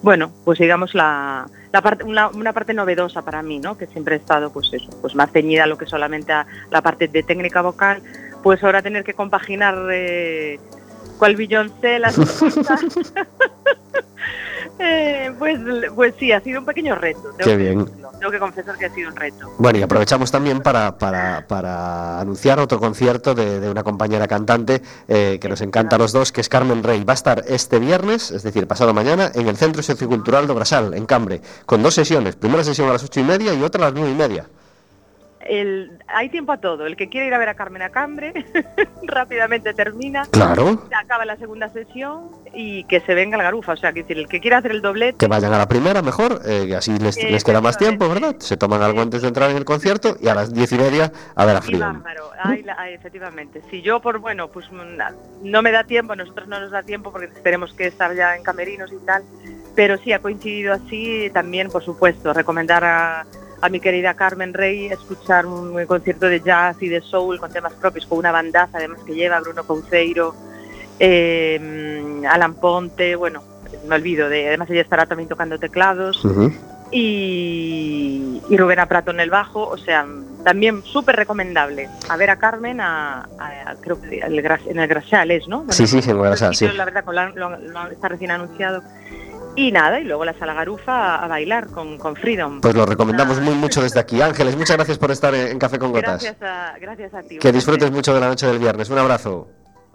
bueno, 0.02 0.32
pues 0.46 0.60
digamos 0.60 0.94
la, 0.96 1.46
la 1.72 1.82
parte, 1.82 2.04
una, 2.04 2.30
una 2.30 2.54
parte 2.54 2.74
novedosa 2.74 3.22
para 3.24 3.42
mí, 3.44 3.60
¿no? 3.60 3.78
Que 3.78 3.88
siempre 3.88 4.16
he 4.16 4.18
estado, 4.20 4.52
pues 4.52 4.70
eso, 4.74 4.90
pues 5.02 5.14
más 5.16 5.32
ceñida 5.32 5.64
a 5.64 5.68
lo 5.68 5.78
que 5.78 5.86
solamente 5.86 6.32
a 6.34 6.46
la 6.72 6.82
parte 6.82 7.08
de 7.08 7.24
técnica 7.24 7.62
vocal, 7.62 8.02
pues 8.44 8.64
ahora 8.64 8.82
tener 8.82 9.04
que 9.04 9.14
compaginar 9.14 9.78
eh, 9.92 10.60
cual 11.20 11.36
Beyoncé 11.36 12.00
las 12.00 12.16
cosas. 12.40 12.82
Eh, 14.80 15.32
pues, 15.38 15.60
pues 15.96 16.14
sí, 16.20 16.32
ha 16.32 16.40
sido 16.42 16.60
un 16.60 16.66
pequeño 16.66 16.96
reto. 16.96 17.22
Qué 17.38 17.44
que 17.44 17.56
bien. 17.58 17.86
Tengo 18.22 18.34
que 18.34 18.40
confesar 18.40 18.78
que 18.78 18.86
ha 18.86 18.94
sido 18.94 19.10
un 19.10 19.16
reto. 19.16 19.52
Bueno, 19.58 19.80
y 19.80 19.82
aprovechamos 19.82 20.30
también 20.30 20.62
para, 20.62 20.96
para, 21.00 21.48
para 21.48 22.20
anunciar 22.20 22.60
otro 22.60 22.80
concierto 22.80 23.34
de, 23.34 23.60
de 23.60 23.68
una 23.68 23.82
compañera 23.84 24.28
cantante 24.28 24.84
eh, 25.08 25.40
que 25.42 25.50
nos 25.50 25.60
encanta 25.62 25.96
a 25.96 26.00
los 26.00 26.12
dos, 26.12 26.32
que 26.32 26.42
es 26.42 26.48
Carmen 26.48 26.84
Rey. 26.84 27.04
Va 27.04 27.14
a 27.14 27.16
estar 27.16 27.44
este 27.48 27.80
viernes, 27.80 28.30
es 28.30 28.44
decir, 28.44 28.68
pasado 28.68 28.94
mañana, 28.94 29.32
en 29.34 29.48
el 29.48 29.58
Centro 29.58 29.82
Sociocultural 29.82 30.46
de 30.46 30.54
Obrasal, 30.54 30.94
en 30.94 31.08
Cambre, 31.08 31.42
con 31.66 31.82
dos 31.82 31.96
sesiones. 31.96 32.36
Primera 32.36 32.64
sesión 32.64 32.90
a 32.90 32.94
las 32.94 33.04
ocho 33.04 33.20
y 33.20 33.24
media 33.24 33.56
y 33.56 33.64
otra 33.64 33.82
a 33.82 33.86
las 33.86 33.96
nueve 33.96 34.12
y 34.12 34.16
media. 34.16 34.46
El, 35.48 35.92
hay 36.08 36.30
tiempo 36.30 36.52
a 36.52 36.58
todo. 36.58 36.86
El 36.86 36.96
que 36.96 37.10
quiere 37.10 37.28
ir 37.28 37.34
a 37.34 37.38
ver 37.38 37.50
a 37.50 37.56
Carmen 37.56 37.82
a 37.82 37.90
Cambre, 37.90 38.34
rápidamente 39.04 39.74
termina. 39.74 40.26
Claro. 40.32 40.86
Se 40.90 40.96
acaba 40.96 41.26
la 41.26 41.38
segunda 41.38 41.70
sesión 41.70 42.30
y 42.54 42.84
que 42.86 43.00
se 43.02 43.14
venga 43.16 43.38
el 43.38 43.44
garufa. 43.44 43.74
O 43.74 43.78
sea, 43.78 43.94
que 43.94 44.02
decir, 44.02 44.18
el 44.18 44.28
que 44.28 44.40
quiera 44.40 44.58
hacer 44.58 44.72
el 44.72 44.82
doblete. 44.82 45.18
Que 45.18 45.28
vayan 45.28 45.54
a 45.54 45.58
la 45.58 45.68
primera 45.68 46.02
mejor, 46.02 46.42
eh, 46.46 46.66
que 46.68 46.76
así 46.76 46.98
les, 46.98 47.22
les 47.24 47.44
queda 47.44 47.62
más 47.62 47.78
tiempo, 47.78 48.08
¿verdad? 48.10 48.36
Se 48.40 48.58
toman 48.58 48.82
algo 48.82 49.02
antes 49.02 49.22
de 49.22 49.28
entrar 49.28 49.50
en 49.50 49.58
el 49.58 49.66
concierto 49.66 50.18
y 50.20 50.28
a 50.28 50.36
las 50.36 50.54
diez 50.54 50.72
y 50.72 50.78
media 50.78 51.12
a 51.36 51.46
ver 51.46 51.56
a 51.58 51.62
la- 51.78 52.02
ay, 52.44 52.94
efectivamente. 52.94 53.62
Si 53.70 53.82
yo 53.82 54.02
por 54.02 54.20
bueno, 54.20 54.48
pues 54.50 54.68
no 54.72 55.62
me 55.62 55.72
da 55.72 55.84
tiempo, 55.84 56.16
nosotros 56.16 56.48
no 56.48 56.60
nos 56.60 56.72
da 56.72 56.84
tiempo 56.84 57.12
porque 57.12 57.28
tenemos 57.28 57.74
que 57.74 57.88
estar 57.88 58.16
ya 58.16 58.36
en 58.36 58.44
camerinos 58.44 58.92
y 58.92 59.06
tal, 59.06 59.24
pero 59.76 59.98
sí 59.98 60.14
ha 60.14 60.20
coincidido 60.20 60.74
así 60.74 61.30
también, 61.34 61.70
por 61.70 61.84
supuesto, 61.84 62.34
recomendar 62.34 62.84
a, 62.84 63.26
a 63.62 63.70
mi 63.70 63.80
querida 63.80 64.14
Carmen 64.16 64.54
Rey 64.54 64.88
escuchar 64.88 65.46
un 65.46 65.86
concierto 65.86 66.26
de 66.28 66.42
jazz 66.42 66.78
y 66.82 66.88
de 66.90 67.02
soul 67.02 67.40
con 67.40 67.52
temas 67.52 67.74
propios, 67.74 68.06
con 68.08 68.18
una 68.18 68.32
bandaza 68.32 68.78
además 68.80 69.00
que 69.06 69.14
lleva 69.14 69.40
Bruno 69.40 69.64
Couceiro, 69.64 70.34
eh, 71.00 72.22
Alan 72.30 72.56
Ponte, 72.56 73.16
bueno, 73.16 73.44
me 73.88 73.96
olvido 73.96 74.30
de, 74.30 74.48
además 74.48 74.70
ella 74.70 74.82
estará 74.82 75.06
también 75.06 75.30
tocando 75.30 75.58
teclados 75.60 76.22
y, 76.92 78.42
y 78.50 78.58
Rubén 78.58 78.80
Prato 78.88 79.12
en 79.12 79.20
el 79.20 79.30
bajo, 79.30 79.68
o 79.68 79.78
sea, 79.78 80.06
también 80.44 80.84
súper 80.84 81.16
recomendable. 81.16 81.88
A 82.10 82.18
ver 82.18 82.30
a 82.32 82.38
Carmen, 82.38 82.82
a, 82.82 83.30
a- 83.40 83.76
creo 83.80 84.02
que 84.02 84.20
el 84.20 84.40
en 84.68 84.80
el 84.80 84.88
Grasal 84.88 85.32
es, 85.32 85.48
¿no? 85.48 85.66
Sí, 85.70 85.88
sí, 85.88 86.02
en 86.10 86.22
Grasal, 86.22 86.56
sí. 86.56 86.68
La 86.76 86.86
verdad, 86.86 87.04
con 87.06 87.16
la- 87.16 87.30
lo- 87.30 87.58
lo- 87.58 87.88
está 87.92 88.10
recién 88.10 88.32
anunciado. 88.32 88.82
Y 89.56 89.72
nada, 89.72 90.00
y 90.00 90.06
luego 90.06 90.26
la 90.26 90.34
sala 90.34 90.54
Garufa 90.54 91.16
a, 91.16 91.26
a 91.26 91.28
bailar 91.28 91.68
con, 91.68 91.98
con 91.98 92.16
Freedom. 92.16 92.62
Pues 92.62 92.74
lo 92.74 92.86
recomendamos 92.86 93.40
muy 93.42 93.54
mucho 93.54 93.82
desde 93.82 94.00
aquí. 94.00 94.22
Ángeles, 94.22 94.56
muchas 94.56 94.78
gracias 94.78 94.98
por 94.98 95.12
estar 95.12 95.36
en 95.36 95.52
en 95.52 95.60
Café 95.60 95.78
con 95.78 95.92
Gotas. 95.92 96.24
Gracias 96.24 96.42
a, 96.42 96.78
gracias 96.80 97.14
a 97.14 97.22
ti. 97.24 97.38
Que 97.38 97.52
disfrutes 97.52 97.92
mucho 97.92 98.14
de 98.14 98.20
la 98.22 98.28
noche 98.30 98.48
del 98.48 98.60
viernes. 98.60 98.90
Un 98.90 98.98
abrazo. 98.98 99.48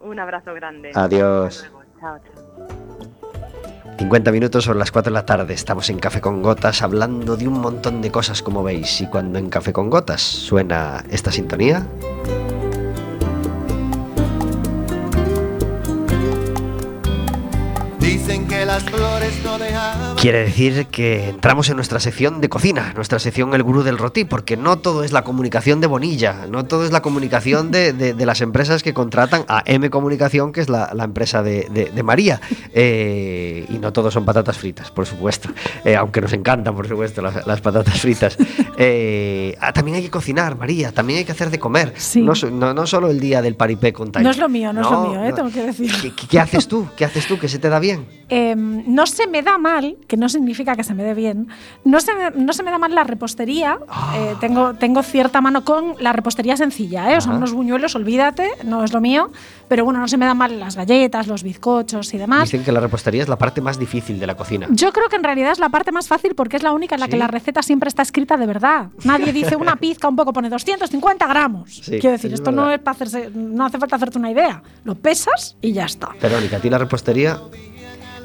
Un 0.03 0.19
abrazo 0.19 0.53
grande. 0.55 0.93
Adiós. 0.95 1.65
Hasta 1.65 1.69
luego. 1.71 1.85
Chao, 2.01 2.19
chao. 2.19 3.97
50 3.99 4.31
minutos 4.31 4.65
sobre 4.65 4.79
las 4.79 4.93
4 4.93 5.11
de 5.11 5.15
la 5.15 5.25
tarde. 5.25 5.55
Estamos 5.55 5.89
en 5.89 5.99
Café 5.99 6.21
con 6.21 6.43
Gotas 6.43 6.83
hablando 6.83 7.37
de 7.37 7.49
un 7.49 7.61
montón 7.61 8.03
de 8.03 8.11
cosas, 8.11 8.43
como 8.43 8.63
veis. 8.63 9.01
Y 9.01 9.07
cuando 9.07 9.39
en 9.39 9.49
Café 9.49 9.73
con 9.73 9.89
Gotas 9.89 10.21
suena 10.21 11.03
esta 11.11 11.33
sintonía, 11.33 11.87
quiere 20.21 20.39
decir 20.45 20.87
que 20.87 21.29
entramos 21.29 21.69
en 21.69 21.77
nuestra 21.77 22.01
sección 22.01 22.41
de 22.41 22.49
cocina, 22.49 22.93
nuestra 22.95 23.19
sección 23.19 23.53
El 23.55 23.63
Gurú 23.63 23.83
del 23.83 23.99
Roti, 23.99 24.25
porque 24.25 24.57
no 24.57 24.79
todo 24.79 25.05
es 25.05 25.13
la 25.13 25.23
comunicación 25.23 25.81
de 25.81 25.87
Bonilla, 25.87 26.47
no 26.51 26.65
todo 26.65 26.85
es 26.85 26.91
la 26.93 27.03
comunicación 27.03 27.71
de, 27.71 27.93
de- 27.93 28.15
de 28.15 28.27
las 28.27 28.41
empresas 28.41 28.83
que 28.83 28.95
contratan 28.95 29.45
a 29.49 29.63
M 29.67 29.91
Comunicación, 29.91 30.53
que 30.53 30.61
es 30.61 30.69
la, 30.69 30.91
la 30.95 31.05
empresa 31.05 31.43
de, 31.43 31.69
de- 31.71 31.91
de 31.91 32.03
María. 32.03 32.41
Eh, 32.75 33.67
y 33.69 33.79
no 33.79 33.93
todo 33.93 34.11
son 34.11 34.25
patatas 34.25 34.57
fritas, 34.59 34.91
por 34.91 35.07
supuesto, 35.07 35.49
Eh, 35.85 35.95
aunque 35.97 36.21
nos 36.21 36.33
encantan, 36.33 36.75
por 36.75 36.89
supuesto, 36.89 37.23
las, 37.23 37.47
las 37.47 37.61
patatas 37.61 38.01
fritas. 38.01 38.37
Eh, 38.79 39.57
ah, 39.61 39.73
también 39.73 39.97
hay 39.97 40.03
que 40.03 40.11
cocinar, 40.11 40.57
María, 40.57 40.93
también 40.93 41.19
hay 41.19 41.25
que 41.25 41.33
hacer 41.33 41.51
de 41.51 41.59
comer. 41.59 41.93
Sí. 41.97 42.23
No, 42.23 42.33
no- 42.51 42.75
no 42.75 42.87
solo 42.87 43.11
el 43.11 43.21
día 43.21 43.43
del 43.43 43.55
paripé 43.55 43.93
con 43.93 44.11
No 44.21 44.31
es 44.31 44.39
lo 44.39 44.49
mío, 44.49 44.73
no, 44.73 44.81
es 44.81 44.91
lo 44.91 45.09
mío, 45.09 45.25
¿eh? 45.25 45.29
no. 45.31 45.35
tengo 45.35 45.51
que 45.51 45.63
decir. 45.63 45.93
¿Qué, 46.03 46.13
qué- 46.15 46.27
qué 46.27 46.41
haces 46.41 46.67
tú? 46.69 46.89
¿Qué 46.97 47.05
haces 47.05 47.27
tú? 47.27 47.39
¿Que 47.39 47.49
se 47.49 47.59
te 47.59 47.69
da 47.69 47.79
bien? 47.79 48.07
Eh, 48.29 48.56
no 48.57 49.07
se 49.07 49.27
me 49.27 49.43
da 49.43 49.59
mal, 49.59 49.97
que 50.09 50.17
no 50.17 50.29
significa 50.29 50.75
que 50.75 50.85
se 50.85 50.95
me 50.95 51.05
dé 51.05 51.15
bien, 51.15 51.49
no 51.85 52.01
se 52.01 52.15
me, 52.15 52.31
no 52.31 52.53
se 52.53 52.63
me 52.63 52.71
da 52.71 52.79
mal 52.79 52.95
la 52.95 53.05
repostería. 53.05 53.79
eh, 54.17 54.35
tengo, 54.41 54.75
tengo 54.75 55.03
cierta 55.03 55.41
mano 55.41 55.65
con 55.65 55.95
la 56.01 56.13
repostería 56.13 56.57
sencilla, 56.57 57.13
¿eh? 57.13 57.19
o 57.19 57.21
sea, 57.21 57.33
unos 57.33 57.53
buñuelos, 57.53 57.95
olvídate, 57.95 58.51
no 58.65 58.85
es 58.85 58.93
lo 58.93 59.01
mío. 59.01 59.31
Pero 59.69 59.85
bueno, 59.85 59.99
no 59.99 60.07
se 60.07 60.17
me 60.17 60.27
da 60.27 60.35
mal 60.35 60.61
las 60.61 60.77
galletas, 60.77 61.27
los 61.27 61.43
bizcochos 61.43 62.15
y 62.15 62.19
demás. 62.19 62.45
Dicen 62.45 62.65
que 62.65 62.71
la 62.71 62.79
repostería 62.79 63.23
es 63.23 63.29
la 63.29 63.37
parte 63.37 63.61
más 63.61 63.79
difícil 63.81 64.21
de 64.21 64.27
la 64.27 64.37
cocina. 64.37 64.69
Yo 64.71 64.93
creo 64.93 65.09
que 65.09 65.17
en 65.17 65.25
realidad 65.25 65.51
es 65.51 65.59
la 65.59 65.71
parte 65.71 65.91
más 65.91 66.07
fácil 66.07 66.37
porque 66.37 66.57
es 66.57 66.63
la 66.63 66.71
única 66.73 66.95
en 66.95 67.01
la 67.01 67.07
¿Sí? 67.07 67.11
que 67.11 67.17
la 67.17 67.27
receta 67.27 67.63
siempre 67.65 67.89
está 67.89 68.03
escrita 68.03 68.37
de 68.37 68.47
verdad. 68.47 68.91
Nadie 69.05 69.33
dice 69.33 69.57
una 69.57 69.75
pizca, 69.81 70.09
un 70.09 70.15
poco 70.15 70.33
pone 70.33 70.49
250 70.51 71.27
gramos. 71.27 71.75
Sí, 71.83 71.99
Quiero 71.99 72.13
decir, 72.13 72.33
es 72.33 72.39
esto 72.39 72.53
no 72.53 72.71
es 72.71 72.79
para 72.79 72.93
hacerse, 72.95 73.31
no 73.35 73.67
hace 73.67 73.79
falta 73.79 73.97
hacerte 73.97 74.19
una 74.19 74.31
idea. 74.31 74.63
Lo 74.85 74.95
pesas 74.95 75.57
y 75.61 75.73
ya 75.73 75.87
está. 75.87 76.11
Verónica, 76.23 76.59
a 76.59 76.61
ti 76.61 76.71
la 76.71 76.79
repostería, 76.79 77.41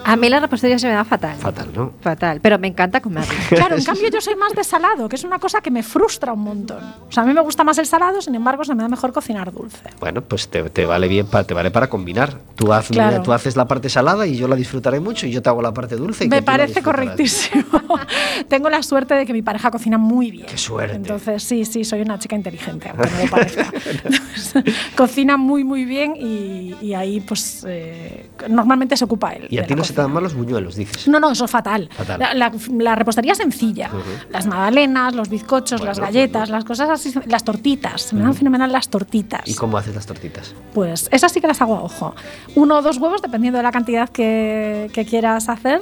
A 0.04 0.16
mí 0.16 0.30
la 0.30 0.40
repostería 0.40 0.78
se 0.80 0.88
me 0.88 0.94
da 0.94 1.04
fatal. 1.06 1.38
fatal, 1.38 1.70
¿no? 1.76 1.94
Fatal, 2.02 2.40
pero 2.42 2.58
me 2.60 2.68
encanta 2.68 3.02
comerla. 3.02 3.34
Claro, 3.50 3.76
en 3.78 3.84
cambio 3.84 4.10
yo 4.10 4.22
soy 4.22 4.36
más 4.36 4.54
de 4.54 4.64
salado, 4.64 5.08
que 5.10 5.16
es 5.16 5.24
una 5.24 5.38
cosa 5.40 5.62
que 5.62 5.70
me 5.72 5.84
frustra 5.84 6.34
un 6.34 6.42
montón. 6.44 6.84
O 7.08 7.12
sea, 7.12 7.24
a 7.24 7.26
mí 7.26 7.34
me 7.34 7.42
gusta 7.42 7.64
más 7.64 7.78
el 7.78 7.86
salado, 7.86 8.22
sin 8.22 8.34
embargo, 8.36 8.64
se 8.64 8.74
me 8.76 8.82
da 8.84 8.90
mejor 8.90 9.14
cocinar 9.14 9.52
dulce. 9.52 9.84
Bueno, 10.00 10.22
pues 10.22 10.48
te, 10.50 10.64
te 10.70 10.86
vale 10.86 11.08
bien, 11.08 11.28
pa- 11.28 11.44
te 11.44 11.54
vale 11.54 11.70
para 11.72 11.88
combinar. 11.90 12.38
Tú, 12.56 12.68
haz- 12.74 12.88
Claro. 12.90 13.22
tú 13.22 13.32
haces 13.34 13.56
la 13.56 13.68
parte 13.68 13.90
salada 13.90 14.26
y 14.26 14.36
yo 14.38 14.48
la 14.48 14.56
disfrutaré 14.56 15.00
mucho 15.00 15.28
y 15.28 15.32
yo 15.32 15.42
te 15.42 15.50
hago 15.50 15.62
la 15.62 15.74
parte 15.74 15.96
dulce. 15.96 16.26
Y 16.26 16.30
Me 16.30 16.42
parece 16.42 16.82
correctísimo. 16.82 17.64
Tengo 18.48 18.70
la 18.70 18.82
suerte 18.84 19.14
de 19.14 19.26
que 19.26 19.34
mi 19.34 19.42
pareja 19.42 19.70
cocina 19.72 19.98
muy 19.98 20.32
bien. 20.32 20.46
Qué 20.48 20.58
suerte. 20.58 20.96
Entonces, 20.96 21.44
sí, 21.44 21.66
sí, 21.66 21.84
soy 21.84 22.02
una 22.02 22.18
chica 22.20 22.36
inteligente, 22.36 22.90
aunque 22.90 23.08
no 23.08 23.24
lo 23.24 23.30
parezca. 23.30 23.72
Entonces, 23.90 24.76
cocina 24.96 25.38
muy, 25.38 25.64
muy 25.64 25.86
bien 25.86 26.16
y, 26.16 26.76
y 26.82 26.94
ahí, 26.94 27.20
pues, 27.22 27.66
eh, 27.68 28.30
normalmente 28.50 28.98
se 28.98 29.06
ocupa 29.06 29.32
él. 29.34 29.48
Y 29.50 29.58
a 29.60 29.66
ti 29.68 29.76
no 29.76 29.84
se 29.92 29.96
te 29.96 30.02
dan 30.02 30.12
mal 30.12 30.24
los 30.24 30.34
buñuelos, 30.34 30.76
dices. 30.76 31.08
No, 31.08 31.20
no, 31.20 31.32
eso 31.32 31.46
es 31.46 31.52
fatal. 31.52 31.90
Fatal. 31.96 32.20
La, 32.20 32.34
la- 32.34 32.52
la 32.80 32.96
repostería 32.96 33.36
sencilla. 33.36 33.90
Las 34.30 34.48
magdalenas, 34.48 35.14
los 35.16 35.30
bizcochos, 35.30 35.82
las 35.84 36.00
Bueno, 36.00 36.12
galletas, 36.14 36.50
las 36.50 36.66
cosas 36.66 36.90
así, 36.90 37.14
las 37.28 37.44
tortitas. 37.44 38.02
Se 38.02 38.16
me 38.16 38.24
dan 38.24 38.34
fenomenal 38.34 38.72
las 38.72 38.90
tortitas. 38.90 39.48
¿Y 39.48 39.54
cómo 39.54 39.78
haces 39.78 39.94
las 39.96 40.06
tortitas? 40.06 40.54
Pues 40.74 41.08
esas 41.12 41.32
sí 41.32 41.40
que 41.42 41.48
las 41.48 41.62
hago 41.62 41.76
a 41.76 41.84
ojo. 41.84 42.16
Uno 42.56 42.78
o 42.78 42.82
dos 42.82 42.98
huevos, 42.98 43.22
dependiendo 43.22 43.58
de 43.58 43.64
la 43.64 43.72
cantidad 43.72 44.10
que, 44.10 44.90
que 44.94 45.06
quieras 45.06 45.50
hacer. 45.50 45.82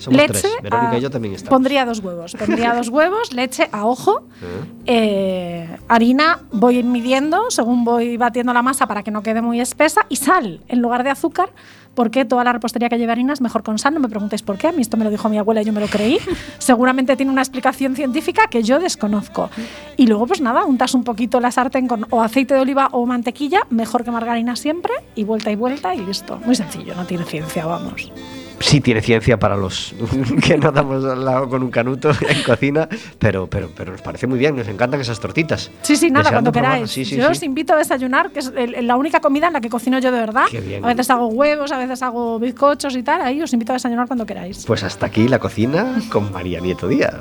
Somos 0.00 0.16
leche. 0.18 0.32
tres. 0.32 0.52
Verónica 0.62 0.90
a- 0.92 0.98
y 0.98 1.00
yo 1.00 1.10
también 1.10 1.34
estamos. 1.34 1.50
Pondría 1.50 1.84
dos 1.84 2.00
huevos. 2.00 2.34
Pondría 2.34 2.74
dos 2.74 2.88
huevos, 2.88 3.32
leche 3.32 3.68
a 3.70 3.86
ojo. 3.86 4.24
¿Eh? 4.42 4.64
eh, 4.86 5.76
harina, 5.88 6.40
voy 6.52 6.82
midiendo 6.82 7.50
según 7.50 7.84
voy 7.84 8.16
batiendo 8.16 8.52
la 8.52 8.62
masa 8.62 8.86
para 8.86 9.02
que 9.02 9.10
no 9.10 9.22
quede 9.22 9.42
muy 9.42 9.60
espesa. 9.60 10.06
Y 10.08 10.16
sal 10.16 10.60
en 10.68 10.80
lugar 10.82 11.04
de 11.04 11.10
azúcar. 11.10 11.50
Porque 11.92 12.24
toda 12.24 12.44
la 12.44 12.52
repostería 12.52 12.88
que 12.88 12.98
lleva 12.98 13.12
harina 13.12 13.32
es 13.32 13.40
mejor 13.40 13.64
con 13.64 13.76
sal. 13.76 13.92
No 13.92 13.98
me 14.00 14.08
preguntéis 14.08 14.42
por 14.42 14.56
qué. 14.56 14.68
A 14.68 14.72
mí 14.72 14.80
esto 14.80 14.96
me 14.96 15.02
lo 15.02 15.10
dijo 15.10 15.28
mi 15.28 15.38
abuela 15.38 15.60
y 15.60 15.64
yo 15.64 15.72
me 15.72 15.80
lo 15.80 15.88
creí. 15.88 16.18
Seguramente 16.58 17.16
tiene 17.16 17.32
una 17.32 17.42
explicación 17.42 17.96
científica 17.96 18.46
que 18.48 18.62
yo 18.62 18.78
desconozco. 18.78 19.50
Y 19.96 20.06
luego, 20.06 20.28
pues 20.28 20.40
nada, 20.40 20.64
untas 20.64 20.94
un 20.94 21.02
poquito 21.02 21.40
la 21.40 21.50
sartén 21.50 21.88
con 21.88 22.06
o 22.10 22.22
aceite 22.22 22.54
de 22.54 22.60
oliva 22.60 22.88
o 22.92 23.04
mantequilla, 23.06 23.66
mejor 23.70 24.04
que 24.04 24.12
margarina 24.12 24.54
siempre, 24.54 24.92
y 25.16 25.24
vuelta 25.24 25.50
y 25.50 25.56
vuelta 25.56 25.92
y 25.92 25.98
listo. 26.06 26.38
Muy 26.46 26.54
sencillo, 26.54 26.94
no 26.94 27.04
tiene 27.06 27.24
ciencia, 27.24 27.66
vamos. 27.66 28.12
Sí 28.60 28.80
tiene 28.82 29.00
ciencia 29.00 29.38
para 29.38 29.56
los 29.56 29.94
que 30.46 30.58
no 30.58 30.70
damos 30.70 31.02
al 31.04 31.24
lado 31.24 31.48
con 31.48 31.62
un 31.62 31.70
canuto 31.70 32.10
en 32.28 32.42
cocina, 32.42 32.88
pero, 33.18 33.46
pero, 33.48 33.70
pero 33.74 33.92
nos 33.92 34.02
parece 34.02 34.26
muy 34.26 34.38
bien, 34.38 34.54
nos 34.54 34.68
encantan 34.68 35.00
esas 35.00 35.18
tortitas. 35.18 35.70
Sí, 35.82 35.96
sí, 35.96 36.10
nada, 36.10 36.30
cuando 36.30 36.52
queráis. 36.52 36.90
Sí, 36.90 37.04
sí, 37.04 37.16
yo 37.16 37.24
sí. 37.26 37.30
os 37.32 37.42
invito 37.42 37.72
a 37.72 37.76
desayunar, 37.76 38.30
que 38.30 38.40
es 38.40 38.52
el- 38.56 38.86
la 38.86 38.96
única 38.96 39.20
comida 39.20 39.46
en 39.46 39.54
la 39.54 39.60
que 39.60 39.70
cocino 39.70 39.98
yo 39.98 40.12
de 40.12 40.20
verdad. 40.20 40.44
Qué 40.50 40.60
bien. 40.60 40.84
A 40.84 40.88
veces 40.88 41.08
hago 41.10 41.28
huevos, 41.28 41.72
a 41.72 41.78
veces 41.78 42.02
hago 42.02 42.38
bizcochos 42.38 42.94
y 42.96 43.02
tal. 43.02 43.22
Ahí 43.22 43.40
os 43.42 43.52
invito 43.52 43.72
a 43.72 43.76
desayunar 43.76 44.06
cuando 44.06 44.26
queráis. 44.26 44.64
Pues 44.66 44.82
hasta 44.82 45.06
aquí 45.06 45.26
la 45.26 45.38
cocina 45.38 46.00
con 46.12 46.30
María 46.30 46.60
Nieto 46.60 46.86
Díaz. 46.86 47.14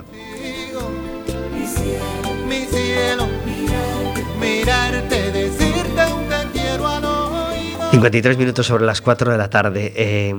Mi 2.48 2.66
cielo, 2.66 3.28
mirarte, 4.42 5.19
53 8.00 8.38
minutos 8.38 8.66
sobre 8.66 8.86
las 8.86 9.02
4 9.02 9.32
de 9.32 9.38
la 9.38 9.50
tarde. 9.50 9.92
Eh, 9.94 10.34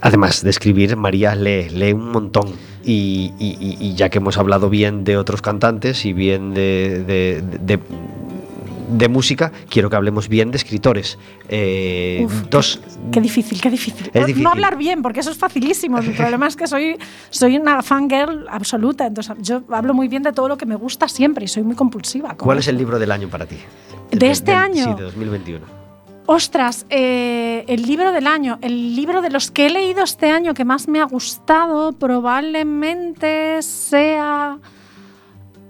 además 0.00 0.44
de 0.44 0.50
escribir, 0.50 0.96
María 0.96 1.34
lee, 1.34 1.68
lee 1.70 1.92
un 1.92 2.10
montón. 2.12 2.52
Y, 2.84 3.92
ya 3.96 4.08
que 4.08 4.18
hemos 4.18 4.38
hablado 4.38 4.70
bien 4.70 5.02
de 5.04 5.16
otros 5.16 5.42
cantantes 5.42 6.04
y 6.06 6.12
bien 6.12 6.54
de- 6.54 7.78
de 8.90 9.08
música, 9.08 9.52
quiero 9.68 9.88
que 9.90 9.96
hablemos 9.96 10.28
bien 10.28 10.50
de 10.50 10.56
escritores. 10.58 11.18
Eh, 11.48 12.22
Uf, 12.24 12.48
dos, 12.50 12.80
Qué 13.12 13.20
difícil, 13.20 13.60
qué 13.60 13.70
difícil. 13.70 14.06
Es 14.12 14.20
No- 14.20 14.26
difícil. 14.26 14.42
No 14.44 14.50
hablar 14.50 14.76
bien, 14.76 15.02
porque 15.02 15.20
eso 15.20 15.30
es 15.30 15.38
facilísimo. 15.38 15.98
El 15.98 16.12
problema 16.12 16.46
es 16.46 16.56
que 16.56 16.66
soy, 16.66 16.96
soy 17.30 17.56
una 17.56 17.82
fangirl 17.82 18.46
absoluta. 18.50 19.06
Entonces, 19.06 19.34
yo 19.40 19.62
hablo 19.70 19.94
muy 19.94 20.08
bien 20.08 20.22
de 20.22 20.32
todo 20.32 20.48
lo 20.48 20.56
que 20.56 20.66
me 20.66 20.76
gusta 20.76 21.08
siempre 21.08 21.44
y 21.44 21.48
soy 21.48 21.62
muy 21.62 21.74
compulsiva. 21.76 22.36
¿Cuál 22.36 22.58
es 22.58 22.68
el 22.68 22.76
libro 22.78 22.98
del 22.98 23.10
año 23.12 23.28
para 23.28 23.46
ti? 23.46 23.56
¿De 24.10 24.30
este 24.30 24.52
año? 24.52 24.84
Sí, 24.84 24.94
de 24.94 25.02
2021. 25.04 25.80
Ostras, 26.26 26.86
eh, 26.90 27.64
el 27.66 27.82
libro 27.82 28.12
del 28.12 28.26
año, 28.28 28.58
el 28.62 28.94
libro 28.94 29.20
de 29.20 29.30
los 29.30 29.50
que 29.50 29.66
he 29.66 29.70
leído 29.70 30.04
este 30.04 30.30
año 30.30 30.54
que 30.54 30.64
más 30.64 30.86
me 30.86 31.00
ha 31.00 31.04
gustado 31.04 31.92
probablemente 31.92 33.60
sea 33.62 34.58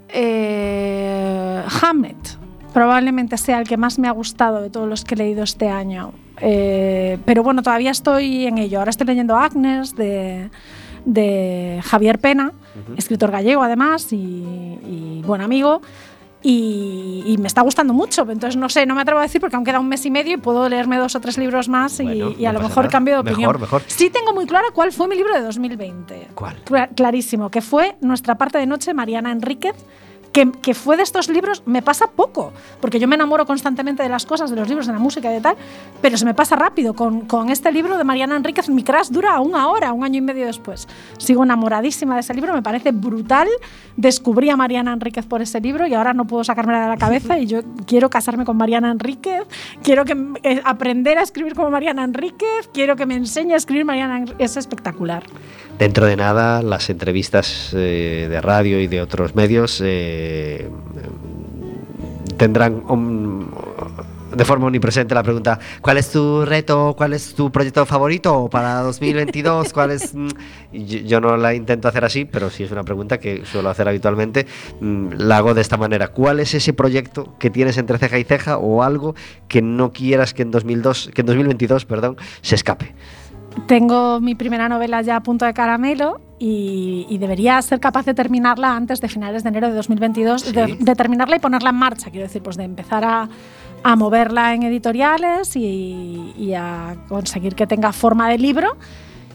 eh, 0.09 1.63
Hamlet. 1.83 2.40
Probablemente 2.73 3.37
sea 3.37 3.59
el 3.61 3.67
que 3.69 3.77
más 3.77 3.99
me 3.99 4.09
ha 4.09 4.13
gustado 4.13 4.63
de 4.63 4.71
todos 4.71 4.89
los 4.89 5.05
que 5.05 5.15
he 5.15 5.19
leído 5.19 5.43
este 5.43 5.69
año. 5.69 6.13
Eh, 6.41 7.19
pero 7.25 7.43
bueno, 7.43 7.63
todavía 7.63 7.91
estoy 7.91 8.47
en 8.47 8.59
ello. 8.59 8.79
Ahora 8.79 8.91
estoy 8.91 9.07
leyendo 9.07 9.37
Agnes 9.37 9.95
de, 9.97 10.51
de 11.05 11.81
Javier 11.85 12.19
Pena. 12.19 12.53
escritor 12.97 13.31
gallego 13.31 13.63
además 13.63 14.13
y, 14.13 14.17
y 14.17 15.23
buen 15.27 15.41
amigo. 15.41 15.81
Y, 16.43 17.23
y 17.27 17.37
me 17.37 17.49
está 17.49 17.61
gustando 17.61 17.93
mucho. 17.93 18.23
Entonces, 18.23 18.57
no 18.57 18.71
sé, 18.71 18.87
no 18.87 18.95
me 18.95 19.03
atrevo 19.03 19.19
a 19.21 19.25
decir 19.25 19.43
porque 19.43 19.57
aún 19.57 19.65
queda 19.65 19.79
un 19.79 19.89
mes 19.89 20.07
y 20.07 20.11
medio 20.11 20.35
y 20.35 20.37
puedo 20.39 20.67
leerme 20.71 20.97
dos 20.97 21.15
o 21.15 21.21
tres 21.21 21.37
libros 21.37 21.69
más 21.69 22.01
y, 22.01 22.05
Bueno, 22.05 22.33
y 22.39 22.47
a 22.47 22.53
no 22.55 22.61
lo 22.61 22.69
mejor 22.69 22.85
nada. 22.85 22.93
cambio 22.93 23.15
de 23.15 23.21
opinión. 23.21 23.41
Mejor, 23.43 23.61
mejor. 23.61 23.83
Sí 23.87 24.09
tengo 24.09 24.33
muy 24.33 24.47
clara 24.47 24.69
cuál 24.73 24.91
fue 24.93 25.07
mi 25.07 25.17
libro 25.17 25.35
de 25.35 25.43
2020. 25.43 26.29
¿Cuál? 26.35 26.65
Cla- 26.65 26.89
Clarísimo, 26.95 27.51
que 27.51 27.61
fue 27.61 27.97
Nuestra 28.01 28.39
parte 28.39 28.57
de 28.57 28.65
noche, 28.67 28.95
Mariana 28.95 29.33
Enríquez, 29.33 29.75
que, 30.33 30.51
que 30.63 30.75
fue 30.75 30.97
de 30.97 31.03
estos 31.03 31.29
libros, 31.29 31.63
me 31.67 31.83
pasa 31.83 32.09
poco, 32.09 32.53
porque 32.81 32.99
yo 32.99 33.09
me 33.09 33.17
enamoro 33.17 33.47
constantemente 33.47 34.03
de 34.03 34.09
las 34.09 34.27
cosas, 34.27 34.51
de 34.51 34.57
los 34.57 34.69
libros, 34.69 34.87
de 34.87 34.93
la 34.93 34.99
música 34.99 35.31
y 35.31 35.35
de 35.35 35.41
tal, 35.41 35.57
pero 36.01 36.17
se 36.17 36.25
me 36.25 36.35
pasa 36.35 36.57
rápido. 36.57 36.95
Con, 36.95 37.23
con 37.23 37.51
este 37.51 37.73
libro 37.73 37.99
de 37.99 38.05
Mariana 38.05 38.37
Enríquez, 38.37 38.69
mi 38.69 38.83
crash 38.83 39.09
dura 39.09 39.41
una 39.41 39.69
hora, 39.69 39.93
un 39.93 40.05
año 40.05 40.19
y 40.19 40.21
medio 40.21 40.47
después. 40.47 40.89
Sigo 41.19 41.45
enamoradísima 41.45 42.15
de 42.15 42.21
ese 42.21 42.35
libro, 42.35 42.55
me 42.55 42.63
parece 42.63 42.93
brutal. 42.93 43.49
Descubrí 43.97 44.51
a 44.51 44.57
Mariana 44.57 44.93
Enríquez 44.93 45.27
por 45.27 45.43
ese 45.43 45.61
libro 45.61 45.87
y 45.87 45.95
ahora 45.95 46.15
no 46.15 46.27
puedo 46.27 46.45
sacármela 46.45 46.83
de 46.83 46.89
la 46.89 46.97
cabeza 46.97 47.39
y 47.39 47.47
yo 47.47 47.61
quiero 47.87 48.09
casarme 48.09 48.45
con 48.45 48.57
Mariana 48.57 48.91
Enríquez, 48.91 49.43
quiero 49.83 50.05
que, 50.05 50.17
eh, 50.43 50.63
aprender 50.65 51.19
a 51.19 51.23
escribir 51.23 51.55
como 51.55 51.71
Mariana 51.71 52.05
Enríquez, 52.05 52.71
quiero 52.73 52.97
que 52.97 53.05
me 53.05 53.17
enseñe 53.17 53.53
a 53.53 53.57
escribir 53.57 53.85
Mariana 53.85 54.19
Enríquez. 54.19 54.37
Es 54.39 54.57
espectacular. 54.57 55.25
Dentro 55.79 56.07
de 56.07 56.17
nada, 56.17 56.63
las 56.63 56.91
entrevistas 56.91 57.75
eh, 57.75 58.27
de 58.29 58.41
radio 58.43 58.81
y 58.81 58.87
de 58.87 59.01
otros 59.01 59.35
medios 59.35 59.81
eh, 59.83 60.20
tendrán 62.37 62.83
um, 62.89 63.47
de 64.35 64.45
forma 64.45 64.67
omnipresente 64.67 65.15
la 65.15 65.23
pregunta 65.23 65.59
¿cuál 65.81 65.99
es 65.99 66.11
tu 66.11 66.45
reto? 66.45 66.95
¿cuál 66.97 67.13
es 67.13 67.35
tu 67.35 67.51
proyecto 67.51 67.85
favorito 67.85 68.49
para 68.51 68.81
2022? 68.81 69.73
¿Cuál 69.75 69.91
es? 69.91 70.15
mm? 70.15 70.29
Yo 70.73 71.21
no 71.21 71.37
la 71.37 71.55
intento 71.55 71.89
hacer 71.89 72.05
así, 72.05 72.25
pero 72.25 72.49
sí 72.49 72.63
es 72.63 72.71
una 72.71 72.85
pregunta 72.85 73.19
que 73.19 73.45
suelo 73.45 73.71
hacer 73.71 73.89
habitualmente. 73.89 74.47
Mm, 74.81 75.15
La 75.19 75.39
hago 75.39 75.53
de 75.53 75.61
esta 75.61 75.77
manera. 75.77 76.09
¿Cuál 76.09 76.41
es 76.41 76.55
ese 76.55 76.73
proyecto 76.73 77.35
que 77.39 77.51
tienes 77.51 77.77
entre 77.77 77.99
ceja 77.99 78.19
y 78.19 78.25
ceja 78.25 78.57
o 78.59 78.83
algo 78.83 79.15
que 79.49 79.63
no 79.63 79.93
quieras 79.93 80.33
que 80.33 80.43
en 80.43 80.51
2002, 80.51 81.11
que 81.13 81.23
en 81.23 81.27
2022, 81.27 81.85
perdón, 81.87 82.17
se 82.41 82.55
escape? 82.55 82.95
Tengo 83.67 84.21
mi 84.21 84.35
primera 84.35 84.69
novela 84.69 85.03
ya 85.03 85.17
a 85.17 85.23
punto 85.23 85.45
de 85.45 85.53
caramelo 85.55 86.21
y, 86.41 87.07
y 87.11 87.19
debería 87.19 87.61
ser 87.61 87.81
capaz 87.81 88.07
de 88.07 88.15
terminarla 88.15 88.75
antes 88.75 89.01
de 89.03 89.09
finales 89.09 89.43
de 89.43 89.51
enero 89.51 89.69
de 89.69 89.75
2022, 89.75 90.53
de, 90.53 90.79
de 90.81 90.95
terminarla 90.97 91.37
y 91.37 91.39
ponerla 91.39 91.69
en 91.69 91.77
marcha, 91.77 92.11
quiero 92.11 92.27
decir, 92.27 92.43
pues 92.43 92.57
de 92.57 92.65
empezar 92.65 93.05
a, 93.05 93.29
a 93.83 93.95
moverla 93.95 94.55
en 94.55 94.63
editoriales 94.63 95.55
y, 95.55 96.33
y 96.39 96.55
a 96.55 96.97
conseguir 97.09 97.55
que 97.55 97.67
tenga 97.67 97.93
forma 97.93 98.29
de 98.31 98.39
libro. 98.39 98.77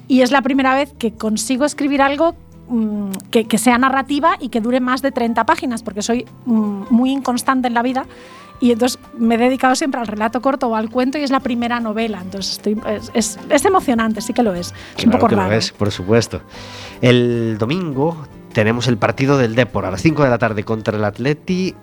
Y 0.08 0.22
es 0.22 0.32
la 0.32 0.42
primera 0.42 0.74
vez 0.74 0.94
que 0.98 1.14
consigo 1.14 1.64
escribir 1.64 2.02
algo 2.02 2.36
mm, 2.70 3.12
que, 3.30 3.46
que 3.46 3.60
sea 3.60 3.78
narrativa 3.78 4.38
y 4.40 4.50
que 4.50 4.60
dure 4.60 4.80
más 4.80 5.04
de 5.04 5.12
30 5.12 5.46
páginas, 5.46 5.84
porque 5.84 6.02
soy 6.02 6.26
mm, 6.46 6.86
muy 6.90 7.12
inconstante 7.12 7.68
en 7.68 7.76
la 7.76 7.84
vida. 7.84 8.08
Y 8.60 8.72
entonces 8.72 9.00
me 9.18 9.36
he 9.36 9.38
dedicado 9.38 9.76
siempre 9.76 10.00
al 10.00 10.08
relato 10.08 10.42
corto 10.42 10.68
o 10.68 10.76
al 10.76 10.90
cuento 10.90 11.18
y 11.18 11.24
es 11.24 11.32
la 11.32 11.40
primera 11.42 11.80
novela. 11.80 12.22
Entonces 12.22 12.54
estoy, 12.54 12.80
es, 12.90 13.12
es- 13.14 13.40
es 13.50 13.66
emocionante, 13.66 14.22
sí 14.22 14.34
que 14.34 14.44
lo 14.44 14.54
es. 14.54 14.74
Es 14.98 15.06
un 15.06 15.12
poco 15.12 15.28
que 15.28 15.36
raro. 15.36 15.50
lo 15.50 15.56
es, 15.56 15.72
por 15.72 15.92
supuesto. 15.92 16.42
El 17.02 17.58
domingo 17.60 18.26
tenemos 18.54 18.88
el 18.88 18.98
partido 18.98 19.38
del 19.38 19.56
Depor 19.56 19.86
a 19.86 19.92
las 19.92 20.02
5 20.02 20.24
de 20.24 20.30
la 20.30 20.38
tarde 20.38 20.64
contra 20.64 20.98
el 20.98 21.04
Atleti 21.04 21.76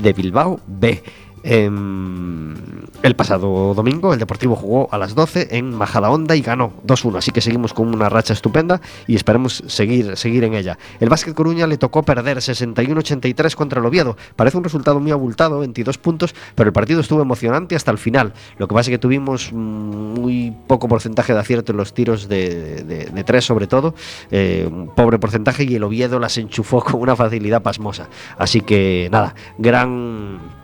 de 0.00 0.12
Bilbao 0.12 0.60
B. 0.66 1.02
Em, 1.42 2.54
el 3.02 3.14
pasado 3.16 3.74
domingo 3.74 4.12
el 4.12 4.18
Deportivo 4.18 4.56
jugó 4.56 4.88
a 4.90 4.98
las 4.98 5.14
12 5.14 5.48
en 5.56 5.72
Majadahonda 5.74 6.34
y 6.36 6.42
ganó 6.42 6.72
2-1, 6.86 7.18
así 7.18 7.30
que 7.30 7.40
seguimos 7.40 7.72
con 7.72 7.94
una 7.94 8.08
racha 8.08 8.32
estupenda 8.32 8.80
y 9.06 9.14
esperemos 9.14 9.62
seguir, 9.66 10.16
seguir 10.16 10.44
en 10.44 10.54
ella. 10.54 10.78
El 11.00 11.08
Básquet 11.08 11.34
Coruña 11.34 11.66
le 11.66 11.78
tocó 11.78 12.02
perder 12.02 12.38
61-83 12.38 13.54
contra 13.54 13.80
el 13.80 13.86
Oviedo. 13.86 14.16
Parece 14.36 14.56
un 14.56 14.64
resultado 14.64 14.98
muy 15.00 15.10
abultado, 15.12 15.60
22 15.60 15.98
puntos, 15.98 16.34
pero 16.54 16.68
el 16.68 16.72
partido 16.72 17.00
estuvo 17.00 17.22
emocionante 17.22 17.76
hasta 17.76 17.90
el 17.90 17.98
final. 17.98 18.32
Lo 18.58 18.66
que 18.68 18.74
pasa 18.74 18.90
es 18.90 18.94
que 18.94 18.98
tuvimos 18.98 19.50
mm, 19.52 19.56
muy 19.56 20.54
poco 20.66 20.88
porcentaje 20.88 21.32
de 21.32 21.38
acierto 21.40 21.72
en 21.72 21.78
los 21.78 21.94
tiros 21.94 22.28
de, 22.28 22.82
de- 22.84 23.24
tres, 23.24 23.44
sobre 23.44 23.66
todo, 23.66 23.94
eh, 24.30 24.66
un 24.70 24.94
pobre 24.94 25.18
porcentaje, 25.18 25.64
y 25.64 25.74
el 25.74 25.82
Oviedo 25.84 26.18
las 26.18 26.38
enchufó 26.38 26.80
con 26.84 27.00
una 27.00 27.14
facilidad 27.16 27.62
pasmosa. 27.62 28.08
Así 28.38 28.60
que 28.62 29.08
nada, 29.12 29.34
gran 29.58 30.57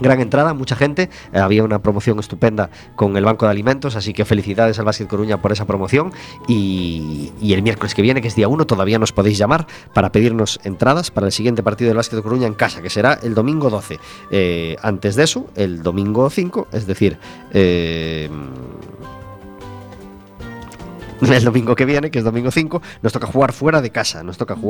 gran 0.00 0.20
entrada, 0.20 0.54
mucha 0.54 0.76
gente. 0.76 1.10
eh, 1.32 1.38
había 1.38 1.64
una 1.64 1.80
promoción 1.80 2.18
estupenda 2.18 2.70
con 2.96 3.16
el 3.16 3.24
Banco 3.24 3.46
de 3.46 3.52
Alimentos, 3.52 3.96
así 3.96 4.12
que 4.12 4.24
felicidades 4.24 4.78
al 4.78 4.84
Básquet 4.84 5.08
Coruña 5.08 5.40
por 5.40 5.52
esa 5.52 5.66
promoción. 5.66 6.12
Y, 6.46 7.32
y 7.40 7.52
el 7.52 7.62
miércoles 7.62 7.94
que 7.94 8.02
viene, 8.02 8.20
que 8.20 8.28
es 8.28 8.34
día 8.34 8.48
1, 8.48 8.66
todavía 8.66 8.98
nos 8.98 9.12
podéis 9.12 9.38
llamar 9.38 9.66
para 9.94 10.12
pedirnos 10.12 10.60
entradas 10.64 11.10
para 11.10 11.26
el 11.26 11.32
siguiente 11.32 11.62
partido 11.62 11.88
del 11.88 11.96
Básquet 11.96 12.22
Coruña 12.22 12.46
en 12.46 12.54
casa, 12.54 12.82
que 12.82 12.90
será 12.90 13.18
el 13.22 13.34
domingo 13.34 13.70
12. 13.70 13.98
Eh, 14.30 14.76
antes 14.82 15.16
de 15.16 15.24
eso, 15.24 15.46
el 15.54 15.82
domingo 15.82 16.28
5, 16.30 16.68
es 16.72 16.86
decir, 16.86 17.18
eh, 17.52 18.28
el 21.20 21.44
domingo 21.44 21.74
que 21.74 21.84
viene, 21.84 22.10
que 22.10 22.18
es 22.18 22.24
domingo 22.24 22.50
5, 22.50 22.80
nos 23.02 23.12
toca 23.12 23.26
jugar 23.26 23.52
fuera 23.52 23.82
de 23.82 23.90
casa, 23.90 24.22
nos 24.22 24.36
toca 24.36 24.54
jugar 24.54 24.68